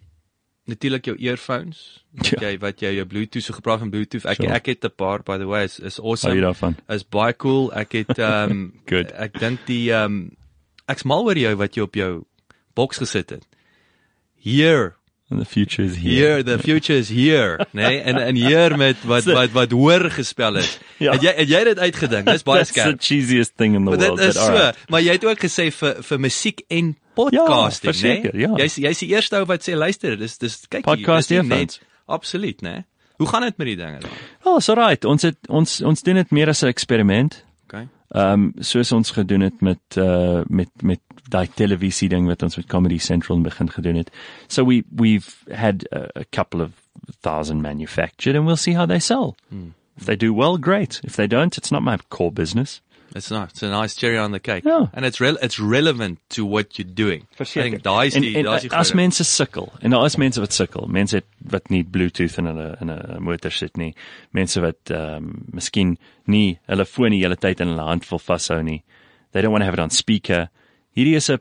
natuurlik 0.67 1.05
jou 1.07 1.17
earphones. 1.19 2.03
Ja. 2.17 2.39
jy 2.49 2.59
wat 2.59 2.81
jy 2.83 2.95
jou 2.97 3.05
Bluetooth 3.07 3.45
so 3.45 3.53
gepraat 3.55 3.79
van 3.85 3.91
Bluetooth. 3.93 4.25
Ek 4.27 4.41
Sure. 4.41 4.53
ek 4.57 4.67
het 4.67 4.85
'n 4.85 4.91
paar 4.97 5.23
by 5.23 5.39
the 5.39 5.47
way 5.47 5.65
is 5.65 5.79
is 5.79 5.99
awesome. 6.01 6.35
Is 6.89 7.05
baie 7.05 7.33
cool. 7.37 7.71
Ek 7.73 7.93
het 7.93 8.19
um, 8.19 8.73
Good. 8.91 9.13
ek 9.13 9.39
dink 9.39 9.67
die 9.67 9.93
um, 9.93 10.33
ek's 10.89 11.05
mal 11.05 11.25
oor 11.25 11.37
jou 11.39 11.55
wat 11.57 11.77
jy 11.77 11.83
op 11.83 11.95
jou 11.95 12.25
boks 12.75 12.99
gesit 12.99 13.31
het. 13.31 13.47
Here, 14.43 14.96
And 15.31 15.41
the 15.41 15.45
future 15.45 15.83
is 15.85 15.97
here. 15.97 16.13
here, 16.37 16.43
the 16.45 16.59
future 16.59 16.97
is 16.99 17.09
here, 17.09 17.59
né? 17.73 17.83
Nee? 17.89 18.01
En 18.01 18.17
en 18.17 18.35
hier 18.37 18.77
met 18.77 18.97
wat 19.05 19.25
wat 19.25 19.51
wat 19.51 19.71
hoor 19.71 20.11
gespel 20.11 20.57
is. 20.57 20.79
Ja. 20.99 21.13
Het 21.13 21.23
jy 21.23 21.33
het 21.37 21.49
jy 21.49 21.65
dit 21.65 21.79
uitgedink? 21.79 22.27
Dis 22.27 22.43
baie 22.43 22.59
That's 22.63 22.73
the 22.73 22.81
skerp. 22.81 23.01
cheesiest 23.03 23.53
thing 23.57 23.75
in 23.75 23.85
the 23.85 23.91
Maar 23.91 23.99
world. 23.99 24.19
dit 24.19 24.29
is 24.29 24.35
but 24.35 24.43
so, 24.43 24.51
alright. 24.53 24.79
maar 24.89 25.01
jy 25.03 25.13
het 25.13 25.25
ook 25.25 25.39
gesê 25.45 25.67
vir 25.73 25.97
vir 26.03 26.19
musiek 26.21 26.63
en 26.69 26.97
podcasting, 27.15 28.23
Ja, 28.23 28.31
né? 28.33 28.39
ja. 28.39 28.53
Jy's 28.57 28.77
jy's 28.77 28.99
die 28.99 29.09
eerste 29.09 29.37
ou 29.41 29.45
wat 29.47 29.63
sê 29.69 29.75
luister, 29.77 30.17
dis 30.17 30.39
dis 30.39 30.61
kyk 30.69 30.85
hier, 30.87 30.95
Podcast 30.97 31.31
earphones. 31.31 31.79
net 31.79 31.81
absoluut, 32.07 32.63
né? 32.63 32.85
Hoe 33.17 33.27
gaan 33.29 33.43
dit 33.43 33.57
met 33.57 33.67
die 33.67 33.77
dinge 33.77 33.99
dan? 34.01 34.11
Oh, 34.45 34.59
so 34.61 34.75
right. 34.75 35.05
Ons 35.05 35.23
het 35.23 35.37
ons 35.49 35.81
ons 35.83 36.03
doen 36.03 36.15
dit 36.15 36.31
meer 36.31 36.49
as 36.49 36.63
'n 36.63 36.67
eksperiment. 36.69 37.45
Okay. 37.67 37.89
Ehm 38.15 38.33
um, 38.33 38.53
soos 38.61 38.93
ons 38.93 39.11
gedoen 39.11 39.41
het 39.41 39.61
met 39.61 39.81
uh 39.99 40.41
met 40.49 40.69
met 40.83 41.01
daai 41.29 41.47
televisie 41.55 42.09
ding 42.09 42.27
wat 42.27 42.43
ons 42.43 42.57
met 42.57 42.67
Comedy 42.67 42.99
Central 42.99 43.41
begin 43.41 43.71
gedoen 43.71 43.97
het. 43.97 44.11
So 44.49 44.65
we 44.65 44.85
we've 44.95 45.35
had 45.53 45.87
a, 45.93 46.09
a 46.21 46.25
couple 46.25 46.63
of 46.63 46.71
thousand 47.23 47.63
manufactured 47.63 48.37
and 48.37 48.47
we'll 48.47 48.57
see 48.57 48.75
how 48.75 48.87
they 48.87 48.99
sell. 49.01 49.37
Hmm. 49.51 49.71
If 49.99 50.05
they 50.05 50.17
do 50.17 50.33
well, 50.35 50.59
great. 50.59 51.01
If 51.05 51.17
they 51.17 51.27
don't, 51.27 51.57
it's 51.57 51.71
not 51.71 51.83
my 51.83 51.97
core 52.11 52.31
business. 52.33 52.83
It's 53.15 53.31
nice. 53.31 53.51
It's 53.51 53.63
a 53.63 53.71
nice 53.71 53.95
cherry 53.95 54.19
on 54.19 54.33
the 54.33 54.41
cake. 54.41 54.65
Ja. 54.65 54.89
And 54.93 55.07
it's 55.07 55.21
real 55.21 55.37
it's 55.41 55.59
relevant 55.59 56.19
to 56.31 56.45
what 56.45 56.79
you're 56.79 56.93
doing. 57.05 57.27
Ek 57.41 57.49
dink 57.55 57.83
daai 57.83 58.09
is 58.09 58.17
en, 58.19 58.23
die 58.27 58.35
en 58.37 58.45
daai 58.45 58.57
is 58.57 58.67
die 58.67 58.73
as 58.77 58.91
groot- 58.91 58.97
mense 59.01 59.25
sukkel 59.25 59.71
en 59.81 59.95
daar 59.95 60.05
is 60.05 60.17
mense 60.21 60.41
wat 60.43 60.53
sukkel, 60.53 60.87
mense 60.89 61.17
het, 61.23 61.27
wat 61.55 61.71
nie 61.71 61.83
Bluetooth 61.85 62.37
in 62.43 62.51
hulle 62.51 62.67
in 62.81 62.91
'n 62.91 63.23
motor 63.25 63.51
sit 63.51 63.77
nie. 63.81 63.95
Mense 64.37 64.61
wat 64.61 64.91
ehm 64.91 65.17
um, 65.17 65.45
miskien 65.55 65.97
nie 66.27 66.59
hulle 66.69 66.85
foon 66.85 67.11
die 67.11 67.23
hele 67.23 67.37
tyd 67.37 67.61
in 67.61 67.69
hulle 67.73 67.89
hand 67.89 68.05
wil 68.11 68.19
vashou 68.19 68.63
nie. 68.63 68.83
They 69.33 69.41
don't 69.43 69.53
want 69.53 69.63
to 69.63 69.67
have 69.71 69.79
it 69.79 69.83
on 69.83 69.91
speaker. 69.91 70.51
Hierdie 70.97 71.15
is 71.17 71.29
'n 71.31 71.35
uh, 71.35 71.39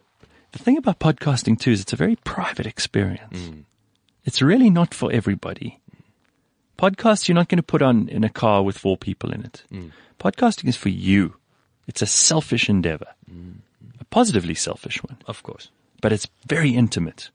the 0.51 0.59
thing 0.63 0.77
about 0.77 0.99
podcasting 0.99 1.57
too 1.59 1.71
is 1.71 1.81
it's 1.81 1.93
a 1.93 1.97
very 1.97 2.15
private 2.23 2.65
experience. 2.67 3.39
Mm. 3.39 3.63
It's 4.23 4.41
really 4.41 4.69
not 4.69 4.93
for 4.93 5.11
everybody. 5.11 5.79
Podcasts 6.77 7.27
you're 7.27 7.35
not 7.39 7.47
going 7.49 7.57
to 7.63 7.63
put 7.63 7.81
on 7.81 8.09
in 8.09 8.23
a 8.23 8.29
car 8.29 8.63
with 8.63 8.77
four 8.77 8.97
people 8.97 9.31
in 9.31 9.45
it. 9.45 9.63
Mm. 9.71 9.91
Podcasting 10.19 10.67
is 10.67 10.75
for 10.77 10.89
you. 10.89 11.35
It's 11.87 12.01
a 12.01 12.05
selfish 12.05 12.69
endeavor. 12.69 13.07
Mm. 13.31 13.59
A 13.99 14.05
positively 14.05 14.55
selfish 14.55 15.01
one 15.03 15.17
Of 15.25 15.41
course. 15.43 15.69
but 16.01 16.11
it's 16.11 16.27
very 16.47 16.69
intimate. 16.75 17.31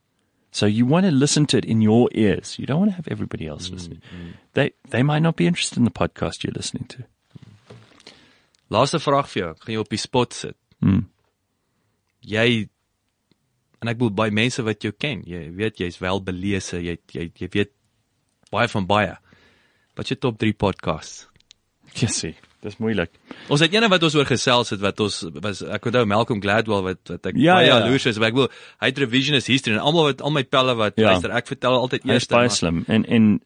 So 0.52 0.66
you 0.66 0.84
want 0.84 1.06
to 1.06 1.12
listen 1.12 1.46
to 1.46 1.56
it 1.58 1.64
in 1.64 1.80
your 1.80 2.08
ears. 2.12 2.58
You 2.58 2.66
don't 2.66 2.80
want 2.80 2.90
to 2.90 2.96
have 2.96 3.08
everybody 3.08 3.46
else 3.46 3.70
listening. 3.70 4.00
They 4.54 4.72
they 4.90 5.02
might 5.02 5.22
not 5.22 5.36
be 5.36 5.46
interested 5.46 5.78
in 5.78 5.84
the 5.84 5.90
podcast 6.02 6.42
you're 6.44 6.56
listening 6.56 6.86
to. 6.88 7.04
Laaste 8.70 8.98
vraag 9.00 9.28
vir 9.28 9.42
jou. 9.42 9.54
Gaan 9.58 9.72
jou 9.74 9.80
op 9.84 9.88
die 9.90 9.98
spot 9.98 10.34
sit. 10.34 10.56
Hmm. 10.80 11.06
Jy 12.26 12.68
en 13.80 13.88
ek 13.88 13.96
bedoel 13.96 14.14
baie 14.14 14.30
mense 14.34 14.62
wat 14.66 14.82
jou 14.84 14.92
ken, 14.92 15.22
jy 15.24 15.46
weet 15.56 15.80
jy's 15.80 15.98
wel 16.02 16.20
belese, 16.20 16.80
jy 16.84 16.98
jy 17.14 17.30
jy 17.40 17.48
weet 17.54 17.72
baie 18.52 18.68
van 18.68 18.86
baie. 18.86 19.16
Wat 19.96 20.04
is 20.06 20.14
jou 20.14 20.18
top 20.20 20.38
3 20.40 20.52
podcasts? 20.52 21.26
Jessie, 21.96 22.34
dis 22.62 22.76
moeilik. 22.78 23.10
Ons 23.50 23.64
het 23.64 23.72
ene 23.74 23.88
wat 23.90 24.02
ons 24.06 24.14
oor 24.14 24.28
gesels 24.28 24.70
het 24.70 24.80
wat 24.84 25.00
ons 25.02 25.16
was 25.42 25.62
ek 25.64 25.88
onthou 25.90 26.04
Malcolm 26.06 26.40
Gladwell 26.44 26.84
wat 26.86 27.00
wat 27.10 27.26
ek 27.32 27.40
Ja, 27.40 27.56
baie 27.58 27.66
ja. 27.66 27.78
jaloers 27.80 28.06
is, 28.06 28.18
maar 28.20 28.28
ek 28.30 28.36
wil 28.38 28.50
hy 28.82 28.90
het 28.92 29.00
revisionist 29.02 29.50
history 29.50 29.74
en 29.74 29.80
almal 29.82 30.10
wat 30.12 30.20
al 30.22 30.30
my 30.36 30.44
pelle 30.44 30.76
wat 30.78 30.94
Ja. 31.00 31.10
luister, 31.14 31.32
ek 31.34 31.48
vertel 31.50 31.74
altyd 31.80 32.04
Hy's 32.04 32.12
eers 32.12 32.28
baie 32.30 32.48
slim. 32.52 32.84
And 32.88 33.08
and 33.08 33.40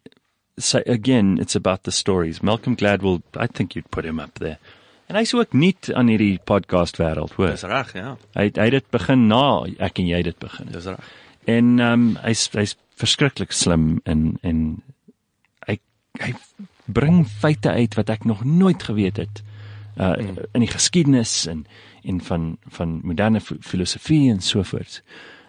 so 0.58 0.82
again, 0.86 1.38
it's 1.40 1.56
about 1.56 1.84
the 1.84 1.90
stories. 1.92 2.42
Malcolm 2.42 2.76
Gladwell, 2.76 3.22
I 3.36 3.46
think 3.46 3.74
you'd 3.74 3.90
put 3.90 4.04
him 4.04 4.20
up 4.20 4.34
there. 4.38 4.58
En 5.06 5.18
hy's 5.18 5.34
ook 5.34 5.52
nie 5.52 5.74
aan 5.92 6.08
hierdie 6.08 6.38
podcast 6.44 6.96
wêreld, 6.96 7.34
hoor. 7.36 7.52
Dis 7.52 7.66
reg, 7.68 7.92
ja. 7.92 8.16
Hy 8.38 8.48
hy 8.54 8.68
het 8.70 8.78
dit 8.78 8.90
begin 8.94 9.26
na 9.28 9.44
ek 9.78 10.00
en 10.00 10.08
jy 10.08 10.22
dit 10.22 10.38
begin. 10.40 10.70
het. 10.70 10.76
Dis 10.78 10.88
reg. 10.92 11.12
En 11.44 11.78
ehm 11.78 11.92
um, 11.92 12.06
hy's 12.24 12.48
hy's 12.56 12.76
verskriklik 12.96 13.52
slim 13.52 14.00
en 14.04 14.38
en 14.42 14.60
hy 15.68 15.78
hy 16.22 16.32
bring 16.86 17.24
feite 17.26 17.70
uit 17.70 17.94
wat 17.98 18.10
ek 18.10 18.24
nog 18.24 18.44
nooit 18.44 18.82
geweet 18.82 19.16
het. 19.16 19.42
Uh 19.96 20.16
mm. 20.16 20.38
in 20.52 20.64
die 20.64 20.72
geskiedenis 20.72 21.46
en 21.46 21.66
en 22.02 22.20
van 22.20 22.56
van 22.66 23.00
moderne 23.02 23.40
filosofie 23.40 24.30
en 24.30 24.40
so 24.40 24.62
voort. 24.62 25.02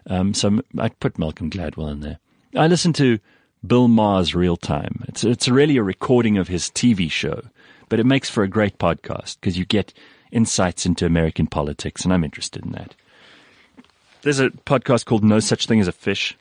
Um 0.05 0.33
so 0.33 0.59
I 0.77 0.89
put 0.89 1.17
Malcolm 1.17 1.49
Gladwell 1.49 1.91
in 1.91 1.99
there. 2.01 2.19
I 2.53 2.67
listen 2.67 2.93
to 2.93 3.17
Bill 3.65 3.87
Maher's 3.87 4.35
Real 4.35 4.57
Time. 4.57 5.03
It's 5.07 5.23
it's 5.23 5.47
really 5.47 5.77
a 5.77 5.83
recording 5.83 6.37
of 6.37 6.47
his 6.47 6.69
TV 6.69 7.09
show, 7.09 7.41
but 7.89 7.99
it 7.99 8.05
makes 8.05 8.29
for 8.29 8.43
a 8.43 8.47
great 8.47 8.77
podcast 8.77 9.37
because 9.39 9.57
you 9.57 9.65
get 9.65 9.93
insights 10.31 10.85
into 10.85 11.05
American 11.05 11.47
politics 11.47 12.03
and 12.03 12.13
I'm 12.13 12.23
interested 12.23 12.65
in 12.65 12.71
that. 12.71 12.95
There's 14.21 14.39
a 14.39 14.49
podcast 14.49 15.05
called 15.05 15.23
No 15.23 15.39
Such 15.39 15.67
Thing 15.67 15.79
as 15.79 15.87
a 15.87 15.91
Fish. 15.91 16.35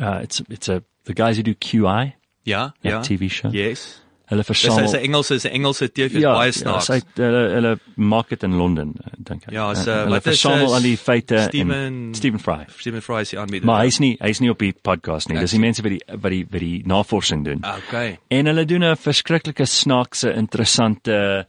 Uh, 0.00 0.20
it's 0.22 0.40
it's 0.48 0.68
a 0.68 0.82
the 1.04 1.14
guys 1.14 1.36
who 1.36 1.42
do 1.42 1.54
QI, 1.54 2.12
Yeah, 2.44 2.70
ja. 2.82 3.00
TV 3.02 3.30
show. 3.30 3.48
Yes. 3.48 4.00
Hulle 4.28 4.44
Dis 4.44 4.46
versamel 4.50 4.84
is 4.84 4.92
'n 4.92 5.00
Engelse 5.06 5.34
is 5.34 5.44
'n 5.46 5.52
Engelse 5.56 5.88
TV 5.88 6.20
ja, 6.20 6.34
baie 6.34 6.50
ja, 6.50 6.52
snaaks. 6.52 6.86
sy 6.86 7.00
hulle 7.16 7.42
hulle 7.54 7.78
maak 7.96 8.28
dit 8.28 8.42
in 8.42 8.56
Londen, 8.56 8.92
eh, 9.04 9.12
dink 9.18 9.46
ek. 9.46 9.52
Ja, 9.52 9.70
En 9.70 9.76
uh, 9.76 9.84
hulle 10.04 10.16
is, 10.16 10.22
versamel 10.22 10.74
al 10.74 10.82
die 10.82 10.96
feite 10.96 11.38
Stephen- 11.48 11.72
en 11.72 12.14
Stephen 12.14 12.40
Fry. 12.40 12.66
Stephen 12.76 13.02
Fry 13.02 13.20
is 13.20 13.30
die 13.30 13.38
aanbieder. 13.38 13.66
Maar 13.66 13.84
hy's 13.86 13.98
nie 13.98 14.16
hy's 14.20 14.40
nie 14.40 14.50
op 14.50 14.58
die 14.58 14.74
podcast 14.82 15.28
nie. 15.28 15.38
Dis 15.38 15.50
die 15.56 15.60
mense 15.60 15.82
wat 15.82 15.90
die 15.90 16.02
wat 16.12 16.30
die 16.30 16.44
wat 16.50 16.60
die 16.60 16.82
navorsing 16.86 17.44
doen. 17.44 17.64
Okay. 17.64 18.18
En 18.28 18.46
hulle 18.46 18.64
doen 18.64 18.84
'n 18.84 18.96
verskriklike 18.96 19.64
snaakse 19.66 20.34
interessante 20.34 21.46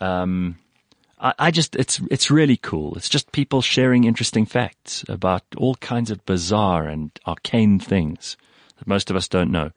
um 0.00 0.56
I, 1.20 1.32
I 1.38 1.50
just 1.50 1.76
it's 1.76 2.00
it's 2.10 2.30
really 2.30 2.56
cool. 2.56 2.96
It's 2.96 3.08
just 3.08 3.30
people 3.32 3.60
sharing 3.62 4.04
interesting 4.04 4.46
facts 4.46 5.04
about 5.08 5.42
all 5.56 5.74
kinds 5.76 6.10
of 6.10 6.24
bizarre 6.26 6.88
and 6.88 7.10
arcane 7.26 7.78
things 7.78 8.36
that 8.78 8.86
most 8.86 9.10
of 9.10 9.16
us 9.16 9.28
don't 9.28 9.50
know. 9.50 9.70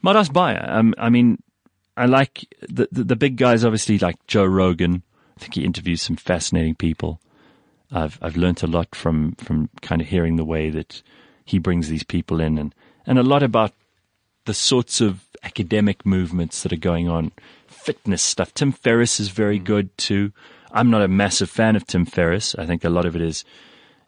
Maar 0.00 0.14
daar's 0.14 0.30
baie. 0.30 0.56
Um, 0.78 0.94
I 0.96 1.08
mean, 1.10 1.38
I 1.98 2.06
like 2.06 2.46
the, 2.68 2.88
the 2.92 3.04
the 3.04 3.16
big 3.16 3.36
guys 3.36 3.64
obviously 3.64 3.98
like 3.98 4.24
Joe 4.26 4.44
Rogan. 4.44 5.02
I 5.36 5.40
think 5.40 5.54
he 5.54 5.64
interviews 5.64 6.02
some 6.02 6.16
fascinating 6.16 6.74
people. 6.74 7.20
I've 7.92 8.18
I've 8.22 8.36
learnt 8.36 8.62
a 8.62 8.66
lot 8.66 8.94
from 8.94 9.32
from 9.32 9.68
kind 9.82 10.00
of 10.00 10.08
hearing 10.08 10.36
the 10.36 10.44
way 10.44 10.70
that 10.70 11.02
he 11.44 11.58
brings 11.58 11.88
these 11.88 12.04
people 12.04 12.40
in 12.40 12.58
and 12.58 12.74
and 13.06 13.18
a 13.18 13.22
lot 13.22 13.42
about 13.42 13.72
the 14.44 14.54
sorts 14.54 15.00
of 15.00 15.24
academic 15.42 16.06
movements 16.06 16.62
that 16.62 16.72
are 16.72 16.76
going 16.76 17.08
on, 17.08 17.32
fitness 17.66 18.22
stuff. 18.22 18.52
Tim 18.54 18.72
Ferriss 18.72 19.20
is 19.20 19.28
very 19.28 19.58
good 19.58 19.96
too. 19.98 20.32
I'm 20.72 20.90
not 20.90 21.02
a 21.02 21.08
massive 21.08 21.50
fan 21.50 21.76
of 21.76 21.86
Tim 21.86 22.04
Ferriss. 22.04 22.54
I 22.54 22.66
think 22.66 22.84
a 22.84 22.90
lot 22.90 23.06
of 23.06 23.16
it 23.16 23.22
is 23.22 23.44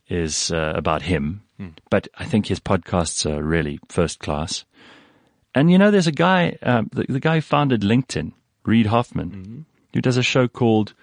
is 0.09 0.51
uh, 0.51 0.73
about 0.77 1.03
him, 1.03 1.43
but 1.91 2.09
I 2.19 2.25
think 2.25 2.47
his 2.47 2.61
podcasts 2.61 3.31
are 3.31 3.43
really 3.43 3.79
first 3.89 4.19
class. 4.19 4.65
And 5.55 5.71
you 5.71 5.79
know, 5.79 5.91
there's 5.91 6.07
a 6.07 6.13
guy, 6.13 6.57
um, 6.63 6.89
the, 6.93 7.07
the 7.09 7.21
guy 7.21 7.37
who 7.37 7.41
founded 7.41 7.83
LinkedIn, 7.83 8.33
Reed 8.65 8.87
Hoffman, 8.87 9.67
who 9.93 10.01
does 10.01 10.17
a 10.17 10.23
show 10.23 10.47
called 10.49 10.95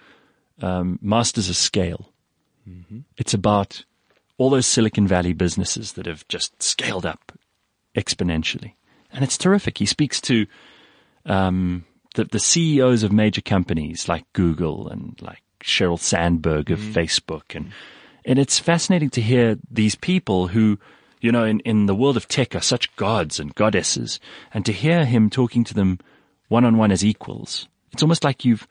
um, 0.62 0.98
Masters 1.02 1.48
of 1.50 1.56
Scale. 1.56 2.10
It's 3.16 3.34
about 3.34 3.84
all 4.38 4.50
those 4.50 4.66
Silicon 4.66 5.06
Valley 5.06 5.32
businesses 5.32 5.92
that 5.94 6.06
have 6.06 6.26
just 6.28 6.62
scaled 6.62 7.04
up 7.04 7.32
exponentially. 7.96 8.72
And 9.12 9.24
it's 9.24 9.38
terrific. 9.38 9.78
He 9.78 9.86
speaks 9.86 10.20
to 10.22 10.46
um, 11.26 11.84
the, 12.14 12.24
the 12.24 12.38
CEOs 12.38 13.02
of 13.02 13.12
major 13.12 13.40
companies 13.40 14.08
like 14.08 14.24
Google 14.32 14.88
and 14.88 15.20
like 15.20 15.42
Sheryl 15.62 15.98
Sandberg 15.98 16.70
of 16.70 16.78
Facebook. 16.78 17.54
And, 17.54 17.72
and 18.24 18.38
it's 18.38 18.58
fascinating 18.58 19.10
to 19.10 19.20
hear 19.20 19.58
these 19.70 19.94
people 19.94 20.48
who, 20.48 20.78
you 21.20 21.32
know, 21.32 21.44
in, 21.44 21.60
in 21.60 21.86
the 21.86 21.94
world 21.94 22.16
of 22.16 22.28
tech 22.28 22.54
are 22.54 22.62
such 22.62 22.94
gods 22.96 23.40
and 23.40 23.54
goddesses. 23.54 24.20
And 24.52 24.64
to 24.66 24.72
hear 24.72 25.04
him 25.04 25.30
talking 25.30 25.64
to 25.64 25.74
them 25.74 25.98
one 26.48 26.64
on 26.64 26.76
one 26.78 26.92
as 26.92 27.04
equals. 27.04 27.68
It's 27.92 28.02
almost 28.02 28.24
like 28.24 28.44
you've, 28.44 28.66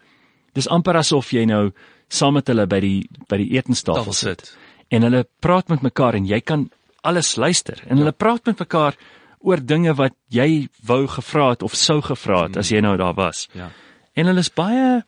dis 0.53 0.67
amper 0.67 0.95
asof 0.97 1.33
jy 1.33 1.45
nou 1.45 1.71
saam 2.09 2.37
met 2.39 2.47
hulle 2.47 2.65
by 2.69 2.79
die 2.81 2.97
by 3.29 3.37
die 3.41 3.51
etenstafel 3.59 4.07
Tafel 4.07 4.15
sit 4.17 4.51
en 4.87 5.03
hulle 5.03 5.25
praat 5.43 5.69
met 5.69 5.83
mekaar 5.85 6.15
en 6.15 6.27
jy 6.27 6.39
kan 6.41 6.67
alles 7.07 7.35
luister 7.39 7.81
en 7.87 7.99
hulle 7.99 8.15
praat 8.15 8.45
met 8.47 8.63
mekaar 8.63 8.97
oor 9.39 9.61
dinge 9.61 9.93
wat 9.99 10.15
jy 10.33 10.67
wou 10.87 11.03
gevra 11.11 11.51
het 11.53 11.63
of 11.67 11.75
sou 11.77 11.99
gevra 12.03 12.45
het 12.47 12.57
as 12.57 12.71
jy 12.73 12.81
nou 12.83 12.95
daar 12.97 13.15
was. 13.17 13.45
Ja. 13.53 13.69
En 14.17 14.29
hulle 14.29 14.43
is 14.43 14.49
baie 14.51 15.03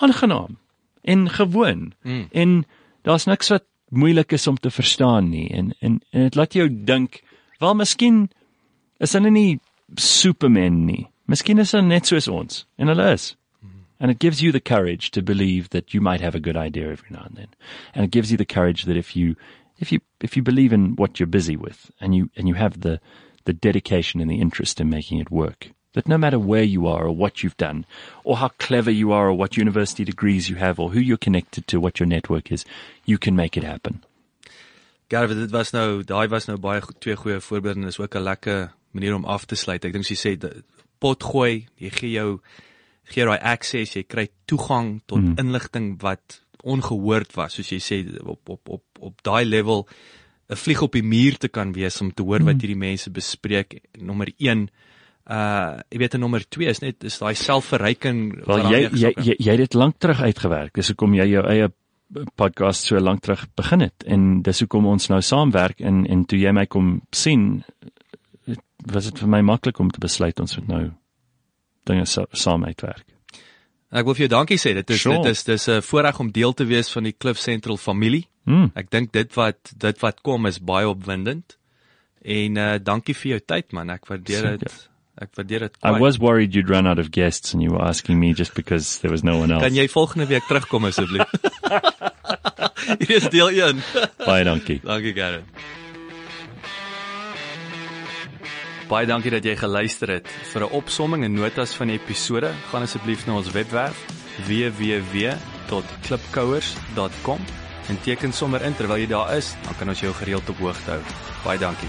aangenaam 0.00 0.56
en 1.04 1.28
gewoon. 1.30 1.92
Mm. 2.02 2.28
En 2.32 2.64
daar's 3.04 3.26
niks 3.28 3.52
wat 3.52 3.66
moeilik 3.96 4.32
is 4.32 4.46
om 4.46 4.56
te 4.56 4.70
verstaan 4.70 5.30
nie 5.30 5.48
en 5.54 5.72
en 5.80 6.00
en 6.12 6.26
dit 6.28 6.36
laat 6.36 6.54
jou 6.54 6.68
dink, 6.70 7.22
wel 7.60 7.74
miskien 7.74 8.28
is 9.00 9.12
hulle 9.12 9.30
nie 9.30 9.60
supermen 10.00 10.84
nie. 10.86 11.06
Miskien 11.26 11.58
is 11.58 11.72
hulle 11.72 11.86
net 11.86 12.06
soos 12.06 12.28
ons 12.28 12.64
en 12.78 12.92
hulle 12.92 13.12
is. 13.12 13.34
And 14.00 14.10
it 14.10 14.18
gives 14.18 14.42
you 14.42 14.52
the 14.52 14.60
courage 14.60 15.10
to 15.12 15.22
believe 15.22 15.70
that 15.70 15.94
you 15.94 16.00
might 16.00 16.20
have 16.20 16.34
a 16.34 16.40
good 16.40 16.56
idea 16.56 16.90
every 16.90 17.08
now 17.10 17.22
and 17.24 17.36
then. 17.36 17.48
And 17.94 18.04
it 18.04 18.10
gives 18.10 18.30
you 18.30 18.36
the 18.36 18.44
courage 18.44 18.84
that 18.84 18.96
if 18.96 19.16
you 19.16 19.36
if 19.78 19.92
you 19.92 20.00
if 20.20 20.36
you 20.36 20.42
believe 20.42 20.72
in 20.72 20.96
what 20.96 21.18
you're 21.18 21.26
busy 21.26 21.56
with 21.56 21.90
and 22.00 22.14
you 22.14 22.28
and 22.36 22.48
you 22.48 22.54
have 22.54 22.80
the 22.80 23.00
the 23.44 23.52
dedication 23.52 24.20
and 24.20 24.30
the 24.30 24.40
interest 24.40 24.80
in 24.80 24.90
making 24.90 25.20
it 25.20 25.30
work, 25.30 25.70
that 25.94 26.06
no 26.06 26.18
matter 26.18 26.38
where 26.38 26.62
you 26.62 26.86
are 26.86 27.06
or 27.06 27.16
what 27.16 27.42
you've 27.42 27.56
done, 27.56 27.86
or 28.22 28.36
how 28.36 28.50
clever 28.58 28.90
you 28.90 29.12
are 29.12 29.28
or 29.28 29.34
what 29.34 29.56
university 29.56 30.04
degrees 30.04 30.48
you 30.48 30.56
have 30.56 30.78
or 30.78 30.90
who 30.90 31.00
you're 31.00 31.16
connected 31.16 31.66
to, 31.68 31.80
what 31.80 31.98
your 31.98 32.06
network 32.06 32.52
is, 32.52 32.64
you 33.04 33.18
can 33.18 33.34
make 33.34 33.56
it 33.56 33.64
happen. 33.64 34.02
Gareth, 35.10 35.36
dit 35.36 35.50
was 35.52 35.72
nou 35.72 36.02
daai 36.02 36.28
was 36.32 36.48
nou 36.48 36.56
baie 36.58 36.80
twee 36.98 37.16
goeie 37.16 37.40
voorbeelde 37.44 37.82
en 37.82 37.92
is 37.92 37.98
ook 38.00 38.14
'n 38.16 38.22
lekker 38.22 38.72
manier 38.92 39.14
om 39.14 39.24
af 39.24 39.44
te 39.44 39.54
sluit. 39.54 39.84
Ek 39.84 39.92
dink 39.92 40.06
jy 40.06 40.16
sê 40.16 40.62
pot 40.98 41.22
gooi, 41.22 41.66
jy 41.76 41.90
gee 41.90 42.10
jou 42.10 42.40
gee 43.04 43.24
daai 43.24 43.38
access, 43.38 43.96
jy 43.96 44.02
kry 44.02 44.28
toegang 44.46 45.02
tot 45.06 45.20
mm. 45.20 45.34
inligting 45.38 46.00
wat 46.00 46.40
ongehoord 46.64 47.34
was, 47.36 47.54
soos 47.54 47.70
jy 47.70 47.80
sê 47.80 47.98
op 48.24 48.48
op 48.48 48.68
op 48.68 48.84
op 49.00 49.22
daai 49.22 49.44
level 49.44 49.86
'n 50.48 50.56
vlieg 50.56 50.82
op 50.82 50.92
die 50.92 51.02
muur 51.02 51.36
te 51.36 51.48
kan 51.48 51.72
wees 51.72 52.00
om 52.00 52.12
te 52.12 52.22
hoor 52.22 52.42
wat 52.44 52.60
hierdie 52.60 52.76
mense 52.76 53.10
bespreek. 53.10 53.80
Nommer 53.98 54.28
1 54.38 54.68
uh 55.30 55.80
jy 55.90 55.98
weet 55.98 56.18
nommer 56.20 56.42
2 56.48 56.66
is 56.68 56.80
net 56.82 57.04
is 57.04 57.18
daai 57.18 57.34
selfverryking 57.34 58.34
Wel 58.46 58.62
wat 58.62 58.70
jy 58.70 58.80
jy 58.92 59.12
jy, 59.16 59.36
jy 59.38 59.50
het 59.50 59.58
dit 59.58 59.74
lank 59.74 59.98
terug 59.98 60.20
uitgewerk. 60.20 60.74
Dis 60.74 60.88
hoekom 60.92 61.14
jy 61.14 61.24
jou 61.32 61.46
eie 61.48 61.70
podcast 62.36 62.84
so 62.84 62.98
lank 63.00 63.22
terug 63.24 63.46
begin 63.56 63.80
het 63.80 64.04
en 64.06 64.42
dis 64.42 64.60
hoekom 64.60 64.86
ons 64.86 65.08
nou 65.08 65.20
saamwerk 65.24 65.80
en 65.80 66.04
en 66.06 66.24
toe 66.28 66.38
jy 66.38 66.52
my 66.52 66.66
kom 66.66 67.00
sien 67.12 67.64
het- 68.46 68.60
was 68.92 69.04
dit 69.08 69.18
vir 69.18 69.28
my 69.28 69.40
maklik 69.40 69.80
om 69.80 69.90
te 69.90 70.00
besluit 70.00 70.40
ons 70.40 70.56
moet 70.58 70.68
nou 70.68 70.90
dinge 71.86 72.06
sa 72.06 72.26
saam 72.32 72.64
uitwerk. 72.64 73.04
Ek 73.94 74.04
wil 74.04 74.14
vir 74.14 74.26
jou 74.26 74.28
dankie 74.28 74.58
sê. 74.58 74.74
Dit 74.74 74.90
is 74.90 75.00
Sure. 75.00 75.22
dit 75.22 75.30
is 75.30 75.44
dis 75.44 75.68
'n 75.68 75.80
voorreg 75.80 76.20
om 76.20 76.30
deel 76.32 76.52
te 76.52 76.64
wees 76.64 76.90
van 76.92 77.04
die 77.04 77.12
Cliff 77.12 77.38
Central 77.38 77.76
familie. 77.76 78.26
Hmm. 78.44 78.70
Ek 78.74 78.90
dink 78.90 79.12
dit 79.12 79.32
wat 79.34 79.72
dit 79.76 79.98
wat 80.00 80.20
kom 80.22 80.46
is 80.46 80.58
baie 80.58 80.88
opwindend. 80.88 81.56
En 82.24 82.56
uh 82.56 82.78
dankie 82.78 83.14
vir 83.14 83.30
jou 83.30 83.40
tyd 83.40 83.72
man. 83.72 83.90
Ek 83.90 84.06
waardeer 84.06 84.58
dit. 84.58 84.88
Ek 85.22 85.30
waardeer 85.38 85.60
dit 85.68 85.76
I 85.82 85.90
baie. 85.94 86.00
was 86.02 86.18
worried 86.18 86.54
you'd 86.54 86.68
run 86.70 86.86
out 86.86 86.98
of 86.98 87.10
guests 87.14 87.54
and 87.54 87.62
you 87.62 87.70
were 87.70 87.82
asking 87.82 88.18
me 88.18 88.32
just 88.34 88.54
because 88.54 88.98
there 89.00 89.12
was 89.12 89.22
no 89.22 89.38
one 89.38 89.50
else. 89.54 89.62
Kan 89.62 89.74
jy 89.74 89.86
volgende 89.88 90.26
week 90.26 90.42
terugkom 90.48 90.84
asseblief? 90.90 91.26
Hier 93.06 93.16
is 93.16 93.28
deel 93.32 93.48
1. 93.50 93.80
Baie 94.26 94.44
dankie. 94.44 94.80
dankie 94.84 95.12
Gareth. 95.14 95.44
Baie 98.90 99.06
dankie 99.08 99.30
dat 99.32 99.44
jy 99.46 99.54
geluister 99.56 100.08
het. 100.18 100.26
Vir 100.52 100.60
'n 100.66 100.70
opsomming 100.76 101.24
en 101.24 101.32
notas 101.34 101.72
van 101.78 101.86
die 101.88 101.96
episode, 101.98 102.50
gaan 102.70 102.82
asseblief 102.82 103.26
na 103.26 103.34
ons 103.38 103.50
webwerf 103.54 103.96
www.klipkouers.com 104.46 107.40
en 107.88 108.00
teken 108.02 108.32
sommer 108.32 108.62
in 108.62 108.74
terwyl 108.74 108.98
jy 108.98 109.06
daar 109.06 109.36
is, 109.36 109.54
dan 109.64 109.74
kan 109.78 109.88
ons 109.88 110.00
jou 110.00 110.12
gereeld 110.12 110.48
op 110.48 110.58
hoogte 110.58 110.90
hou. 110.90 111.00
Baie 111.44 111.58
dankie. 111.58 111.88